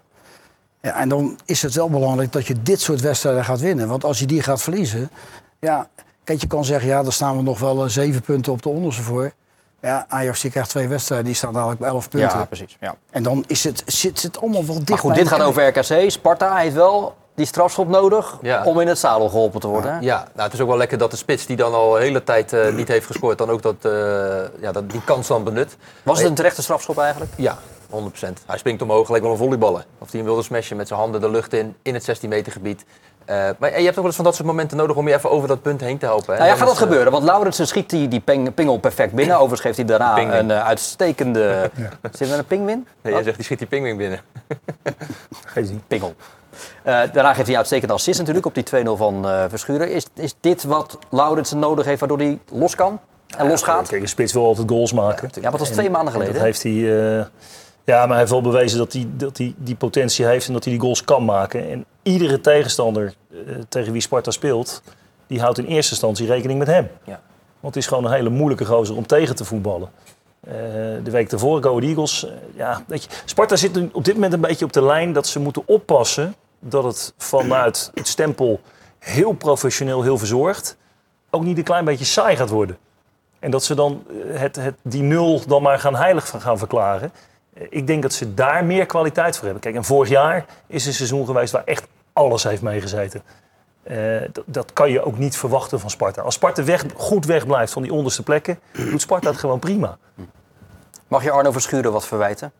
Ja, 0.80 0.98
en 0.98 1.08
dan 1.08 1.38
is 1.44 1.62
het 1.62 1.74
wel 1.74 1.90
belangrijk 1.90 2.32
dat 2.32 2.46
je 2.46 2.62
dit 2.62 2.80
soort 2.80 3.00
wedstrijden 3.00 3.44
gaat 3.44 3.60
winnen. 3.60 3.88
Want 3.88 4.04
als 4.04 4.18
je 4.18 4.26
die 4.26 4.42
gaat 4.42 4.62
verliezen, 4.62 5.10
ja, 5.58 5.88
kijk, 6.24 6.40
je 6.40 6.46
kan 6.46 6.64
zeggen, 6.64 6.88
ja, 6.88 7.02
dan 7.02 7.12
staan 7.12 7.36
we 7.36 7.42
nog 7.42 7.58
wel 7.58 7.84
eh, 7.84 7.90
zeven 7.90 8.22
punten 8.22 8.52
op 8.52 8.62
de 8.62 8.68
onderste 8.68 9.02
voor. 9.02 9.32
Ja, 9.80 10.06
Ajax 10.08 10.40
die 10.40 10.50
krijgt 10.50 10.68
twee 10.68 10.88
wedstrijden, 10.88 11.26
die 11.26 11.34
staan 11.34 11.52
dadelijk 11.52 11.80
bij 11.80 11.88
elf 11.88 12.08
punten. 12.08 12.38
Ja, 12.38 12.44
precies. 12.44 12.76
Ja. 12.80 12.96
En 13.10 13.22
dan 13.22 13.44
is 13.46 13.64
het, 13.64 13.82
zit 13.86 14.22
het 14.22 14.40
allemaal 14.40 14.66
wel 14.66 14.76
dicht 14.76 14.88
Maar 14.88 14.98
goed, 14.98 15.14
dit 15.14 15.28
gaat 15.28 15.40
over 15.40 15.66
RKC. 15.66 16.10
Sparta 16.10 16.56
heeft 16.56 16.74
wel 16.74 17.14
die 17.34 17.46
strafschop 17.46 17.88
nodig 17.88 18.38
Ja. 18.42 18.64
om 18.64 18.80
in 18.80 18.86
het 18.88 18.98
zadel 18.98 19.28
geholpen 19.28 19.60
te 19.60 19.66
worden. 19.66 19.92
hè? 19.92 19.98
Ja, 20.00 20.16
nou, 20.16 20.44
het 20.44 20.52
is 20.52 20.60
ook 20.60 20.68
wel 20.68 20.76
lekker 20.76 20.98
dat 20.98 21.10
de 21.10 21.16
spits 21.16 21.46
die 21.46 21.56
dan 21.56 21.74
al 21.74 21.96
een 21.96 22.02
hele 22.02 22.24
tijd 22.24 22.52
eh, 22.52 22.68
niet 22.72 22.88
heeft 22.88 23.06
gescoord, 23.06 23.38
dan 23.38 23.50
ook 23.50 23.62
dat, 23.62 23.74
eh, 23.80 23.92
ja, 24.60 24.72
dat, 24.72 24.90
die 24.90 25.04
kans 25.04 25.26
dan 25.26 25.44
benut. 25.44 25.76
Was 26.02 26.18
het 26.18 26.28
een 26.28 26.34
terechte 26.34 26.62
strafschop 26.62 26.98
eigenlijk? 26.98 27.32
Ja, 27.36 27.58
100%. 27.90 28.44
Hij 28.46 28.58
springt 28.58 28.82
omhoog, 28.82 29.06
gelijk 29.06 29.22
wel 29.24 29.32
een 29.32 29.38
volleyballer. 29.38 29.84
Of 29.98 30.10
hij 30.10 30.20
hem 30.20 30.28
wilde 30.28 30.42
smashen 30.42 30.76
met 30.76 30.88
zijn 30.88 31.00
handen 31.00 31.20
de 31.20 31.30
lucht 31.30 31.52
in, 31.52 31.76
in 31.82 31.94
het 31.94 32.04
16 32.04 32.28
meter 32.28 32.52
gebied. 32.52 32.84
Eh, 33.24 33.48
maar 33.58 33.70
je 33.70 33.76
hebt 33.76 33.88
ook 33.88 33.94
wel 33.94 34.04
eens 34.04 34.14
van 34.16 34.24
dat 34.24 34.34
soort 34.34 34.46
momenten 34.48 34.76
nodig 34.76 34.96
om 34.96 35.08
je 35.08 35.14
even 35.14 35.30
over 35.30 35.48
dat 35.48 35.62
punt 35.62 35.80
heen 35.80 35.98
te 35.98 36.06
helpen. 36.06 36.32
hè. 36.32 36.38
Nou 36.38 36.50
ja, 36.50 36.56
gaat 36.56 36.66
dat 36.68 36.76
gebeuren? 36.78 37.12
Want 37.12 37.24
Laurensen 37.24 37.66
schiet 37.66 37.90
die, 37.90 38.08
die 38.08 38.20
ping- 38.20 38.54
pingel 38.54 38.78
perfect 38.78 39.12
binnen. 39.12 39.36
Overigens 39.42 39.60
geeft 39.60 39.76
hij 39.76 39.86
daarna 39.86 40.38
een 40.38 40.52
uitstekende... 40.52 41.70
Zit 42.12 42.30
er 42.30 42.38
een 42.38 42.44
pingwin? 42.44 42.86
Nee, 43.02 43.12
jij 43.12 43.22
zegt 43.22 43.36
die 43.36 43.44
schiet 43.44 43.58
die 43.58 43.66
pingwing 43.68 43.98
binnen. 43.98 44.20
Geen 45.46 45.66
zin. 45.66 45.82
Pingel. 45.86 46.14
Eh, 46.82 47.00
daarna 47.12 47.28
geeft 47.28 47.38
hij 47.38 47.48
een 47.50 47.56
uitstekende 47.56 47.94
assist 47.94 48.18
natuurlijk 48.18 48.46
op 48.46 48.54
die 48.54 48.64
2-0 48.64 48.96
van 48.96 49.28
eh, 49.28 49.44
Verschuren. 49.48 49.90
Is, 49.90 50.06
is 50.14 50.34
dit 50.40 50.64
wat 50.64 50.98
Laurensen 51.10 51.58
nodig 51.58 51.84
heeft 51.84 52.00
waardoor 52.00 52.18
hij 52.18 52.40
los 52.52 52.74
kan 52.74 53.00
en 53.36 53.48
los 53.48 53.62
gaat? 53.62 53.88
Kijk, 53.88 54.02
een 54.02 54.08
spits 54.08 54.32
wil 54.32 54.44
altijd 54.44 54.68
goals 54.68 54.92
maken. 54.92 55.28
Ja, 55.34 55.40
maar 55.40 55.50
dat 55.50 55.60
was 55.60 55.68
En- 55.68 55.74
twee 55.74 55.90
maanden 55.90 56.06
en 56.06 56.12
geleden. 56.20 56.34
Dat 56.34 56.42
heeft 56.42 56.62
hij, 56.62 56.72
eh, 56.72 57.24
ja, 57.84 57.98
maar 57.98 58.08
hij 58.08 58.18
heeft 58.18 58.30
wel 58.30 58.40
bewezen 58.42 58.78
dat 58.78 58.92
hij, 58.92 59.06
dat 59.16 59.38
hij 59.38 59.54
die 59.56 59.76
potentie 59.76 60.26
heeft 60.26 60.46
en 60.46 60.52
dat 60.52 60.64
hij 60.64 60.72
die 60.72 60.82
goals 60.82 61.04
kan 61.04 61.24
maken. 61.24 61.70
En 61.70 61.84
iedere 62.02 62.40
tegenstander 62.40 63.14
tegen 63.68 63.92
wie 63.92 64.00
Sparta 64.02 64.30
speelt, 64.30 64.82
die 65.26 65.40
houdt 65.40 65.58
in 65.58 65.64
eerste 65.64 65.90
instantie 65.90 66.26
rekening 66.26 66.58
met 66.58 66.68
hem. 66.68 66.88
Ja. 67.04 67.20
Want 67.60 67.74
het 67.74 67.82
is 67.82 67.86
gewoon 67.88 68.04
een 68.04 68.12
hele 68.12 68.30
moeilijke 68.30 68.64
gozer 68.64 68.96
om 68.96 69.06
tegen 69.06 69.36
te 69.36 69.44
voetballen. 69.44 69.90
Eh, 70.46 70.52
de 71.02 71.10
week 71.10 71.30
daarvoor, 71.30 71.62
Go 71.62 71.78
Eagles. 71.78 72.24
eh, 72.24 72.32
ja, 72.54 72.82
weet 72.86 73.04
je, 73.04 73.10
Sparta 73.24 73.56
zit 73.56 73.92
op 73.92 74.04
dit 74.04 74.14
moment 74.14 74.32
een 74.32 74.40
beetje 74.40 74.64
op 74.64 74.72
de 74.72 74.82
lijn 74.82 75.12
dat 75.12 75.26
ze 75.26 75.40
moeten 75.40 75.62
oppassen 75.66 76.34
dat 76.58 76.84
het 76.84 77.14
vanuit 77.16 77.90
het 77.94 78.08
stempel 78.08 78.60
heel 78.98 79.32
professioneel, 79.32 80.02
heel 80.02 80.18
verzorgd, 80.18 80.76
ook 81.30 81.44
niet 81.44 81.58
een 81.58 81.64
klein 81.64 81.84
beetje 81.84 82.04
saai 82.04 82.36
gaat 82.36 82.48
worden. 82.48 82.78
En 83.38 83.50
dat 83.50 83.64
ze 83.64 83.74
dan 83.74 84.04
eh, 84.08 84.40
het, 84.40 84.56
het, 84.56 84.74
die 84.82 85.02
nul 85.02 85.42
dan 85.46 85.62
maar 85.62 85.78
gaan 85.78 85.96
heilig 85.96 86.34
gaan 86.38 86.58
verklaren. 86.58 87.12
Ik 87.68 87.86
denk 87.86 88.02
dat 88.02 88.12
ze 88.12 88.34
daar 88.34 88.64
meer 88.64 88.86
kwaliteit 88.86 89.34
voor 89.34 89.44
hebben. 89.44 89.62
Kijk, 89.62 89.74
en 89.74 89.84
vorig 89.84 90.08
jaar 90.08 90.44
is 90.66 90.86
een 90.86 90.92
seizoen 90.94 91.26
geweest 91.26 91.52
waar 91.52 91.64
echt 91.64 91.86
alles 92.12 92.42
heeft 92.42 92.62
meegezeten. 92.62 93.22
Eh, 93.82 94.22
dat, 94.46 94.72
kan 94.72 94.90
je 94.90 95.04
ook 95.04 95.18
niet 95.18 95.36
verwachten 95.36 95.80
van 95.80 95.90
Sparta. 95.90 96.22
Als 96.22 96.34
Sparta 96.34 96.64
weg, 96.64 96.84
goed 96.96 97.24
wegblijft 97.26 97.72
van 97.72 97.82
die 97.82 97.92
onderste 97.92 98.22
plekken, 98.22 98.58
doet 98.72 99.00
Sparta 99.00 99.30
het 99.30 99.38
gewoon 99.38 99.58
prima. 99.58 99.98
Mag 101.08 101.22
je 101.22 101.30
Arno 101.30 101.52
Verschuren 101.52 101.92
wat 101.92 102.06
verwijten? 102.06 102.52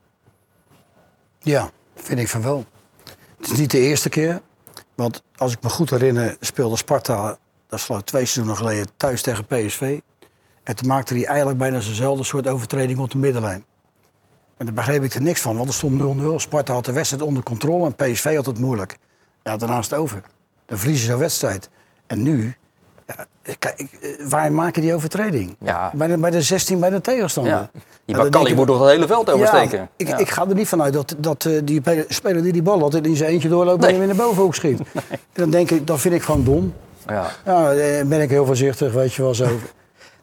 Ja, 1.38 1.70
vind 1.94 2.18
ik 2.18 2.28
van 2.28 2.42
wel. 2.42 2.64
Het 3.36 3.50
is 3.50 3.58
niet 3.58 3.70
de 3.70 3.78
eerste 3.78 4.08
keer. 4.08 4.40
Want 4.94 5.22
als 5.36 5.52
ik 5.52 5.62
me 5.62 5.68
goed 5.68 5.90
herinner, 5.90 6.36
speelde 6.40 6.76
Sparta, 6.76 7.38
dat 7.66 7.78
is 7.78 7.86
twee 7.86 8.24
seizoenen 8.24 8.56
geleden, 8.56 8.86
thuis 8.96 9.22
tegen 9.22 9.46
PSV. 9.46 10.00
En 10.62 10.76
toen 10.76 10.88
maakte 10.88 11.14
hij 11.14 11.26
eigenlijk 11.26 11.58
bijna 11.58 11.80
zijnzelfde 11.80 12.24
soort 12.24 12.48
overtreding 12.48 12.98
op 12.98 13.10
de 13.10 13.18
middenlijn. 13.18 13.64
En 14.56 14.64
daar 14.64 14.74
begreep 14.74 15.02
ik 15.02 15.14
er 15.14 15.22
niks 15.22 15.40
van, 15.40 15.56
want 15.56 15.68
er 15.68 15.74
stond 15.74 16.20
0-0. 16.20 16.34
Sparta 16.36 16.72
had 16.72 16.84
de 16.84 16.92
wedstrijd 16.92 17.22
onder 17.22 17.42
controle 17.42 17.86
en 17.86 17.94
PSV 17.94 18.36
had 18.36 18.46
het 18.46 18.58
moeilijk. 18.58 18.98
Ja, 19.42 19.56
daarna 19.56 19.78
is 19.78 19.90
het 19.90 19.98
over. 19.98 20.22
Dan 20.72 20.80
verliezen 20.80 21.06
ze 21.06 21.12
een 21.12 21.18
wedstrijd. 21.18 21.68
En 22.06 22.22
nu, 22.22 22.54
ja, 23.06 23.14
kijk, 23.58 23.80
eh, 23.80 24.10
waar 24.28 24.52
maak 24.52 24.74
je 24.74 24.80
die 24.80 24.94
overtreding? 24.94 25.56
Ja. 25.60 25.90
Bij, 25.94 26.06
de, 26.08 26.16
bij 26.18 26.30
de 26.30 26.42
16 26.42 26.80
bij 26.80 26.90
de 26.90 27.00
tegenstander. 27.00 27.52
Ja. 27.52 27.70
Die 28.04 28.16
dan 28.16 28.30
Bakali 28.30 28.54
moet 28.54 28.66
nog 28.66 28.80
het 28.80 28.88
hele 28.90 29.06
veld 29.06 29.30
oversteken. 29.30 29.78
ja, 29.78 29.88
ik, 29.96 30.08
Ja. 30.08 30.16
ik 30.16 30.28
ga 30.30 30.46
er 30.48 30.54
niet 30.54 30.68
vanuit 30.68 30.92
dat, 30.92 31.14
dat 31.18 31.44
eh, 31.44 31.60
die 31.64 31.80
pe- 31.80 32.04
speler 32.08 32.42
die 32.42 32.52
die 32.52 32.62
bal 32.62 32.80
had 32.80 32.94
in 32.94 33.16
zijn 33.16 33.30
eentje 33.30 33.48
doorloopt 33.48 33.80
Nee. 33.80 33.88
en 33.88 33.94
hem 34.00 34.10
in 34.10 34.16
de 34.16 34.22
bovenhoek 34.22 34.54
schiet. 34.54 34.80
Dan 35.32 35.50
denk 35.50 35.70
ik, 35.70 35.86
dat 35.86 36.00
vind 36.00 36.14
ik 36.14 36.22
gewoon 36.22 36.44
dom. 36.44 36.74
Ja. 37.06 37.26
Ja, 37.44 37.72
eh, 37.72 38.04
ben 38.04 38.20
ik 38.20 38.30
heel 38.30 38.46
voorzichtig, 38.46 38.92
weet 38.92 39.14
je 39.14 39.22
wel 39.22 39.34
zo. 39.34 39.46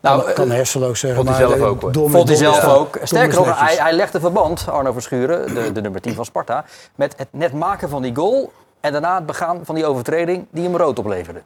Nou, 0.01 0.23
kan, 0.23 0.33
kan 0.33 0.49
eh, 0.49 0.55
hersenloos 0.55 0.99
zeggen. 0.99 1.23
vond 1.25 1.37
hij 1.37 1.47
zelf 1.47 1.59
eh, 1.59 1.67
ook, 1.67 1.81
Vond 2.11 2.27
hij 2.27 2.37
zelf 2.37 2.63
ook. 2.63 2.99
Sterker 3.03 3.37
nog, 3.37 3.59
hij, 3.59 3.75
hij 3.75 3.93
legde 3.93 4.19
verband, 4.19 4.67
Arno 4.69 4.91
Verschuren, 4.91 5.53
de, 5.55 5.71
de 5.71 5.81
nummer 5.81 6.01
10 6.01 6.13
van 6.13 6.25
Sparta, 6.25 6.65
met 6.95 7.13
het 7.17 7.27
net 7.31 7.53
maken 7.53 7.89
van 7.89 8.01
die 8.01 8.15
goal 8.15 8.51
en 8.81 8.91
daarna 8.91 9.15
het 9.15 9.25
begaan 9.25 9.65
van 9.65 9.75
die 9.75 9.85
overtreding 9.85 10.47
die 10.51 10.63
hem 10.63 10.75
rood 10.75 10.99
opleverde. 10.99 11.41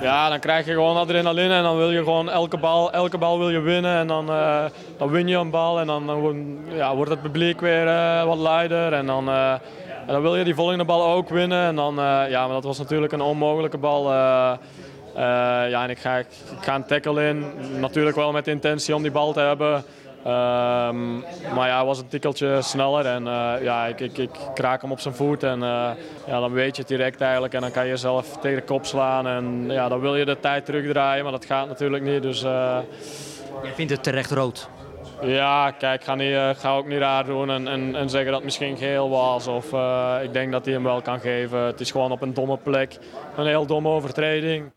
Ja, 0.00 0.28
dan 0.28 0.40
krijg 0.40 0.66
je 0.66 0.72
gewoon 0.72 0.96
adrenaline 0.96 1.54
en 1.54 1.62
dan 1.62 1.76
wil 1.76 1.90
je 1.90 1.98
gewoon 1.98 2.30
elke 2.30 2.58
bal, 2.58 2.92
elke 2.92 3.18
bal 3.18 3.38
wil 3.38 3.50
je 3.50 3.60
winnen. 3.60 3.96
En 3.96 4.06
dan, 4.06 4.30
eh, 4.30 4.64
dan 4.98 5.10
win 5.10 5.28
je 5.28 5.36
een 5.36 5.50
bal 5.50 5.80
en 5.80 5.86
dan, 5.86 6.06
dan 6.06 6.58
ja, 6.68 6.94
wordt 6.96 7.10
het 7.10 7.22
publiek 7.22 7.60
weer 7.60 7.88
eh, 7.88 8.24
wat 8.24 8.38
luider. 8.38 8.92
En 8.92 9.06
dan, 9.06 9.28
eh, 9.28 9.52
en 10.06 10.12
dan 10.12 10.22
wil 10.22 10.36
je 10.36 10.44
die 10.44 10.54
volgende 10.54 10.84
bal 10.84 11.12
ook 11.12 11.28
winnen. 11.28 11.66
En 11.66 11.76
dan, 11.76 11.94
ja, 12.28 12.44
maar 12.44 12.54
dat 12.54 12.64
was 12.64 12.78
natuurlijk 12.78 13.12
een 13.12 13.20
onmogelijke 13.20 13.78
bal. 13.78 14.12
ja, 15.68 15.82
en 15.82 15.90
ik 15.90 15.98
ga, 15.98 16.16
ik 16.16 16.26
ga 16.60 16.74
een 16.74 16.86
tackle 16.86 17.28
in. 17.28 17.44
Natuurlijk 17.80 18.16
wel 18.16 18.32
met 18.32 18.44
de 18.44 18.50
intentie 18.50 18.94
om 18.94 19.02
die 19.02 19.10
bal 19.10 19.32
te 19.32 19.40
hebben. 19.40 19.84
Ehm, 20.24 21.18
maar 21.54 21.68
ja, 21.68 21.76
hij 21.76 21.84
was 21.84 21.98
een 21.98 22.08
tikkeltje 22.08 22.62
sneller 22.62 23.06
en 23.06 23.26
eh, 23.26 23.52
ja, 23.62 23.86
ik, 23.86 24.00
ik, 24.00 24.18
ik 24.18 24.30
kraak 24.54 24.82
hem 24.82 24.92
op 24.92 25.00
zijn 25.00 25.14
voet 25.14 25.42
en 25.42 25.62
eh, 25.62 25.90
ja, 26.26 26.40
dan 26.40 26.52
weet 26.52 26.76
je 26.76 26.82
het 26.82 26.90
direct 26.90 27.20
eigenlijk 27.20 27.54
en 27.54 27.60
dan 27.60 27.70
kan 27.70 27.86
je 27.86 27.96
zelf 27.96 28.36
tegen 28.36 28.56
de 28.56 28.64
kop 28.64 28.86
slaan 28.86 29.26
en 29.26 29.64
ja, 29.68 29.88
dan 29.88 30.00
wil 30.00 30.16
je 30.16 30.24
de 30.24 30.40
tijd 30.40 30.64
terugdraaien, 30.64 31.22
maar 31.22 31.32
dat 31.32 31.44
gaat 31.44 31.68
natuurlijk 31.68 32.04
niet. 32.04 32.22
Dus 32.22 32.42
eh, 32.42 32.78
Jij 33.62 33.72
vindt 33.72 33.92
het 33.92 34.02
terecht 34.02 34.30
rood. 34.30 34.68
ja, 35.22 35.70
kijk, 35.70 36.00
ik 36.00 36.06
ga, 36.06 36.14
niet, 36.14 36.36
ga 36.56 36.76
ook 36.76 36.86
niet 36.86 36.98
raar 36.98 37.24
doen 37.24 37.50
en, 37.50 37.68
en, 37.68 37.94
en 37.94 38.10
zeggen 38.10 38.26
dat 38.30 38.34
het 38.34 38.44
misschien 38.44 38.76
geel 38.76 39.10
was 39.10 39.46
of 39.46 39.66
ik 40.22 40.32
denk 40.32 40.52
dat 40.52 40.64
hij 40.64 40.74
hem 40.74 40.82
wel 40.82 41.02
kan 41.02 41.20
geven. 41.20 41.58
Het 41.58 41.80
is 41.80 41.90
gewoon 41.90 42.12
op 42.12 42.22
een 42.22 42.34
domme 42.34 42.56
plek, 42.56 42.98
een 43.36 43.46
heel 43.46 43.66
domme 43.66 43.88
overtreding. 43.88 44.70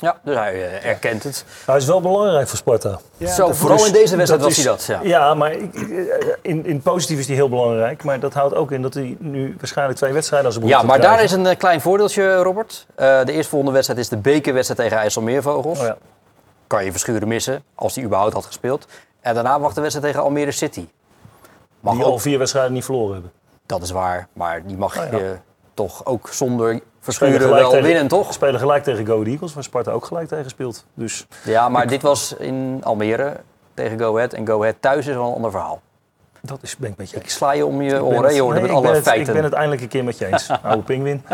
Ja, 0.00 0.18
dus 0.24 0.36
hij 0.36 0.54
eh, 0.54 0.84
erkent 0.90 1.22
het. 1.22 1.44
Hij 1.66 1.76
is 1.76 1.84
wel 1.86 2.00
belangrijk 2.00 2.48
voor 2.48 2.58
Sparta. 2.58 2.98
Zo, 3.26 3.52
vooral 3.52 3.86
in 3.86 3.92
deze 3.92 4.16
wedstrijd 4.16 4.42
was 4.42 4.58
is- 4.58 4.64
hij 4.64 4.72
dat. 4.72 4.84
Ja. 4.84 5.00
Ja, 5.02 5.34
maar 5.34 5.52
ik- 5.52 5.74
ik- 5.74 6.38
in, 6.42 6.66
in 6.66 6.80
positief 6.80 7.18
is 7.18 7.26
hij 7.26 7.34
heel 7.36 7.48
belangrijk. 7.48 8.04
Maar 8.04 8.20
dat 8.20 8.34
houdt 8.34 8.54
ook 8.54 8.72
in 8.72 8.82
dat 8.82 8.94
hij 8.94 9.16
nu 9.18 9.54
waarschijnlijk 9.58 9.98
twee 9.98 10.12
wedstrijden 10.12 10.46
als 10.48 10.56
een 10.56 10.66
Ja, 10.66 10.82
maar 10.82 11.00
daar 11.00 11.22
is 11.22 11.32
een 11.32 11.46
eh, 11.46 11.56
klein 11.56 11.80
voordeeltje, 11.80 12.34
Robert. 12.36 12.86
Eh, 12.94 13.24
de 13.24 13.32
eerstvolgende 13.32 13.72
wedstrijd 13.74 14.00
is 14.00 14.08
de 14.08 14.16
bekerwedstrijd 14.16 14.80
tegen 14.80 14.96
IJsselmeervogels. 15.02 15.78
Oh 15.78 15.84
ja. 15.86 15.96
Kan 16.66 16.84
je 16.84 16.90
Verschuren 16.90 17.28
missen, 17.28 17.62
als 17.74 17.94
hij 17.94 18.04
überhaupt 18.04 18.32
had 18.32 18.44
gespeeld. 18.46 18.86
En 19.20 19.34
daarna 19.34 19.60
wacht 19.60 19.74
de 19.74 19.80
wedstrijd 19.80 20.06
tegen 20.10 20.24
Almere 20.26 20.50
City. 20.52 20.86
Mag 21.80 21.94
Die 21.94 22.04
ook, 22.04 22.10
al 22.10 22.18
vier 22.18 22.38
wedstrijden 22.38 22.72
niet 22.72 22.84
verloren 22.84 23.12
hebben. 23.12 23.32
dat 23.66 23.82
is 23.82 23.90
waar, 23.90 24.28
maar 24.32 24.62
die 24.66 24.76
mag 24.76 24.98
Oh 24.98 25.04
ja. 25.10 25.18
je 25.18 25.36
toch 25.74 26.04
ook 26.04 26.28
zonder 26.32 26.80
Verschuren 27.14 27.50
wel 27.50 27.70
tegen- 27.70 27.84
winnen, 27.84 28.08
toch? 28.08 28.32
Spelen 28.32 28.60
gelijk 28.60 28.82
tegen 28.84 29.06
Go 29.06 29.12
Ahead 29.12 29.26
Eagles, 29.26 29.54
waar 29.54 29.62
Sparta 29.64 29.90
ook 29.90 30.04
gelijk 30.04 30.28
tegen 30.28 30.50
speelt. 30.50 30.84
Dus 30.94 31.26
Ja, 31.44 31.68
maar 31.68 31.86
dit 31.86 32.02
was 32.02 32.32
in 32.38 32.80
Almere 32.82 33.36
tegen 33.74 33.98
Go 33.98 34.16
Ahead. 34.16 34.32
En 34.32 34.46
Go 34.46 34.60
Ahead 34.60 34.74
thuis 34.80 35.06
is 35.06 35.14
wel 35.14 35.26
een 35.28 35.34
ander 35.34 35.50
verhaal. 35.50 35.80
dat 36.40 36.58
is, 36.62 36.76
ben 36.76 36.90
ik 36.90 36.96
met 36.96 37.10
je 37.10 37.16
Ik 37.16 37.30
sla 37.30 37.52
je 37.52 37.66
om 37.66 37.82
je 37.82 38.04
oren, 38.04 38.34
je 38.34 38.42
nee, 38.42 38.60
met 38.62 38.70
alle 38.70 38.88
het- 38.94 39.02
feiten. 39.02 39.26
Ik 39.28 39.34
ben 39.34 39.44
het 39.44 39.52
eindelijk 39.52 39.82
een 39.82 39.88
keer 39.88 40.04
met 40.04 40.18
je 40.18 40.26
eens. 40.26 40.50
Oude 40.62 40.82
pingwin. 40.82 41.22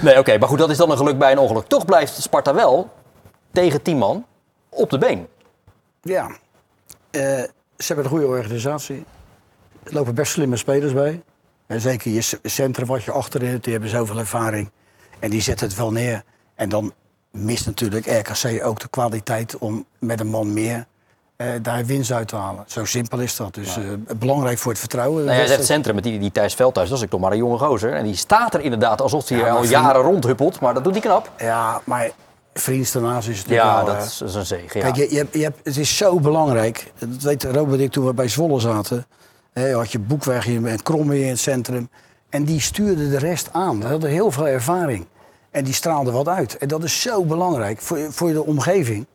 Nee, 0.00 0.18
oké, 0.18 0.38
maar 0.38 0.48
goed, 0.48 0.58
dat 0.58 0.70
is 0.70 0.76
dan 0.76 0.90
een 0.90 0.96
geluk 0.96 1.18
bij 1.18 1.32
een 1.32 1.38
ongeluk. 1.38 1.66
Toch 1.66 1.84
blijft 1.84 2.22
Sparta 2.22 2.54
wel 2.54 2.90
tegen 3.52 3.82
10 3.82 3.98
man 3.98 4.26
op 4.68 4.90
de 4.90 4.98
been. 4.98 5.26
Ja, 6.02 6.26
Eh, 7.10 7.20
ze 7.76 7.86
hebben 7.86 8.04
een 8.04 8.10
goede 8.10 8.26
organisatie. 8.26 9.04
Er 9.82 9.92
lopen 9.92 10.14
best 10.14 10.32
slimme 10.32 10.56
spelers 10.56 10.92
bij. 10.92 11.22
En 11.66 11.80
zeker 11.80 12.10
je 12.10 12.38
centrum 12.42 12.86
wat 12.86 13.04
je 13.04 13.12
achterin 13.12 13.50
hebt, 13.50 13.64
die 13.64 13.72
hebben 13.72 13.90
zoveel 13.90 14.18
ervaring. 14.18 14.70
En 15.18 15.30
die 15.30 15.40
zetten 15.40 15.66
het 15.66 15.76
wel 15.76 15.92
neer. 15.92 16.22
En 16.54 16.68
dan 16.68 16.92
mist 17.30 17.66
natuurlijk 17.66 18.06
RKC 18.06 18.64
ook 18.64 18.80
de 18.80 18.88
kwaliteit 18.88 19.58
om 19.58 19.86
met 19.98 20.20
een 20.20 20.26
man 20.26 20.52
meer 20.52 20.86
eh, 21.36 21.48
daar 21.62 21.84
winst 21.84 22.12
uit 22.12 22.28
te 22.28 22.36
halen. 22.36 22.64
Zo 22.66 22.84
simpel 22.84 23.18
is 23.18 23.36
dat. 23.36 23.54
Dus 23.54 23.76
eh, 23.76 23.82
belangrijk 24.18 24.58
voor 24.58 24.70
het 24.70 24.80
vertrouwen. 24.80 25.24
Nou, 25.24 25.36
jij 25.36 25.46
zegt 25.46 25.64
centrum 25.64 25.94
met 25.94 26.04
die, 26.04 26.18
die 26.18 26.32
Thijs 26.32 26.54
Veldhuis, 26.54 26.88
dat 26.88 26.98
is 26.98 27.04
ik 27.04 27.10
toch 27.10 27.20
maar 27.20 27.32
een 27.32 27.38
jonge 27.38 27.58
gozer. 27.58 27.92
En 27.92 28.04
die 28.04 28.16
staat 28.16 28.54
er 28.54 28.60
inderdaad 28.60 29.00
alsof 29.00 29.28
hij 29.28 29.38
Ja, 29.38 29.48
al 29.48 29.64
jaren 29.64 30.02
rondhuppelt, 30.02 30.60
maar 30.60 30.74
dat 30.74 30.84
doet 30.84 30.92
hij 30.92 31.02
knap. 31.02 31.30
Ja, 31.38 31.80
maar 31.84 32.10
vriends 32.54 32.92
daarnaast 32.92 33.28
is 33.28 33.38
het 33.38 33.48
natuurlijk 33.48 33.76
Ja, 33.76 33.84
wel, 33.84 33.94
dat 33.94 34.04
is, 34.04 34.34
een 34.34 34.46
zegen. 34.46 34.80
Ja. 34.80 34.90
Kijk, 34.90 34.96
je, 34.96 35.10
je 35.10 35.16
hebt, 35.16 35.34
je 35.34 35.42
hebt, 35.42 35.58
het 35.62 35.76
is 35.76 35.96
zo 35.96 36.20
belangrijk. 36.20 36.92
Dat 36.98 37.22
weet 37.22 37.44
Robert 37.44 37.78
en 37.78 37.84
ik 37.84 37.92
toen 37.92 38.06
we 38.06 38.14
bij 38.14 38.28
Zwolle 38.28 38.60
zaten. 38.60 39.06
Had 39.62 39.92
je 39.92 39.98
Boekweg 39.98 40.44
hier 40.44 40.66
en 40.66 40.82
Kromme 40.82 41.20
in 41.20 41.28
het 41.28 41.38
centrum. 41.38 41.88
En 42.28 42.44
die 42.44 42.60
stuurde 42.60 43.10
de 43.10 43.18
rest 43.18 43.48
aan. 43.52 43.80
Die 43.80 43.88
hadden 43.88 44.10
heel 44.10 44.30
veel 44.30 44.48
ervaring. 44.48 45.06
En 45.50 45.64
die 45.64 45.74
straalde 45.74 46.10
wat 46.10 46.28
uit. 46.28 46.58
En 46.58 46.68
dat 46.68 46.84
is 46.84 47.00
zo 47.00 47.24
belangrijk 47.24 47.80
voor, 47.80 47.98
voor 48.12 48.32
de 48.32 48.44
omgeving. 48.44 49.06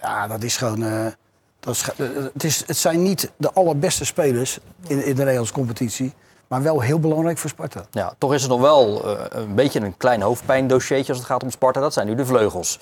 Ja, 0.00 0.26
dat 0.26 0.42
is 0.42 0.56
gewoon... 0.56 0.82
eh, 0.82 1.06
dat 1.60 1.74
is, 1.74 1.90
eh, 1.96 2.06
het, 2.32 2.44
is, 2.44 2.64
het 2.66 2.76
zijn 2.76 3.02
niet 3.02 3.30
de 3.36 3.52
allerbeste 3.52 4.04
spelers 4.04 4.58
in, 4.86 5.04
in 5.04 5.14
de 5.14 5.22
Nederlandse 5.22 5.52
competitie. 5.52 6.12
Maar 6.48 6.62
wel 6.62 6.80
heel 6.80 7.00
belangrijk 7.00 7.38
voor 7.38 7.50
Sparta. 7.50 7.84
Ja, 7.90 8.14
toch 8.18 8.34
is 8.34 8.42
het 8.42 8.50
nog 8.50 8.60
wel 8.60 9.16
eh, 9.16 9.24
een 9.28 9.54
beetje 9.54 9.80
een 9.80 9.96
klein 9.96 10.22
hoofdpijndossiertje 10.22 11.08
als 11.08 11.18
het 11.18 11.30
gaat 11.30 11.42
om 11.42 11.50
Sparta. 11.50 11.80
Dat 11.80 11.92
zijn 11.92 12.06
nu 12.06 12.14
de 12.14 12.26
vleugels. 12.26 12.78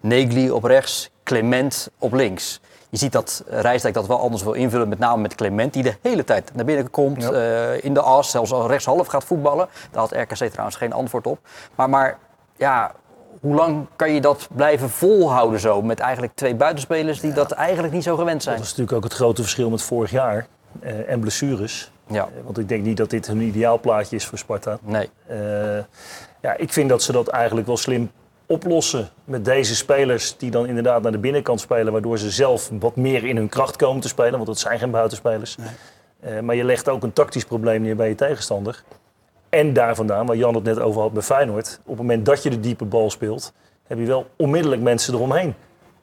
Negli 0.00 0.50
op 0.50 0.64
rechts, 0.64 1.10
Clement 1.22 1.88
op 1.98 2.12
links. 2.12 2.60
Je 2.90 2.96
ziet 2.96 3.12
dat 3.12 3.44
Rijsdijk 3.46 3.94
dat 3.94 4.06
wel 4.06 4.20
anders 4.20 4.42
wil 4.42 4.52
invullen, 4.52 4.88
met 4.88 4.98
name 4.98 5.22
met 5.22 5.34
Clement, 5.34 5.72
die 5.72 5.82
de 5.82 5.94
hele 6.02 6.24
tijd 6.24 6.54
naar 6.54 6.64
binnen 6.64 6.90
komt, 6.90 7.22
Ja. 7.22 7.30
eh, 7.30 7.84
in 7.84 7.94
de 7.94 8.00
as, 8.00 8.30
zelfs 8.30 8.52
al 8.52 8.68
rechtshalf 8.68 9.06
gaat 9.06 9.24
voetballen. 9.24 9.68
Daar 9.90 10.00
had 10.00 10.12
RKC 10.12 10.48
trouwens 10.48 10.76
geen 10.76 10.92
antwoord 10.92 11.26
op. 11.26 11.38
Maar, 11.74 11.88
maar 11.88 12.18
ja, 12.56 12.92
hoe 13.40 13.54
lang 13.54 13.86
kan 13.96 14.12
je 14.12 14.20
dat 14.20 14.48
blijven 14.52 14.90
volhouden 14.90 15.60
zo, 15.60 15.82
met 15.82 16.00
eigenlijk 16.00 16.32
twee 16.34 16.54
buitenspelers 16.54 17.20
die 17.20 17.32
dat 17.32 17.50
eigenlijk 17.50 17.92
niet 17.94 18.02
zo 18.02 18.16
gewend 18.16 18.42
zijn? 18.42 18.56
Dat 18.56 18.64
is 18.64 18.70
natuurlijk 18.70 18.96
ook 18.96 19.04
het 19.04 19.12
grote 19.14 19.42
verschil 19.42 19.70
met 19.70 19.82
vorig 19.82 20.10
jaar. 20.10 20.46
eh, 20.80 21.10
en 21.10 21.20
blessures. 21.20 21.92
Ja, 22.06 22.22
Eh, 22.24 22.44
Want 22.44 22.58
ik 22.58 22.68
denk 22.68 22.84
niet 22.84 22.96
dat 22.96 23.10
dit 23.10 23.28
een 23.28 23.40
ideaal 23.40 23.80
plaatje 23.80 24.16
is 24.16 24.26
voor 24.26 24.38
Sparta. 24.38 24.78
nee. 24.82 25.10
Ja, 26.40 26.56
ik 26.56 26.72
vind 26.72 26.88
dat 26.88 27.02
ze 27.02 27.12
dat 27.12 27.28
eigenlijk 27.28 27.66
wel 27.66 27.76
slim 27.76 28.10
oplossen 28.48 29.08
met 29.24 29.44
deze 29.44 29.76
spelers 29.76 30.36
die 30.36 30.50
dan 30.50 30.66
inderdaad 30.66 31.02
naar 31.02 31.12
de 31.12 31.18
binnenkant 31.18 31.60
spelen, 31.60 31.92
waardoor 31.92 32.18
ze 32.18 32.30
zelf 32.30 32.70
wat 32.78 32.96
meer 32.96 33.24
in 33.24 33.36
hun 33.36 33.48
kracht 33.48 33.76
komen 33.76 34.00
te 34.00 34.08
spelen, 34.08 34.32
want 34.32 34.46
dat 34.46 34.58
zijn 34.58 34.78
geen 34.78 34.90
buitenspelers. 34.90 35.56
Eh, 36.20 36.40
maar 36.40 36.54
je 36.54 36.64
legt 36.64 36.88
ook 36.88 37.02
een 37.02 37.12
tactisch 37.12 37.44
probleem 37.44 37.82
neer 37.82 37.96
bij 37.96 38.08
je 38.08 38.14
tegenstander. 38.14 38.82
En 39.48 39.72
daar 39.72 39.94
vandaan, 39.94 40.26
waar 40.26 40.36
Jan 40.36 40.54
het 40.54 40.64
net 40.64 40.80
over 40.80 41.00
had 41.00 41.12
bij 41.12 41.22
Feyenoord, 41.22 41.78
op 41.80 41.88
het 41.88 41.96
moment 41.96 42.26
dat 42.26 42.42
je 42.42 42.50
de 42.50 42.60
diepe 42.60 42.84
bal 42.84 43.10
speelt, 43.10 43.52
heb 43.86 43.98
je 43.98 44.04
wel 44.04 44.26
onmiddellijk 44.36 44.82
mensen 44.82 45.14
eromheen 45.14 45.54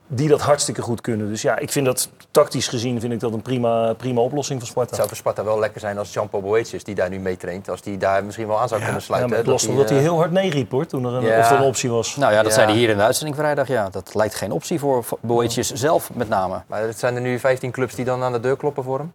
die 0.07 0.27
dat 0.27 0.41
hartstikke 0.41 0.81
goed 0.81 1.01
kunnen. 1.01 1.27
Dus 1.29 1.41
ja, 1.41 1.57
ik 1.57 1.71
vind 1.71 1.85
dat 1.85 2.09
tactisch 2.31 2.67
gezien 2.67 2.99
vind 2.99 3.13
ik 3.13 3.19
dat 3.19 3.33
een 3.33 3.41
prima, 3.41 3.93
prima 3.93 4.21
oplossing 4.21 4.59
voor 4.59 4.67
Sparta. 4.67 4.87
Het 4.87 4.95
zou 4.95 5.07
voor 5.07 5.17
Sparta 5.17 5.43
wel 5.43 5.59
lekker 5.59 5.79
zijn 5.79 5.97
als 5.97 6.13
Jean-Paul 6.13 6.41
Boetius, 6.43 6.83
die 6.83 6.95
daar 6.95 7.09
nu 7.09 7.19
meetraint, 7.19 7.69
als 7.69 7.81
die 7.81 7.97
daar 7.97 8.23
misschien 8.25 8.47
wel 8.47 8.59
aan 8.59 8.67
zou 8.67 8.79
kunnen 8.81 8.99
Ja, 8.99 9.05
sluiten. 9.05 9.29
maar 9.29 9.37
het 9.39 9.47
hè, 9.47 9.53
lastig 9.53 9.75
dat 9.75 9.89
hij 9.89 9.97
eh, 9.97 10.03
heel 10.03 10.17
hard 10.17 10.31
nee 10.31 10.49
riep 10.49 10.71
hoor, 10.71 10.85
toen 10.85 11.05
er 11.05 11.13
een, 11.13 11.23
Ja. 11.23 11.39
of 11.39 11.49
er 11.51 11.57
een 11.57 11.63
optie 11.63 11.89
was. 11.89 12.15
Nou 12.15 12.31
ja, 12.33 12.37
dat 12.41 12.51
Ja. 12.51 12.57
zei 12.57 12.67
hij 12.71 12.77
hier 12.77 12.89
in 12.89 12.97
de 12.97 13.03
uitzending 13.03 13.37
vrijdag. 13.37 13.67
Ja, 13.67 13.89
dat 13.89 14.13
lijkt 14.15 14.35
geen 14.35 14.51
optie 14.51 14.79
voor 14.79 15.05
Boetjes 15.21 15.71
zelf 15.71 16.09
met 16.13 16.29
name. 16.29 16.61
Maar 16.67 16.81
het 16.81 16.99
zijn 16.99 17.15
er 17.15 17.21
nu 17.21 17.39
15 17.39 17.71
clubs 17.71 17.95
die 17.95 18.05
dan 18.05 18.23
aan 18.23 18.31
de 18.31 18.39
deur 18.39 18.57
kloppen 18.57 18.83
voor 18.83 18.97
hem. 18.99 19.13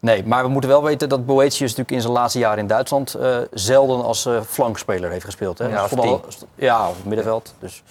Nee, 0.00 0.24
maar 0.26 0.42
we 0.42 0.48
moeten 0.48 0.70
wel 0.70 0.82
weten 0.82 1.08
dat 1.08 1.26
Boetius 1.26 1.60
natuurlijk 1.60 1.90
in 1.90 2.00
zijn 2.00 2.12
laatste 2.12 2.38
jaar 2.38 2.58
in 2.58 2.66
Duitsland 2.66 3.14
eh, 3.14 3.36
zelden 3.52 4.04
als 4.04 4.26
eh, 4.26 4.40
flankspeler 4.46 5.10
heeft 5.10 5.24
gespeeld. 5.24 5.58
Hè? 5.58 5.66
Ja, 5.68 5.76
als 5.80 5.90
Stond 5.90 6.08
al- 6.08 6.24
st- 6.28 6.46
ja, 6.54 6.88
op 6.88 6.96
het 6.96 7.04
middenveld. 7.04 7.54
Dus. 7.58 7.82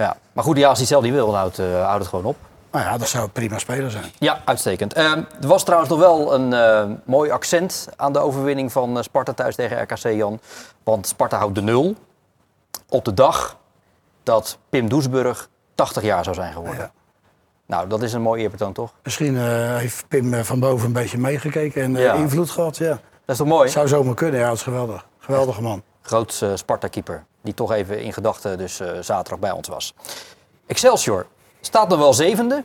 Ja. 0.00 0.16
Maar 0.32 0.44
goed, 0.44 0.56
ja, 0.56 0.68
als 0.68 0.78
hij 0.78 0.86
zelf 0.86 1.02
niet 1.02 1.12
wil, 1.12 1.26
dan 1.26 1.34
houdt, 1.34 1.58
eh, 1.58 1.82
houdt 1.84 1.98
het 1.98 2.08
gewoon 2.08 2.24
op. 2.24 2.36
Nou 2.72 2.84
ja, 2.84 2.98
dat 2.98 3.08
zou 3.08 3.24
een 3.24 3.30
prima 3.30 3.58
speler 3.58 3.90
zijn. 3.90 4.04
Ja, 4.18 4.40
uitstekend. 4.44 4.92
Eh, 4.92 5.12
er 5.12 5.26
was 5.46 5.62
trouwens 5.64 5.90
nog 5.90 5.98
wel 6.00 6.34
een 6.34 6.52
eh, 6.52 6.84
mooi 7.04 7.30
accent 7.30 7.88
aan 7.96 8.12
de 8.12 8.18
overwinning 8.18 8.72
van 8.72 8.96
eh, 8.96 9.02
Sparta 9.02 9.32
thuis 9.32 9.54
tegen 9.54 9.82
RKC 9.82 10.02
Jan. 10.02 10.40
Want 10.84 11.06
Sparta 11.06 11.38
houdt 11.38 11.54
de 11.54 11.62
nul 11.62 11.94
op 12.88 13.04
de 13.04 13.14
dag 13.14 13.56
dat 14.22 14.58
Pim 14.68 14.88
Doesburg 14.88 15.48
80 15.74 16.02
jaar 16.02 16.24
zou 16.24 16.36
zijn 16.36 16.52
geworden. 16.52 16.76
Ja. 16.78 16.90
Nou, 17.66 17.88
dat 17.88 18.02
is 18.02 18.12
een 18.12 18.22
mooi 18.22 18.42
eerbetoon, 18.42 18.72
toch? 18.72 18.92
Misschien 19.02 19.36
heeft 19.76 20.08
Pim 20.08 20.44
van 20.44 20.60
boven 20.60 20.86
een 20.86 20.92
beetje 20.92 21.18
meegekeken 21.18 21.82
en 21.82 21.94
Ja. 21.96 22.12
invloed 22.12 22.50
gehad. 22.50 22.76
Ja. 22.76 22.88
Dat 22.88 22.98
is 23.26 23.36
toch 23.36 23.46
mooi? 23.46 23.68
Zou 23.68 23.88
zomaar 23.88 24.14
kunnen, 24.14 24.40
ja, 24.40 24.46
dat 24.46 24.56
is 24.56 24.62
geweldig. 24.62 25.06
Geweldige 25.18 25.62
man. 25.62 25.82
Groot 26.02 26.44
Sparta-keeper, 26.54 27.24
die 27.40 27.54
toch 27.54 27.72
even 27.72 28.02
in 28.02 28.12
gedachten 28.12 28.58
dus 28.58 28.80
eh, 28.80 28.88
zaterdag 29.00 29.38
bij 29.38 29.50
ons 29.50 29.68
was. 29.68 29.94
Excelsior 30.66 31.26
staat 31.60 31.88
nog 31.88 31.98
wel 31.98 32.14
zevende, 32.14 32.64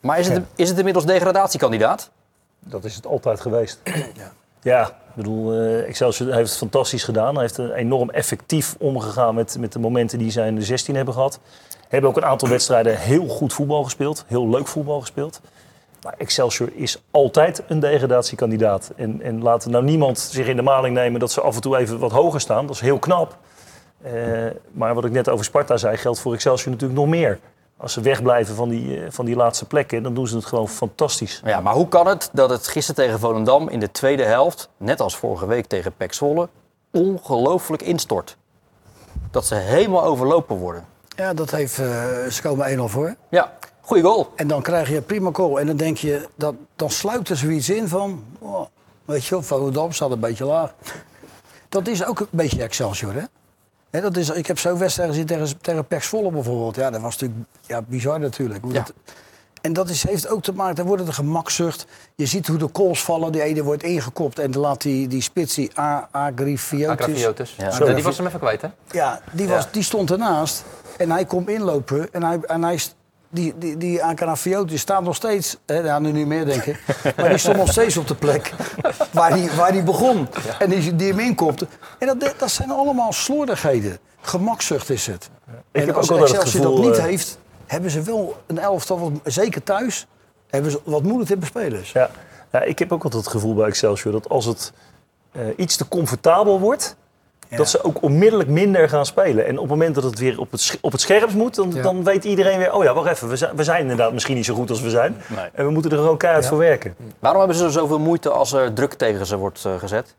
maar 0.00 0.18
is 0.18 0.28
het, 0.28 0.44
is 0.54 0.68
het 0.68 0.78
inmiddels 0.78 1.06
degradatiekandidaat? 1.06 2.10
Dat 2.58 2.84
is 2.84 2.94
het 2.94 3.06
altijd 3.06 3.40
geweest. 3.40 3.80
Ja, 4.16 4.32
ja 4.62 4.86
ik 4.86 5.14
bedoel, 5.14 5.52
eh, 5.52 5.88
Excelsior 5.88 6.34
heeft 6.34 6.48
het 6.48 6.58
fantastisch 6.58 7.04
gedaan. 7.04 7.34
Hij 7.34 7.42
heeft 7.42 7.58
enorm 7.58 8.10
effectief 8.10 8.76
omgegaan 8.78 9.34
met, 9.34 9.56
met 9.58 9.72
de 9.72 9.78
momenten 9.78 10.18
die 10.18 10.30
zij 10.30 10.46
in 10.46 10.54
de 10.54 10.62
16 10.62 10.94
hebben 10.96 11.14
gehad. 11.14 11.40
Hebben 11.88 12.10
ook 12.10 12.16
een 12.16 12.24
aantal 12.24 12.48
wedstrijden 12.48 12.98
heel 12.98 13.28
goed 13.28 13.52
voetbal 13.52 13.84
gespeeld. 13.84 14.24
Heel 14.26 14.48
leuk 14.48 14.66
voetbal 14.66 15.00
gespeeld. 15.00 15.40
Maar 16.02 16.14
Excelsior 16.18 16.70
is 16.74 17.02
altijd 17.10 17.62
een 17.68 17.80
degradatiekandidaat. 17.80 18.92
En, 18.96 19.22
en 19.22 19.42
laat 19.42 19.66
nou 19.66 19.84
niemand 19.84 20.18
zich 20.18 20.46
in 20.46 20.56
de 20.56 20.62
maling 20.62 20.94
nemen 20.94 21.20
dat 21.20 21.32
ze 21.32 21.40
af 21.40 21.54
en 21.54 21.60
toe 21.60 21.76
even 21.76 21.98
wat 21.98 22.12
hoger 22.12 22.40
staan. 22.40 22.66
Dat 22.66 22.74
is 22.74 22.80
heel 22.80 22.98
knap. 22.98 23.36
Eh, 24.02 24.12
maar 24.72 24.94
wat 24.94 25.04
ik 25.04 25.12
net 25.12 25.28
over 25.28 25.44
Sparta 25.44 25.76
zei, 25.76 25.96
geldt 25.96 26.20
voor 26.20 26.32
Excelsior 26.32 26.72
natuurlijk 26.72 27.00
nog 27.00 27.08
meer. 27.08 27.38
Als 27.76 27.92
ze 27.92 28.00
wegblijven 28.00 28.54
van 28.54 28.68
die, 28.68 29.00
eh, 29.00 29.10
van 29.10 29.24
die 29.24 29.36
laatste 29.36 29.64
plekken, 29.64 30.02
dan 30.02 30.14
doen 30.14 30.26
ze 30.26 30.36
het 30.36 30.44
gewoon 30.44 30.68
fantastisch. 30.68 31.42
Ja, 31.44 31.60
maar 31.60 31.74
hoe 31.74 31.88
kan 31.88 32.06
het 32.06 32.30
dat 32.32 32.50
het 32.50 32.68
gisteren 32.68 33.04
tegen 33.04 33.18
Volendam 33.18 33.68
in 33.68 33.80
de 33.80 33.90
tweede 33.90 34.24
helft, 34.24 34.68
net 34.76 35.00
als 35.00 35.16
vorige 35.16 35.46
week 35.46 35.66
tegen 35.66 35.92
PEC 35.96 36.12
Zwolle, 36.12 36.48
ongelooflijk 36.92 37.82
instort? 37.82 38.36
dat 39.30 39.46
ze 39.46 39.54
helemaal 39.54 40.04
overlopen 40.04 40.56
worden. 40.56 40.84
Ja, 41.08 41.34
dat 41.34 41.50
heeft, 41.50 41.78
eh, 41.78 41.86
ze 42.30 42.42
komen 42.42 42.70
1-0 42.72 42.88
voor. 42.88 43.14
Ja, 43.30 43.52
goede 43.80 44.02
goal. 44.02 44.32
En 44.36 44.48
dan 44.48 44.62
krijg 44.62 44.88
je 44.88 44.96
een 44.96 45.04
prima 45.04 45.30
goal. 45.32 45.60
En 45.60 45.66
dan 45.66 45.76
denk 45.76 45.96
je, 45.96 46.28
dat, 46.34 46.54
dan 46.76 46.90
sluit 46.90 47.28
er 47.28 47.36
zoiets 47.36 47.70
in 47.70 47.88
van... 47.88 48.24
Oh, 48.38 48.66
weet 49.04 49.24
je 49.24 49.30
wel, 49.30 49.42
Volendam 49.42 49.92
staat 49.92 50.10
een 50.10 50.20
beetje 50.20 50.44
laag. 50.44 50.74
Dat 51.68 51.86
is 51.86 52.04
ook 52.04 52.20
een 52.20 52.26
beetje 52.30 52.62
Excelsior, 52.62 53.14
hè? 53.14 53.22
Dat 53.90 54.16
is, 54.16 54.30
ik 54.30 54.46
heb 54.46 54.58
zo'n 54.58 54.78
wedstrijd 54.78 55.08
gezien 55.08 55.26
tegen, 55.26 55.60
tegen 55.60 55.86
Pek 55.86 56.02
Zwolle 56.02 56.30
bijvoorbeeld. 56.30 56.76
Ja, 56.76 56.90
dat 56.90 57.00
was 57.00 57.12
natuurlijk 57.16 57.48
ja, 57.66 57.82
bizar 57.82 58.20
natuurlijk. 58.20 58.64
Hoe 58.64 58.72
Ja. 58.72 58.78
dat- 58.82 58.92
en 59.60 59.72
dat 59.72 59.88
is, 59.88 60.02
heeft 60.08 60.28
ook 60.28 60.42
te 60.42 60.52
maken, 60.52 60.74
daar 60.74 60.84
wordt 60.84 61.00
het 61.00 61.08
een 61.10 61.16
gemakzucht. 61.24 61.86
Je 62.14 62.26
ziet 62.26 62.46
hoe 62.46 62.56
de 62.58 62.72
calls 62.72 63.02
vallen, 63.02 63.32
die 63.32 63.42
ene 63.42 63.62
wordt 63.62 63.82
ingekopt... 63.82 64.38
en 64.38 64.50
dan 64.50 64.62
laat 64.62 64.82
die, 64.82 65.08
die 65.08 65.22
spits, 65.22 65.54
die 65.54 65.70
Agrifiotis... 66.10 67.54
Ja. 67.58 67.94
Die 67.94 68.02
was 68.02 68.16
hem 68.16 68.26
even 68.26 68.38
kwijt, 68.38 68.62
hè? 68.62 68.68
Ja, 68.90 69.20
die, 69.32 69.48
was, 69.48 69.70
die 69.72 69.82
stond 69.82 70.10
ernaast. 70.10 70.64
En 70.98 71.10
hij 71.10 71.24
komt 71.24 71.48
inlopen. 71.48 72.12
En, 72.12 72.22
hij, 72.22 72.38
en 72.40 72.62
hij, 72.62 72.78
die, 73.30 73.58
die, 73.58 73.76
die 73.76 74.78
staat 74.78 75.02
nog 75.02 75.14
steeds... 75.14 75.56
Hè, 75.66 75.78
ja, 75.78 75.98
nu 75.98 76.12
niet 76.12 76.26
meer, 76.26 76.44
denk 76.44 76.62
ik. 76.62 76.80
Maar 77.16 77.28
die 77.28 77.38
stond 77.38 77.56
nog 77.56 77.70
steeds 77.70 77.96
op 77.96 78.06
de 78.06 78.14
plek 78.14 78.52
waar 79.12 79.30
hij, 79.30 79.50
waar 79.56 79.72
hij 79.72 79.84
begon. 79.84 80.28
En 80.58 80.70
die, 80.70 80.96
die 80.96 81.08
hem 81.08 81.18
inkopte. 81.18 81.66
En 81.98 82.18
dat, 82.18 82.34
dat 82.38 82.50
zijn 82.50 82.70
allemaal 82.70 83.12
slordigheden. 83.12 83.98
Gemakzucht 84.20 84.90
is 84.90 85.06
het. 85.06 85.30
Ik 85.72 85.80
en 85.80 85.86
heb 85.86 85.96
als 85.96 86.10
Excelsior 86.10 86.62
dat 86.62 86.78
niet 86.78 86.96
eh, 86.96 87.04
heeft, 87.04 87.38
hebben 87.66 87.90
ze 87.90 88.02
wel 88.02 88.36
een 88.46 88.58
elftal... 88.58 88.98
Wat, 88.98 89.12
zeker 89.24 89.62
thuis, 89.62 90.06
hebben 90.46 90.70
ze 90.70 90.80
wat 90.84 91.02
moeilijk 91.02 91.30
te 91.30 91.36
bespelen. 91.36 91.82
Ja. 91.92 92.10
ja, 92.52 92.62
ik 92.62 92.78
heb 92.78 92.92
ook 92.92 93.04
altijd 93.04 93.22
het 93.22 93.32
gevoel 93.32 93.54
bij 93.54 93.66
Excelsior 93.66 94.12
dat 94.12 94.28
als 94.28 94.44
het 94.44 94.72
eh, 95.32 95.42
iets 95.56 95.76
te 95.76 95.88
comfortabel 95.88 96.60
wordt, 96.60 96.96
Ja. 97.48 97.56
dat 97.56 97.68
ze 97.68 97.84
ook 97.84 98.02
onmiddellijk 98.02 98.48
minder 98.48 98.88
gaan 98.88 99.06
spelen. 99.06 99.46
En 99.46 99.54
op 99.54 99.60
het 99.60 99.68
moment 99.70 99.94
dat 99.94 100.04
het 100.04 100.18
weer 100.18 100.40
op 100.40 100.50
het, 100.50 100.60
sch- 100.60 100.74
op 100.80 100.92
het 100.92 101.00
scherpst 101.00 101.36
moet, 101.36 101.54
dan, 101.54 101.70
Ja. 101.74 101.82
dan 101.82 102.04
weet 102.04 102.24
iedereen 102.24 102.58
weer, 102.58 102.72
oh 102.72 102.84
ja, 102.84 102.94
wacht 102.94 103.08
even, 103.10 103.28
we 103.28 103.36
zijn, 103.36 103.56
we 103.56 103.64
zijn 103.64 103.80
inderdaad 103.80 104.12
misschien 104.12 104.34
niet 104.36 104.44
zo 104.44 104.54
goed 104.54 104.70
als 104.70 104.80
we 104.80 104.90
zijn. 104.90 105.16
Nee. 105.26 105.48
En 105.52 105.64
we 105.64 105.70
moeten 105.70 105.90
er 105.90 105.96
gewoon 105.96 106.16
keihard 106.16 106.44
Ja. 106.44 106.50
voor 106.50 106.58
werken. 106.58 106.94
Waarom 107.18 107.40
hebben 107.40 107.58
ze 107.58 107.70
zoveel 107.70 107.98
moeite 107.98 108.30
als 108.30 108.52
er 108.52 108.72
druk 108.72 108.92
tegen 108.94 109.26
ze 109.26 109.36
wordt 109.36 109.64
eh, 109.64 109.78
gezet? 109.78 110.14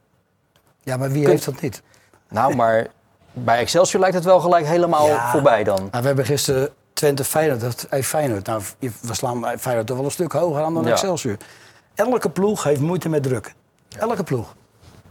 Ja, 0.84 0.98
maar 0.98 1.12
wie 1.12 1.22
Kun- 1.22 1.32
heeft 1.32 1.46
dat 1.46 1.62
niet? 1.62 1.82
Nou, 2.30 2.56
maar 2.56 2.88
bij 3.34 3.60
Excelsior 3.60 4.00
lijkt 4.02 4.16
het 4.16 4.26
wel 4.26 4.40
gelijk 4.40 4.66
helemaal 4.66 5.08
Ja. 5.08 5.32
voorbij 5.32 5.64
dan. 5.64 5.78
Nou, 5.92 6.02
we 6.02 6.08
hebben 6.08 6.26
gisteren 6.26 6.70
Twente 6.94 7.24
Feyenoord. 7.24 7.62
Dat, 7.62 7.86
hey, 7.90 8.04
Feyenoord. 8.04 8.46
Nou, 8.46 8.62
we 8.80 9.14
slaan 9.14 9.46
Feyenoord 9.60 9.88
toch 9.88 9.96
wel 9.98 10.06
een 10.06 10.12
stuk 10.12 10.32
hoger 10.32 10.64
aan 10.64 10.74
dan 10.74 10.84
Ja. 10.84 10.92
Excelsior. 10.92 11.38
Elke 11.96 12.30
ploeg 12.30 12.64
heeft 12.64 12.82
moeite 12.82 13.10
met 13.10 13.24
druk. 13.24 13.54
Elke 13.98 14.24
ploeg. 14.24 14.56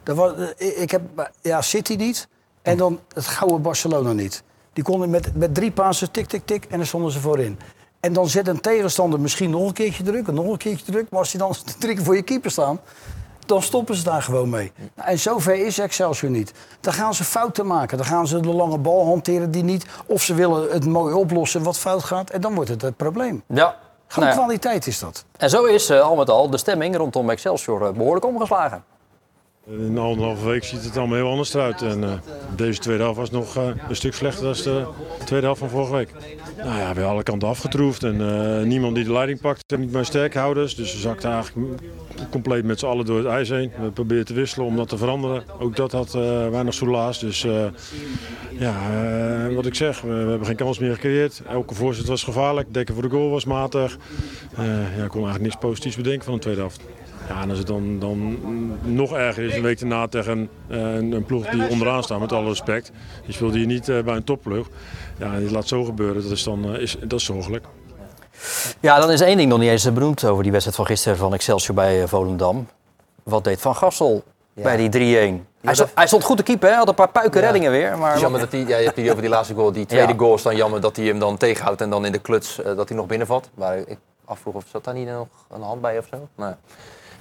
Dat 0.08 0.16
was, 0.16 0.32
eh, 0.58 0.80
ik 0.80 0.90
heb 0.90 1.02
ja, 1.42 1.62
City 1.62 1.94
niet 1.94 2.28
en 2.62 2.76
dan 2.76 3.00
het 3.14 3.26
gouden 3.26 3.62
Barcelona 3.62 4.12
niet. 4.12 4.42
Die 4.72 4.84
konden 4.84 5.10
met, 5.10 5.36
met 5.36 5.54
drie 5.54 5.70
passen 5.70 6.10
tik, 6.10 6.26
tik, 6.26 6.46
tik 6.46 6.64
en 6.64 6.76
dan 6.76 6.86
stonden 6.86 7.12
ze 7.12 7.20
voorin. 7.20 7.58
En 8.00 8.12
dan 8.12 8.28
zet 8.28 8.48
een 8.48 8.60
tegenstander 8.60 9.20
misschien 9.20 9.50
nog 9.50 9.66
een 9.66 9.72
keertje 9.72 10.02
druk 10.02 10.28
en 10.28 10.34
nog 10.34 10.46
een 10.46 10.56
keertje 10.56 10.92
druk. 10.92 11.10
Maar 11.10 11.18
als 11.18 11.30
die 11.30 11.40
dan 11.40 11.54
drie 11.78 11.94
keer 11.94 12.04
voor 12.04 12.16
je 12.16 12.22
keeper 12.22 12.50
staan, 12.50 12.80
dan 13.46 13.62
stoppen 13.62 13.94
ze 13.94 14.04
daar 14.04 14.22
gewoon 14.22 14.48
mee. 14.48 14.72
Nou, 14.94 15.08
en 15.08 15.18
zover 15.18 15.66
is 15.66 15.78
Excelsior 15.78 16.30
niet. 16.30 16.52
Dan 16.80 16.92
gaan 16.92 17.14
ze 17.14 17.24
fouten 17.24 17.66
maken. 17.66 17.96
Dan 17.96 18.06
gaan 18.06 18.26
ze 18.26 18.40
de 18.40 18.52
lange 18.52 18.78
bal 18.78 19.06
hanteren 19.06 19.50
die 19.50 19.64
niet. 19.64 19.86
Of 20.06 20.22
ze 20.22 20.34
willen 20.34 20.70
het 20.70 20.86
mooi 20.86 21.14
oplossen 21.14 21.62
wat 21.62 21.78
fout 21.78 22.04
gaat. 22.04 22.30
En 22.30 22.40
dan 22.40 22.54
wordt 22.54 22.70
het 22.70 22.82
het 22.82 22.96
probleem. 22.96 23.42
Ja. 23.46 23.76
Gewoon 24.06 24.28
Nou 24.28 24.40
ja. 24.40 24.44
kwaliteit 24.44 24.86
is 24.86 24.98
dat. 24.98 25.24
En 25.36 25.50
zo 25.50 25.64
is 25.64 25.90
eh, 25.90 26.00
al 26.00 26.16
met 26.16 26.30
al 26.30 26.50
de 26.50 26.58
stemming 26.58 26.96
rondom 26.96 27.30
Excelsior 27.30 27.86
eh, 27.86 27.92
behoorlijk 27.92 28.24
omgeslagen. 28.24 28.84
In 29.70 29.80
een 29.80 29.98
anderhalve 29.98 30.46
week 30.46 30.64
ziet 30.64 30.84
het 30.84 30.96
allemaal 30.96 31.16
heel 31.16 31.28
anders 31.28 31.54
eruit. 31.54 31.82
En 31.82 32.04
eh, 32.04 32.12
deze 32.56 32.80
tweede 32.80 33.02
helft 33.02 33.18
was 33.18 33.30
nog 33.30 33.56
eh, 33.56 33.68
een 33.88 33.96
stuk 33.96 34.14
slechter 34.14 34.44
dan 34.44 34.54
de 35.18 35.24
tweede 35.24 35.46
helft 35.46 35.60
van 35.60 35.68
vorige 35.68 35.92
week. 35.92 36.10
Nou 36.56 36.78
ja, 36.78 36.94
weer 36.94 37.04
alle 37.04 37.22
kanten 37.22 37.48
afgetroefd 37.48 38.02
en 38.02 38.20
eh, 38.20 38.66
niemand 38.66 38.94
die 38.94 39.04
de 39.04 39.12
leiding 39.12 39.40
pakt 39.40 39.72
en 39.72 39.80
niet 39.80 39.92
mijn 39.92 40.04
sterkhouders. 40.04 40.74
Dus 40.74 40.92
we 40.92 40.98
zakten 40.98 41.30
eigenlijk 41.30 41.82
compleet 42.30 42.64
met 42.64 42.78
z'n 42.78 42.86
allen 42.86 43.04
door 43.04 43.18
het 43.18 43.26
ijs 43.26 43.48
heen. 43.48 43.72
We 43.80 43.90
probeerden 43.90 44.26
te 44.26 44.34
wisselen 44.34 44.66
om 44.66 44.76
dat 44.76 44.88
te 44.88 44.96
veranderen. 44.96 45.44
Ook 45.58 45.76
dat 45.76 45.92
had 45.92 46.14
eh, 46.14 46.48
weinig 46.48 46.74
soelaas. 46.74 47.18
Dus 47.18 47.44
eh, 47.44 47.66
ja, 48.58 48.74
eh, 49.48 49.54
wat 49.54 49.66
ik 49.66 49.74
zeg, 49.74 50.00
we, 50.00 50.08
we 50.08 50.28
hebben 50.28 50.46
geen 50.46 50.56
kans 50.56 50.78
meer 50.78 50.94
gecreëerd. 50.94 51.42
Elke 51.48 51.74
voorzet 51.74 52.06
was 52.06 52.22
gevaarlijk, 52.22 52.74
dekken 52.74 52.94
voor 52.94 53.02
de 53.02 53.10
goal 53.10 53.30
was 53.30 53.44
matig. 53.44 53.98
Eh, 54.56 54.66
ja, 54.96 55.04
ik 55.04 55.10
kon 55.10 55.22
eigenlijk 55.22 55.40
niks 55.40 55.56
positiefs 55.56 55.96
bedenken 55.96 56.24
van 56.24 56.34
de 56.34 56.40
tweede 56.40 56.60
helft. 56.60 56.80
Ja, 57.28 57.40
en 57.42 57.48
als 57.50 57.58
het 57.58 57.66
dan, 57.66 57.98
dan 57.98 58.38
nog 58.82 59.12
erger 59.12 59.44
is, 59.44 59.54
een 59.56 59.62
week 59.62 59.78
daarna 59.80 60.08
tegen 60.08 60.48
eh, 60.68 60.78
een, 60.78 61.12
een 61.12 61.24
ploeg 61.24 61.46
die 61.46 61.68
onderaan 61.68 62.02
staat, 62.02 62.20
met 62.20 62.32
alle 62.32 62.48
respect. 62.48 62.90
Je 63.24 63.32
speelt 63.32 63.54
hier 63.54 63.66
niet 63.66 63.88
eh, 63.88 64.00
bij 64.02 64.14
een 64.16 64.24
topploeg. 64.24 64.66
Ja, 65.18 65.32
en 65.32 65.40
dit 65.40 65.50
laat 65.50 65.68
zo 65.68 65.84
gebeuren, 65.84 66.22
dat 66.22 66.30
is 66.30 66.42
dan 66.44 66.74
eh, 66.74 66.80
is, 66.82 66.96
dat 67.00 67.18
is 67.18 67.24
zorgelijk. 67.24 67.64
Ja, 68.80 68.98
dan 69.00 69.10
is 69.10 69.20
één 69.20 69.36
ding 69.36 69.48
nog 69.50 69.58
niet 69.58 69.70
eens 69.70 69.92
benoemd 69.92 70.24
over 70.24 70.42
die 70.42 70.50
wedstrijd 70.52 70.76
van 70.78 70.86
gisteren 70.86 71.18
van 71.18 71.34
Excelsior 71.34 71.74
bij 71.74 72.06
Volendam. 72.08 72.68
Wat 73.22 73.44
deed 73.44 73.60
Van 73.60 73.76
Gassel 73.76 74.22
bij 74.54 74.88
die 74.88 75.40
3-1? 75.40 75.44
Hij, 75.60 75.74
stond- 75.74 75.90
hij 75.94 76.06
stond 76.06 76.24
goed 76.24 76.36
te 76.36 76.42
keeper, 76.42 76.68
hè? 76.68 76.74
had 76.74 76.88
een 76.88 76.94
paar 76.94 77.08
puiken 77.10 77.40
Ja. 77.40 77.44
reddingen 77.46 77.70
weer. 77.70 77.90
Het 77.90 77.98
Maar 77.98 78.14
is 78.14 78.20
jammer 78.20 78.40
dat 78.40 78.52
hij, 78.52 78.60
ja, 78.60 78.76
je 78.78 78.84
hebt 78.84 78.96
hier 78.96 79.10
over 79.10 79.22
die 79.22 79.30
laatste 79.30 79.54
goal. 79.54 79.72
Die 79.72 79.86
tweede 79.86 80.12
Ja. 80.12 80.18
goal 80.18 80.34
is 80.34 80.42
dan 80.42 80.56
jammer 80.56 80.80
dat 80.80 80.96
hij 80.96 81.04
hem 81.06 81.18
dan 81.18 81.36
tegenhoudt 81.36 81.80
en 81.80 81.90
dan 81.90 82.04
in 82.04 82.12
de 82.12 82.18
kluts 82.18 82.60
dat 82.76 82.88
hij 82.88 82.96
nog 82.96 83.06
binnenvalt. 83.06 83.50
Maar 83.54 83.76
ik 83.78 83.98
afvroeg 84.24 84.54
of 84.54 84.64
zat 84.70 84.84
daar 84.84 84.94
niet 84.94 85.08
nog 85.08 85.26
een 85.50 85.62
hand 85.62 85.80
bij 85.80 85.98
of 85.98 86.06
zo. 86.10 86.28
Nee. 86.34 86.52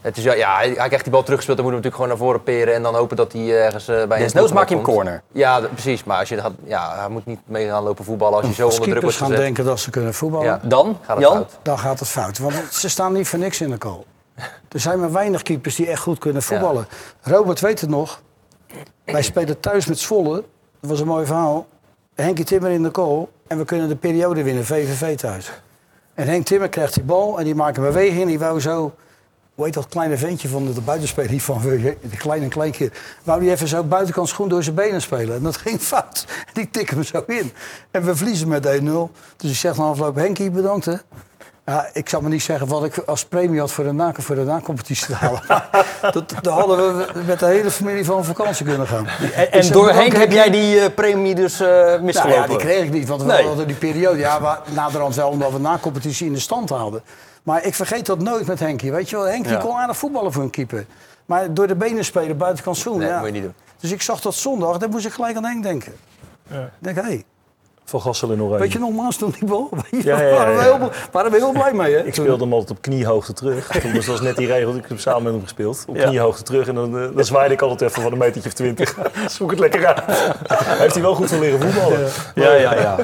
Het 0.02 0.18
is, 0.18 0.24
ja, 0.24 0.34
ja, 0.34 0.56
hij, 0.56 0.74
krijgt 0.74 1.04
die 1.04 1.12
bal 1.12 1.24
teruggespeeld, 1.24 1.58
dan 1.58 1.66
moet 1.68 1.76
hij 1.76 1.84
natuurlijk 1.84 1.96
gewoon 1.96 2.08
naar 2.10 2.18
voren 2.18 2.44
peren 2.44 2.74
en 2.74 2.84
dan 2.84 2.96
hopen 2.96 3.16
dat 3.18 3.32
hij 3.34 3.64
ergens 3.64 3.88
eh, 3.88 4.06
bij 4.06 4.20
desnoods 4.20 4.52
maak 4.52 4.70
je 4.70 4.76
hem 4.76 4.84
corner. 4.84 5.22
Ja, 5.32 5.60
precies. 5.60 6.04
Maar 6.04 6.20
als 6.20 6.30
je 6.30 6.38
gaat, 6.38 6.52
ja, 6.64 7.00
hij 7.00 7.10
moet 7.10 7.26
niet 7.26 7.40
mee 7.46 7.68
gaan 7.68 7.84
lopen 7.84 8.06
voetballen 8.06 8.38
als 8.38 8.48
je 8.48 8.54
zo 8.54 8.68
onder 8.68 8.76
druk 8.82 8.88
wordt 8.88 9.00
keepers 9.00 9.18
gaan 9.18 9.28
gezet. 9.28 9.44
denken 9.44 9.66
dat 9.66 9.80
ze 9.80 9.90
kunnen 9.90 10.14
voetballen, 10.14 10.46
Ja. 10.48 10.60
Dan, 10.64 10.98
Gaat 11.06 11.16
het 11.18 11.26
Jan? 11.26 11.36
fout. 11.36 11.58
dan 11.62 11.80
gaat 11.80 12.00
het 12.00 12.08
fout. 12.08 12.38
Want 12.38 12.56
ze 12.72 12.90
staan 12.90 13.14
niet 13.14 13.28
voor 13.28 13.40
niks 13.40 13.62
in 13.62 13.70
de 13.70 13.76
goal. 13.80 14.06
Er 14.72 14.80
zijn 14.80 15.00
maar 15.00 15.12
weinig 15.12 15.42
keepers 15.42 15.76
die 15.76 15.88
echt 15.88 16.02
goed 16.02 16.20
kunnen 16.20 16.42
voetballen. 16.42 16.88
Robert 17.22 17.60
weet 17.60 17.82
het 17.82 17.90
nog. 17.90 18.22
Wij 19.06 19.22
spelen 19.22 19.60
thuis 19.60 19.86
met 19.86 20.00
Zwolle. 20.00 20.44
Dat 20.82 20.90
was 20.90 21.00
een 21.00 21.08
mooi 21.08 21.26
verhaal. 21.26 21.68
Henkie 22.16 22.46
Timmer 22.46 22.72
in 22.72 22.84
de 22.84 22.90
goal. 22.92 23.30
En 23.48 23.58
we 23.58 23.66
kunnen 23.66 23.88
de 23.88 23.96
periode 23.96 24.44
winnen, 24.44 24.66
VVV 24.66 25.18
thuis. 25.18 25.52
En 26.14 26.28
Henk 26.28 26.46
Timmer 26.46 26.70
krijgt 26.70 26.94
die 26.94 27.04
bal 27.04 27.38
en 27.40 27.44
die 27.44 27.56
maakt 27.56 27.78
een 27.78 27.84
beweging. 27.84 28.22
En 28.22 28.28
die 28.28 28.40
wou 28.40 28.62
zo... 28.62 28.94
Hoe 29.58 29.66
heet 29.66 29.76
dat 29.76 29.88
kleine 29.88 30.18
ventje 30.18 30.48
van 30.48 30.74
de 30.74 30.82
buitenspeler? 30.82 31.30
Die 31.30 31.44
van 31.44 31.62
de 31.62 32.18
kleine 32.18 32.48
kleinkeer. 32.48 32.92
Wou 33.24 33.40
die 33.40 33.52
even 33.52 33.68
zo 33.68 33.84
buitenkant 33.84 34.30
schoen 34.30 34.50
door 34.50 34.64
zijn 34.64 34.76
benen 34.76 35.02
spelen. 35.02 35.36
En 35.36 35.44
dat 35.44 35.58
ging 35.58 35.80
fout. 35.80 36.26
Die 36.54 36.70
tikken 36.70 36.96
hem 36.96 37.06
zo 37.06 37.24
in. 37.28 37.52
En 37.92 38.04
we 38.04 38.16
verliezen 38.16 38.48
met 38.48 38.66
1-0. 38.66 38.90
Dus 39.38 39.52
ik 39.52 39.56
zeg 39.56 39.78
na 39.78 39.84
afloop, 39.84 40.16
Henkie 40.16 40.52
bedankt 40.52 40.86
hè. 40.86 40.94
Ja, 41.70 41.90
ik 41.94 42.10
zal 42.10 42.22
me 42.22 42.30
niet 42.30 42.42
zeggen 42.44 42.68
wat 42.68 42.84
ik 42.84 42.98
als 42.98 43.26
premie 43.26 43.60
had 43.60 43.72
voor 43.72 43.84
de, 43.84 43.92
na, 43.92 44.14
voor 44.18 44.36
de 44.36 44.44
na-competitie 44.44 45.06
te 45.06 45.14
halen. 45.14 45.42
dat, 46.14 46.34
daar 46.42 46.54
hadden 46.54 46.98
we 46.98 47.06
met 47.26 47.40
de 47.40 47.46
hele 47.46 47.72
familie 47.72 48.06
van 48.06 48.26
vakantie 48.26 48.66
kunnen 48.66 48.88
gaan. 48.88 49.08
En, 49.52 49.72
door 49.72 49.90
Henk 49.92 50.14
heb 50.16 50.32
jij 50.32 50.50
die 50.50 50.80
eh, 50.80 50.94
premie 50.96 51.36
dus 51.36 51.60
eh 51.60 51.68
Nou 51.68 52.02
misgelopen? 52.02 52.42
ja, 52.42 52.48
die 52.48 52.58
kreeg 52.58 52.84
ik 52.84 52.92
niet, 52.92 53.08
want 53.08 53.22
we 53.22 53.28
Nee. 53.28 53.46
hadden 53.46 53.68
die 53.68 53.76
periode. 53.76 54.18
Ja, 54.20 54.40
maar 54.40 54.60
naderhand 54.74 55.16
wel 55.16 55.30
omdat 55.30 55.52
we 55.52 55.60
na 55.60 55.78
competitie 55.82 56.26
in 56.28 56.34
de 56.34 56.40
stand 56.40 56.70
hadden. 56.70 57.02
Maar 57.44 57.66
ik 57.66 57.76
vergeet 57.76 58.06
dat 58.06 58.20
nooit 58.20 58.48
met 58.48 58.60
Henkie. 58.60 58.92
Weet 58.92 59.10
je 59.10 59.16
wel, 59.16 59.26
Henkie 59.26 59.52
Ja. 59.52 59.58
kon 59.60 59.76
aardig 59.76 59.98
voetballen 59.98 60.32
voor 60.34 60.44
een 60.44 60.50
keeper. 60.50 60.86
Maar 61.26 61.54
door 61.54 61.68
de 61.68 61.76
benen 61.76 62.06
spelen 62.06 62.38
buitenkant 62.38 62.78
zoen. 62.78 62.98
Nee, 62.98 63.08
ja. 63.08 63.14
dat 63.14 63.20
moet 63.24 63.28
je 63.28 63.34
niet 63.34 63.44
doen. 63.44 63.54
Dus 63.80 63.92
ik 63.92 64.02
zag 64.02 64.22
dat 64.22 64.34
zondag, 64.36 64.78
daar 64.78 64.90
moest 64.90 65.06
ik 65.06 65.14
gelijk 65.14 65.38
aan 65.38 65.46
Henk 65.46 65.64
denken. 65.64 65.94
Ik 66.50 66.58
denk, 66.80 66.96
hé, 66.96 67.02
hey, 67.02 67.24
Van 67.90 68.02
Gassel 68.02 68.32
in 68.32 68.42
Oranje. 68.42 68.60
weet 68.60 68.72
je 68.72 68.80
nog 68.80 68.92
Maas 68.94 69.18
toen 69.18 69.34
die 69.40 69.46
bal? 69.50 69.70
Weet 69.92 70.04
je, 70.04 70.10
Ja, 70.10 70.22
ja, 70.22 70.36
waren, 70.36 70.56
we 70.56 70.62
heel, 70.62 70.92
waren 71.12 71.32
we 71.32 71.38
heel 71.38 71.52
blij 71.52 71.74
mee, 71.74 71.94
hè? 71.94 72.04
Ik 72.04 72.14
speelde 72.14 72.44
hem 72.44 72.54
altijd 72.54 72.72
op 72.72 72.82
kniehoogte 72.82 73.34
terug. 73.34 73.68
Toen 73.82 73.94
was 73.96 74.06
dat 74.06 74.22
net 74.22 74.36
die 74.38 74.48
regel. 74.48 74.76
Ik 74.76 74.86
heb 74.88 75.00
samen 75.00 75.24
met 75.24 75.32
hem 75.34 75.42
gespeeld. 75.42 75.86
Op 75.88 75.96
Ja. 75.96 76.06
kniehoogte 76.08 76.44
terug. 76.44 76.68
En 76.68 76.76
dan, 76.76 76.98
eh, 77.00 77.08
dan 77.16 77.26
zwaaide 77.26 77.54
ik 77.54 77.62
altijd 77.62 77.90
even 77.90 78.02
van 78.02 78.12
een 78.12 78.18
metertje 78.18 78.50
of 78.50 78.56
twintig. 78.56 78.98
Zoek 79.38 79.50
het 79.50 79.60
lekker 79.60 79.86
uit. 79.86 80.02
Heeft 80.66 80.94
hij 80.94 81.02
wel 81.04 81.16
goed 81.16 81.30
van 81.30 81.40
leren 81.40 81.62
voetballen. 81.62 82.10
Ja, 82.36 82.54
ja, 82.54 82.74
ja. 82.76 82.96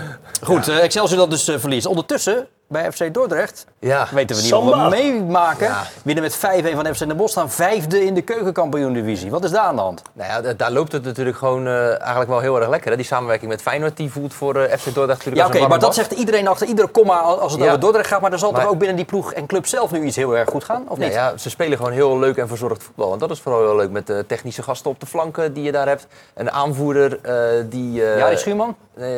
Goed, 0.42 0.68
eh, 0.68 0.84
Excelsior 0.84 1.18
dat 1.20 1.30
dus 1.30 1.48
eh, 1.48 1.58
verliest. 1.60 1.86
Ondertussen, 1.86 2.48
bij 2.68 2.92
FC 2.92 3.14
Dordrecht, 3.14 3.66
Ja. 3.80 4.08
weten 4.12 4.36
we 4.36 4.42
niet 4.42 4.52
Samba. 4.52 4.78
wat 4.84 4.92
we 4.92 4.96
meemaken. 4.98 5.68
Ja. 5.68 5.84
Winnen 6.04 6.24
met 6.24 6.36
5-1 6.36 6.40
van 6.76 6.86
FC 6.96 7.00
Den 7.08 7.18
Bosch, 7.18 7.32
staan 7.32 7.50
vijfde 7.52 8.06
in 8.06 8.14
de 8.14 8.22
keukenkampioen-divisie. 8.22 9.32
Wat 9.32 9.44
is 9.44 9.52
daar 9.52 9.62
aan 9.62 9.76
de 9.76 9.82
hand? 9.82 10.02
Nou 10.14 10.44
ja, 10.44 10.54
daar 10.54 10.72
loopt 10.72 10.92
het 10.92 11.04
natuurlijk 11.04 11.38
gewoon 11.38 11.68
eh, 11.68 11.88
eigenlijk 12.00 12.30
wel 12.30 12.40
heel 12.40 12.60
erg 12.60 12.70
lekker. 12.70 12.90
Hè? 12.92 12.96
Die 12.98 13.06
samenwerking 13.06 13.52
met 13.52 13.62
Feyenoord 13.62 13.98
die 13.98 14.12
voelt 14.12 14.34
voor 14.34 14.56
eh, 14.56 14.62
FC 14.78 14.84
Dordrecht 14.86 15.08
natuurlijk 15.26 15.38
Ja, 15.54 15.60
oké, 15.60 15.68
maar 15.68 15.80
dat 15.80 15.96
zegt 15.96 16.12
iedereen 16.12 16.48
achter 16.48 16.68
iedere 16.68 16.88
komma 16.88 17.20
als 17.20 17.52
het 17.52 17.62
Ja. 17.62 17.68
over 17.68 17.80
Dordrecht 17.80 18.08
gaat. 18.08 18.22
Maar 18.22 18.32
er 18.32 18.40
zal 18.40 18.52
Maar- 18.52 18.62
toch 18.62 18.70
ook 18.72 18.78
binnen 18.78 18.96
die 18.96 19.06
ploeg 19.06 19.34
en 19.34 19.46
club 19.46 19.68
zelf 19.68 19.92
nu 19.92 20.04
iets 20.04 20.16
heel 20.16 20.38
erg 20.38 20.50
goed 20.50 20.64
gaan, 20.64 20.84
of 20.88 20.98
niet? 20.98 21.08
Nee, 21.08 21.18
ja, 21.18 21.38
ze 21.38 21.50
spelen 21.50 21.78
gewoon 21.78 21.92
heel 21.92 22.20
leuk 22.20 22.38
en 22.38 22.48
verzorgd 22.48 22.84
voetbal. 22.84 23.14
En 23.14 23.20
dat 23.20 23.32
is 23.32 23.40
vooral 23.40 23.62
heel 23.62 23.76
leuk 23.76 23.92
met 23.92 24.08
de 24.08 24.24
technische 24.28 24.64
gasten 24.64 24.90
op 24.92 25.00
de 25.00 25.06
flanken 25.06 25.54
die 25.54 25.64
je 25.64 25.72
daar 25.72 25.88
hebt. 25.88 26.08
Een 26.34 26.52
aanvoerder 26.52 27.20
eh, 27.22 27.36
die... 27.70 28.06
eh, 28.06 28.18
Ja, 28.18 28.30
die 28.30 28.38
Schuurman? 28.38 28.76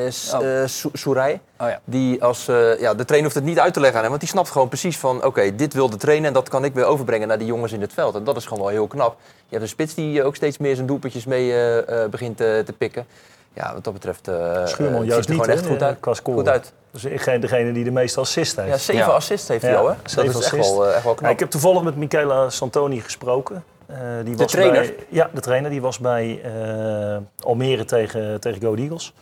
S- 0.09 0.33
Oh. 0.33 0.61
eh, 0.61 0.67
Soerij. 0.93 1.41
Oh 1.59 1.67
ja. 1.69 1.79
Die 1.85 2.23
als, 2.23 2.47
eh, 2.47 2.79
ja, 2.79 2.93
de 2.93 3.05
trainer 3.05 3.23
hoeft 3.31 3.35
het 3.35 3.43
niet 3.43 3.59
uit 3.59 3.73
te 3.73 3.79
leggen 3.79 3.95
aan 3.95 4.01
hem, 4.01 4.09
want 4.09 4.21
die 4.21 4.29
snapt 4.31 4.49
gewoon 4.49 4.67
precies 4.67 4.97
van, 4.97 5.23
oké, 5.25 5.55
dit 5.55 5.73
wil 5.73 5.89
de 5.89 5.97
trainer 5.97 6.27
en 6.27 6.33
dat 6.33 6.49
kan 6.49 6.63
ik 6.65 6.73
weer 6.73 6.85
overbrengen 6.85 7.27
naar 7.27 7.37
die 7.37 7.47
jongens 7.47 7.71
in 7.71 7.81
het 7.81 7.93
veld. 7.93 8.15
En 8.15 8.23
dat 8.23 8.37
is 8.37 8.43
gewoon 8.45 8.59
wel 8.63 8.71
heel 8.71 8.87
knap. 8.87 9.17
Je 9.19 9.31
hebt 9.49 9.61
een 9.61 9.67
spits 9.69 9.93
die 9.93 10.19
eh, 10.19 10.25
ook 10.25 10.35
steeds 10.35 10.57
meer 10.57 10.75
zijn 10.75 10.87
doelpuntjes 10.87 11.25
mee 11.25 11.51
eh, 11.51 12.03
eh, 12.03 12.09
begint 12.09 12.37
te 12.37 12.73
pikken. 12.77 13.05
Ja, 13.53 13.73
wat 13.73 13.83
dat 13.83 13.93
betreft 13.93 14.27
uh, 14.27 14.65
Schuurman 14.65 15.05
juist 15.05 15.29
er 15.29 15.33
niet 15.35 15.43
gewoon 15.43 15.57
echt 15.57 15.67
goed 15.67 15.81
uit. 15.83 15.99
qua 15.99 16.13
scoren. 16.13 16.39
Goed 16.39 16.49
uit. 16.49 16.73
Dus 16.91 17.05
ik- 17.05 17.41
degene 17.41 17.71
die 17.71 17.83
de 17.83 17.91
meeste 17.91 18.19
assist 18.19 18.55
heeft. 18.55 18.69
Ja, 18.69 18.77
zeven 18.77 19.05
Ja. 19.05 19.11
assists 19.11 19.47
heeft 19.47 19.61
hij 19.61 19.71
Ja, 19.71 19.77
al, 19.77 19.87
hè? 19.89 19.95
zeven 20.03 20.31
Dat 20.31 20.41
is 20.41 20.45
echt 20.45 20.53
assists. 20.53 20.75
wel, 20.77 20.87
echt 20.93 21.03
wel 21.03 21.11
Ja, 21.11 21.17
knap. 21.17 21.31
ik 21.31 21.39
heb 21.39 21.49
toevallig 21.49 21.83
met 21.83 21.95
Michela 21.95 22.49
Santoni 22.49 23.01
gesproken. 23.01 23.63
Eh, 23.85 23.97
die 24.23 24.37
was 24.37 24.51
trainer? 24.51 24.81
Bij, 24.81 24.95
ja, 25.09 25.29
de 25.33 25.41
trainer. 25.41 25.69
Die 25.69 25.81
was 25.81 25.99
bij 25.99 26.41
eh, 26.43 27.17
Almere 27.45 27.85
tegen, 27.85 28.39
tegen 28.39 28.61
Go 28.61 28.75
Eagles. 28.75 29.13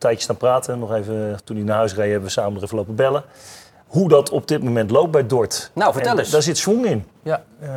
Tijdje 0.00 0.22
staan 0.22 0.36
praten. 0.36 0.78
Nog 0.78 0.92
even, 0.94 1.38
toen 1.44 1.56
hij 1.56 1.64
naar 1.64 1.76
huis 1.76 1.94
reed, 1.94 2.10
hebben 2.10 2.24
we 2.26 2.30
samen 2.30 2.52
nog 2.52 2.62
even 2.62 2.76
lopen 2.76 2.94
bellen. 2.94 3.22
Hoe 3.86 4.08
dat 4.08 4.30
op 4.30 4.48
dit 4.48 4.62
moment 4.62 4.90
loopt 4.90 5.10
bij 5.10 5.26
Dort. 5.26 5.70
Nou, 5.74 5.92
vertel 5.92 6.12
En 6.12 6.18
eens. 6.18 6.30
Daar 6.30 6.42
zit 6.42 6.58
zwang 6.58 6.84
in. 6.86 7.04
Ja. 7.22 7.42
Eh, 7.60 7.68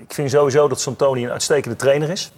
ik 0.00 0.12
vind 0.14 0.30
sowieso 0.30 0.68
dat 0.68 0.80
Santoni 0.80 1.24
een 1.24 1.30
uitstekende 1.30 1.76
trainer 1.76 2.10
is. 2.10 2.32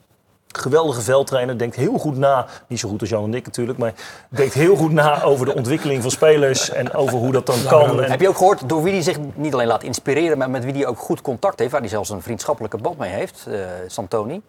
Geweldige 0.48 1.00
veldtrainer. 1.00 1.58
Denkt 1.58 1.76
heel 1.76 1.98
goed 1.98 2.16
na. 2.16 2.46
Niet 2.66 2.78
zo 2.78 2.88
goed 2.88 3.00
als 3.00 3.10
Jan 3.10 3.24
en 3.24 3.34
ik 3.34 3.44
natuurlijk. 3.44 3.78
Maar 3.78 3.92
denkt 4.28 4.54
heel 4.54 4.76
goed 4.76 4.92
na 4.92 5.22
over 5.22 5.46
de 5.46 5.54
ontwikkeling 5.54 6.02
van 6.02 6.10
spelers. 6.10 6.70
En 6.70 6.94
over 6.94 7.18
hoe 7.18 7.32
dat 7.32 7.46
dan 7.46 7.56
kan. 7.68 8.02
En- 8.02 8.10
Heb 8.10 8.20
je 8.20 8.28
ook 8.28 8.36
gehoord 8.36 8.68
door 8.68 8.82
wie 8.82 8.92
hij 8.92 9.02
zich 9.02 9.16
niet 9.34 9.52
alleen 9.54 9.66
laat 9.66 9.82
inspireren, 9.82 10.38
maar 10.38 10.50
met 10.50 10.64
wie 10.64 10.72
hij 10.74 10.86
ook 10.86 10.98
goed 10.98 11.20
contact 11.20 11.58
heeft, 11.58 11.70
waar 11.72 11.80
hij 11.80 11.90
zelfs 11.90 12.10
een 12.10 12.22
vriendschappelijke 12.22 12.76
band 12.76 12.98
mee 12.98 13.10
heeft, 13.10 13.46
eh, 13.48 13.58
Santoni? 13.86 14.42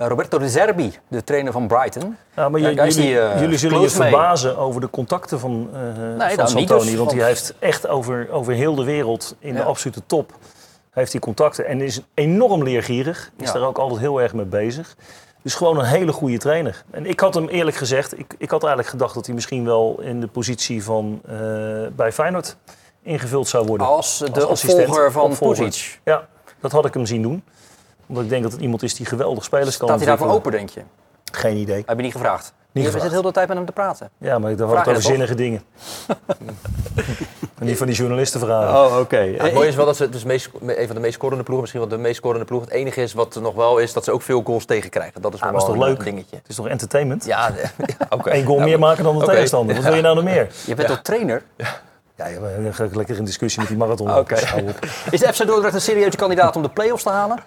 Eh, 0.00 0.06
Roberto 0.06 0.38
De 0.38 0.48
Zerbi, 0.48 0.92
de 1.08 1.24
trainer 1.24 1.52
van 1.52 1.66
Brighton. 1.66 2.16
Ja, 2.36 2.48
maar 2.48 2.60
Ja, 2.60 2.70
jullie, 2.86 3.20
eh, 3.20 3.40
jullie 3.40 3.58
zullen 3.58 3.80
je 3.80 3.86
mee. 3.98 4.08
verbazen 4.08 4.58
over 4.58 4.80
de 4.80 4.90
contacten 4.90 5.40
van, 5.40 5.68
eh 5.72 5.80
van 5.96 6.38
niet 6.38 6.48
Santoni. 6.50 6.90
dus, 6.90 6.94
want 6.94 7.12
hij 7.12 7.24
heeft 7.24 7.54
echt 7.58 7.88
over, 7.88 8.30
over 8.30 8.52
heel 8.52 8.74
de 8.74 8.84
wereld 8.84 9.36
in 9.38 9.54
de 9.54 9.62
absolute 9.62 10.02
top 10.06 10.32
heeft 10.90 11.12
hij 11.12 11.20
contacten. 11.20 11.66
En 11.66 11.80
is 11.80 12.00
enorm 12.14 12.62
leergierig. 12.62 13.30
Is 13.36 13.52
daar 13.52 13.62
ook 13.62 13.78
altijd 13.78 14.00
heel 14.00 14.20
erg 14.20 14.34
mee 14.34 14.44
bezig. 14.44 14.96
Dus 15.42 15.54
gewoon 15.54 15.78
een 15.78 15.84
hele 15.84 16.12
goede 16.12 16.38
trainer. 16.38 16.84
En 16.90 17.06
ik 17.06 17.20
had 17.20 17.34
hem 17.34 17.48
eerlijk 17.48 17.76
gezegd, 17.76 18.18
ik, 18.18 18.34
ik 18.38 18.50
had 18.50 18.60
eigenlijk 18.60 18.90
gedacht 18.90 19.14
dat 19.14 19.26
hij 19.26 19.34
misschien 19.34 19.64
wel 19.64 20.00
in 20.00 20.20
de 20.20 20.26
positie 20.26 20.84
van 20.84 21.20
bij 21.96 22.12
Feyenoord 22.12 22.56
ingevuld 23.02 23.48
zou 23.48 23.66
worden. 23.66 23.86
Als 23.86 24.18
de 24.18 24.32
Als 24.32 24.44
assistent, 24.44 24.88
opvolger 24.88 25.12
van. 25.12 25.36
Pusic. 25.38 26.00
Ja, 26.04 26.28
dat 26.60 26.72
had 26.72 26.86
ik 26.86 26.94
hem 26.94 27.06
zien 27.06 27.22
doen. 27.22 27.42
Omdat 28.10 28.24
ik 28.24 28.30
denk 28.30 28.42
dat 28.42 28.52
het 28.52 28.60
iemand 28.60 28.82
is 28.82 28.94
die 28.94 29.06
geweldig 29.06 29.44
spelers 29.44 29.76
kan 29.76 29.88
Staat 29.88 30.00
hij 30.00 30.08
daarvoor 30.08 30.28
open, 30.28 30.52
denk 30.52 30.68
je? 30.70 30.80
Geen 31.32 31.56
idee. 31.56 31.82
Heb 31.86 31.96
je 31.96 32.02
niet 32.02 32.12
gevraagd? 32.12 32.52
Niet 32.72 32.84
je 32.84 32.90
zit 32.90 33.10
heel 33.10 33.22
de 33.22 33.32
tijd 33.32 33.48
met 33.48 33.56
hem 33.56 33.66
te 33.66 33.72
praten. 33.72 34.10
Ja, 34.18 34.38
maar 34.38 34.50
had 34.50 34.58
je 34.58 34.64
het 34.64 34.88
over 34.88 35.02
zinnige 35.02 35.34
dingen. 35.34 35.62
en 37.58 37.66
niet 37.66 37.76
van 37.78 37.86
die 37.86 37.96
journalisten 37.96 38.40
vragen. 38.40 38.84
Oh, 38.84 38.98
oké. 38.98 39.18
Ja, 39.18 39.42
het 39.44 39.52
mooie 39.52 39.68
is 39.68 39.74
wel 39.74 39.86
dat 39.86 39.96
ze 39.96 40.02
het 40.02 40.12
dus 40.12 40.24
meest, 40.24 40.50
een 40.66 40.86
van 40.86 40.94
de 40.94 41.00
meest 41.00 41.14
scorende 41.14 41.42
ploegen, 41.42 41.60
misschien 41.60 41.80
wel 41.80 41.88
de 41.98 42.02
meest 42.02 42.16
scorende 42.16 42.44
ploeg. 42.44 42.60
Het 42.60 42.70
enige 42.70 43.02
is 43.02 43.12
wat 43.12 43.34
er 43.34 43.42
nog 43.42 43.54
wel 43.54 43.78
is, 43.78 43.92
dat 43.92 44.04
ze 44.04 44.12
ook 44.12 44.22
veel 44.22 44.42
goals 44.42 44.64
tegenkrijgen. 44.64 45.22
Dat 45.22 45.34
is 45.34 45.40
nog 45.40 45.50
maar 45.50 45.60
is 45.60 45.66
wel 45.66 45.74
toch 45.74 45.84
een 45.84 45.88
leuk? 45.88 46.04
dingetje. 46.04 46.36
Het 46.36 46.48
is 46.48 46.54
toch 46.54 46.68
entertainment? 46.68 47.24
Ja, 47.24 47.50
ja, 47.98 48.06
oké. 48.08 48.30
Eén 48.32 48.44
goal 48.44 48.58
Ja, 48.58 48.64
meer 48.64 48.78
maar- 48.78 48.88
maken 48.88 49.04
dan 49.04 49.18
de 49.18 49.24
tegenstander. 49.24 49.74
Wat 49.74 49.84
wil 49.84 49.94
je 49.94 50.02
nou 50.02 50.14
nog 50.14 50.24
meer? 50.24 50.48
Je 50.66 50.74
bent 50.74 50.88
toch 50.88 51.00
trainer? 51.02 51.42
Ja, 52.16 52.28
dan 52.62 52.74
ga 52.74 52.84
ik 52.84 52.94
lekker 52.94 53.16
in 53.16 53.24
discussie 53.24 53.60
met 53.60 53.68
die 53.68 53.78
marathon. 53.78 54.16
Oké. 54.16 54.34
Is 55.10 55.20
de 55.20 55.32
FC 55.32 55.46
Dordrecht 55.46 55.74
een 55.74 55.80
serieuze 55.80 56.16
kandidaat 56.16 56.56
om 56.56 56.62
de 56.62 56.68
play-offs 56.68 57.02
te 57.02 57.10
halen? 57.10 57.38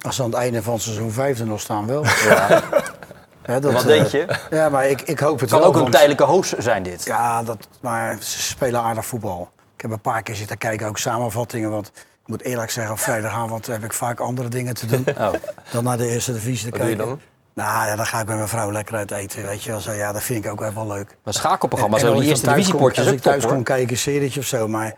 Als 0.00 0.16
ze 0.16 0.22
aan 0.22 0.30
het 0.30 0.38
einde 0.38 0.62
van 0.62 0.80
seizoen 0.80 1.10
vijfde 1.10 1.44
nog 1.44 1.60
staan 1.60 1.86
wel. 1.86 2.04
Ja. 2.04 2.62
Dat, 3.60 3.62
Wat 3.72 3.74
eh, 3.82 3.86
denk 3.86 4.06
je? 4.06 4.26
Ja, 4.50 4.68
maar 4.68 4.86
ik, 4.88 5.00
ik 5.00 5.18
hoop 5.18 5.40
het 5.40 5.50
kan 5.50 5.58
wel. 5.58 5.68
ook 5.68 5.76
een 5.76 5.90
tijdelijke 5.90 6.24
hoos 6.24 6.52
zijn 6.52 6.82
dit. 6.82 7.04
Ja, 7.04 7.42
dat, 7.42 7.68
maar 7.80 8.16
ze 8.20 8.42
spelen 8.42 8.80
aardig 8.80 9.06
voetbal. 9.06 9.50
Ik 9.74 9.80
heb 9.80 9.90
een 9.90 10.00
paar 10.00 10.22
keer 10.22 10.34
zitten 10.34 10.58
kijken, 10.58 10.86
ook 10.88 10.98
samenvattingen. 10.98 11.70
Want 11.70 11.86
ik 11.94 12.26
moet 12.26 12.42
eerlijk 12.42 12.70
zeggen, 12.70 12.92
op 12.92 12.98
vrijdagavond 12.98 13.66
heb 13.66 13.84
ik 13.84 13.92
vaak 13.92 14.20
andere 14.20 14.48
dingen 14.48 14.74
te 14.74 14.86
doen. 14.86 15.04
Oh. 15.18 15.32
Dan 15.70 15.84
naar 15.84 15.96
de 15.96 16.08
eerste 16.08 16.32
divisie 16.32 16.64
te 16.64 16.70
Wat 16.70 16.80
doe 16.80 16.88
je 16.90 16.96
kijken. 16.96 17.18
dan? 17.54 17.64
Nou 17.64 17.86
ja, 17.86 17.96
dan 17.96 18.06
ga 18.06 18.20
ik 18.20 18.26
met 18.26 18.36
mijn 18.36 18.48
vrouw 18.48 18.72
lekker 18.72 18.94
uit 18.94 19.10
eten. 19.10 19.42
Weet 19.46 19.62
je 19.62 19.70
wel. 19.70 19.80
Zo, 19.80 19.92
ja, 19.92 20.12
dat 20.12 20.22
vind 20.22 20.44
ik 20.44 20.50
ook 20.50 20.72
wel 20.74 20.86
leuk. 20.86 21.16
Maar 21.24 21.34
schakelprogramma's, 21.34 22.00
En- 22.02 22.06
en 22.08 22.14
zo 22.14 22.20
die 22.20 22.28
eerste 22.28 22.46
divisiepotjes 22.48 23.04
Als 23.06 23.14
ik 23.14 23.20
thuis 23.22 23.46
kom 23.46 23.62
kijken, 23.62 23.90
een 23.90 23.96
serietje 23.96 24.40
of 24.40 24.46
zo. 24.46 24.68
Maar 24.68 24.94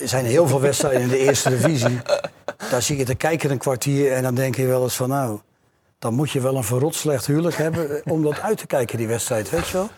er 0.00 0.08
zijn 0.08 0.24
heel 0.24 0.46
veel 0.46 0.60
wedstrijden 0.60 1.00
in 1.00 1.08
de 1.08 1.18
eerste 1.18 1.50
divisie. 1.50 2.00
Daar 2.70 2.82
zie 2.82 2.96
je 2.96 3.04
te 3.04 3.14
kijken 3.14 3.50
een 3.50 3.58
kwartier 3.58 4.12
en 4.12 4.22
dan 4.22 4.34
denk 4.34 4.56
je 4.56 4.66
wel 4.66 4.82
eens 4.82 4.96
van 4.96 5.08
nou... 5.08 5.40
Dan 5.98 6.14
moet 6.14 6.30
je 6.30 6.40
wel 6.40 6.56
een 6.56 6.64
verrot 6.64 6.94
slecht 6.94 7.26
huwelijk 7.26 7.56
hebben 7.56 8.02
om 8.04 8.22
dat 8.22 8.40
uit 8.40 8.58
te 8.58 8.66
kijken, 8.66 8.98
die 8.98 9.06
wedstrijd, 9.06 9.50
weet 9.50 9.66
je 9.68 9.72
wel. 9.72 9.88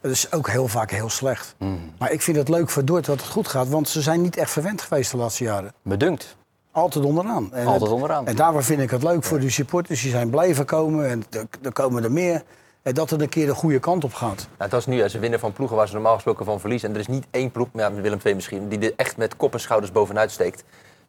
Dat 0.00 0.10
is 0.10 0.32
ook 0.32 0.48
heel 0.48 0.68
vaak 0.68 0.90
heel 0.90 1.08
slecht. 1.08 1.54
Hmm. 1.58 1.92
Maar 1.98 2.12
ik 2.12 2.22
vind 2.22 2.36
het 2.36 2.48
leuk 2.48 2.70
voor 2.70 2.84
Dordt 2.84 3.06
dat 3.06 3.20
het 3.20 3.30
goed 3.30 3.48
gaat, 3.48 3.68
want 3.68 3.88
ze 3.88 4.02
zijn 4.02 4.22
niet 4.22 4.36
echt 4.36 4.50
verwend 4.50 4.82
geweest 4.82 5.10
de 5.10 5.16
laatste 5.16 5.44
jaren. 5.44 5.72
Bedunkt. 5.82 6.36
Altijd 6.72 7.04
onderaan. 7.04 7.52
En 7.52 7.66
Altijd 7.66 7.90
onderaan. 7.90 8.26
En 8.26 8.36
daarvoor 8.36 8.64
vind 8.64 8.80
ik 8.80 8.90
het 8.90 9.02
leuk 9.02 9.24
voor 9.24 9.40
de 9.40 9.50
supporters. 9.50 10.02
Die 10.02 10.10
zijn 10.10 10.30
blijven 10.30 10.64
komen 10.64 11.08
en 11.08 11.24
er 11.62 11.72
komen 11.72 12.04
er 12.04 12.12
meer. 12.12 12.42
En 12.88 12.94
dat 12.94 13.10
het 13.10 13.20
een 13.20 13.28
keer 13.28 13.46
de 13.46 13.54
goede 13.54 13.78
kant 13.78 14.04
op 14.04 14.14
gaat. 14.14 14.36
Nou, 14.36 14.46
het 14.58 14.70
was 14.72 14.86
nu, 14.86 15.00
hè, 15.00 15.08
ze 15.08 15.18
winnen 15.18 15.40
van 15.40 15.52
ploegen 15.52 15.76
waar 15.76 15.86
ze 15.86 15.92
normaal 15.94 16.14
gesproken 16.14 16.44
van 16.44 16.60
verliezen. 16.60 16.88
En 16.88 16.94
er 16.94 17.00
is 17.00 17.06
niet 17.06 17.26
één 17.30 17.50
ploeg, 17.50 17.68
ja, 17.72 17.92
Willem 17.92 18.18
II 18.24 18.34
misschien, 18.34 18.68
die 18.68 18.78
er 18.78 18.92
echt 18.96 19.16
met 19.16 19.36
kop 19.36 19.52
en 19.52 19.60
schouders 19.60 19.92
bovenuit 19.92 20.30
steekt. 20.30 20.64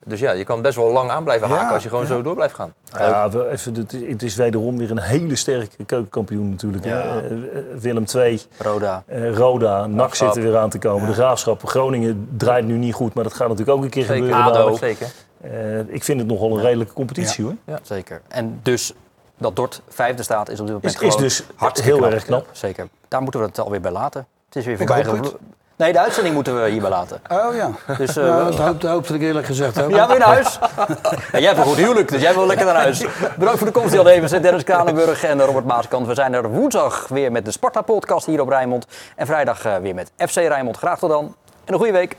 Dus 0.06 0.20
ja, 0.20 0.32
je 0.32 0.44
kan 0.44 0.62
best 0.62 0.76
wel 0.76 0.92
lang 0.92 1.10
aan 1.10 1.24
blijven 1.24 1.50
Ja, 1.50 1.56
haken 1.56 1.74
als 1.74 1.84
je 1.84 1.90
gewoon 1.90 2.04
ja. 2.04 2.10
zo 2.10 2.22
door 2.22 2.36
blijft 2.36 2.54
gaan. 2.54 2.74
Ja, 2.98 3.30
we- 3.30 3.50
even, 3.50 3.76
het 3.76 3.94
is- 3.94 4.08
het 4.10 4.24
is 4.24 4.36
wederom 4.36 4.78
weer 4.78 4.92
een 4.92 5.00
hele 5.00 5.36
sterke 5.36 5.84
keukenkampioen 5.86 6.50
natuurlijk. 6.50 6.86
Ja. 6.86 7.02
Eh, 7.02 7.16
eh, 7.32 7.40
Willem 7.80 8.04
II, 8.16 8.42
Roda. 8.58 9.04
eh, 9.06 9.36
Roda, 9.36 9.86
NAC 9.88 10.16
zit 10.16 10.36
er 10.36 10.42
weer 10.44 10.58
aan 10.58 10.70
te 10.70 10.80
komen. 10.80 11.08
De 11.08 11.14
Graafschap, 11.14 11.68
Groningen 11.68 12.28
draait 12.38 12.66
nu 12.66 12.78
niet 12.78 12.94
goed, 12.94 13.14
maar 13.14 13.24
dat 13.24 13.34
gaat 13.34 13.48
natuurlijk 13.48 13.78
ook 13.78 13.84
een 13.84 13.90
keer 13.90 14.06
Zeker. 14.06 14.24
gebeuren. 14.24 14.46
ADO. 14.46 14.76
Zeker. 14.76 15.08
Eh, 15.42 15.80
ik 15.80 16.04
vind 16.04 16.20
het 16.20 16.28
nogal 16.30 16.56
een 16.58 16.62
redelijke 16.64 16.94
competitie 16.94 17.44
hoor. 17.44 17.56
Zeker. 17.82 18.22
En 18.28 18.60
dus 18.64 18.94
dat 19.40 19.56
Dort 19.56 19.82
vijfde 19.90 20.24
staat 20.24 20.50
is 20.50 20.60
op 20.60 20.66
dit 20.66 20.76
moment 20.76 20.86
Is- 20.96 21.02
is 21.02 21.08
gewoon 21.10 21.22
dus 21.24 21.44
hartstikke 21.56 21.96
heel 22.00 22.12
erg 22.12 22.24
knap. 22.26 22.46
Ja, 22.46 22.50
zeker. 22.52 22.88
Daar 23.08 23.22
moeten 23.22 23.40
we 23.40 23.46
het 23.46 23.60
alweer 23.60 23.82
bij 23.82 23.92
laten. 23.92 24.28
Het 24.46 24.56
is 24.56 24.66
weer 24.66 24.78
voorbij. 24.78 25.06
hoop 25.06 25.40
Nee, 25.76 25.94
de 25.94 26.00
uitzending 26.00 26.36
moeten 26.36 26.64
we 26.64 26.70
hierbij 26.70 26.90
laten. 26.90 27.22
Oh 27.32 27.56
ja. 27.56 27.72
Dus, 27.98 28.18
eh, 28.18 28.24
Nou, 28.24 28.46
dat 28.46 28.56
hoopte, 28.60 28.88
hoopte 28.88 29.14
ik 29.14 29.22
eerlijk 29.22 29.46
gezegd 29.46 29.82
ook. 29.82 29.90
Ja, 29.90 30.08
weer 30.08 30.20
naar 30.20 30.28
huis. 30.28 30.60
Ja, 31.32 31.40
jij 31.40 31.42
hebt 31.48 31.58
een 31.58 31.64
goed 31.64 31.76
huwelijk, 31.78 32.12
dus 32.12 32.22
jij 32.22 32.34
wil 32.34 32.46
lekker 32.46 32.66
naar 32.66 32.76
huis. 32.76 33.06
Bedankt 33.38 33.58
voor 33.58 33.68
de 33.68 33.74
komst, 33.74 33.94
Jan 33.94 34.08
Evers, 34.08 34.32
Dennis 34.32 34.64
Kranenburg 34.64 35.24
en 35.24 35.42
Robert 35.46 35.66
Maaskant. 35.66 36.08
We 36.08 36.14
zijn 36.14 36.34
er 36.34 36.50
woensdag 36.50 37.08
weer 37.08 37.32
met 37.32 37.46
de 37.46 37.52
Sparta-podcast 37.52 38.26
hier 38.26 38.42
op 38.42 38.50
Rijnmond. 38.50 38.86
En 39.16 39.26
vrijdag 39.26 39.66
eh, 39.66 39.76
weer 39.78 39.96
met 39.96 40.12
FC 40.18 40.36
Rijnmond. 40.36 40.78
Graag 40.78 41.00
tot 41.00 41.10
dan 41.10 41.36
en 41.66 41.74
een 41.74 41.80
goede 41.80 41.94
week. 41.94 42.16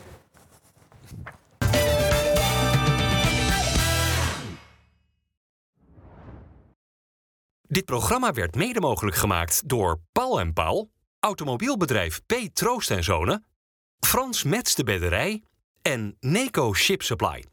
Dit 7.71 7.85
programma 7.85 8.33
werd 8.33 8.55
mede 8.55 8.81
mogelijk 8.81 9.17
gemaakt 9.17 9.69
door 9.69 10.01
Paul 10.13 10.41
en 10.41 10.53
Paul, 10.53 10.91
automobielbedrijf 11.21 12.21
P. 12.27 12.35
Troost 12.53 12.91
en 12.91 13.05
Zonen, 13.05 13.47
Frans 14.01 14.43
Mets 14.43 14.75
de 14.75 14.85
Bedderij 14.85 15.43
en 15.83 16.17
Neco 16.21 16.75
Ship 16.75 17.03
Supply. 17.03 17.45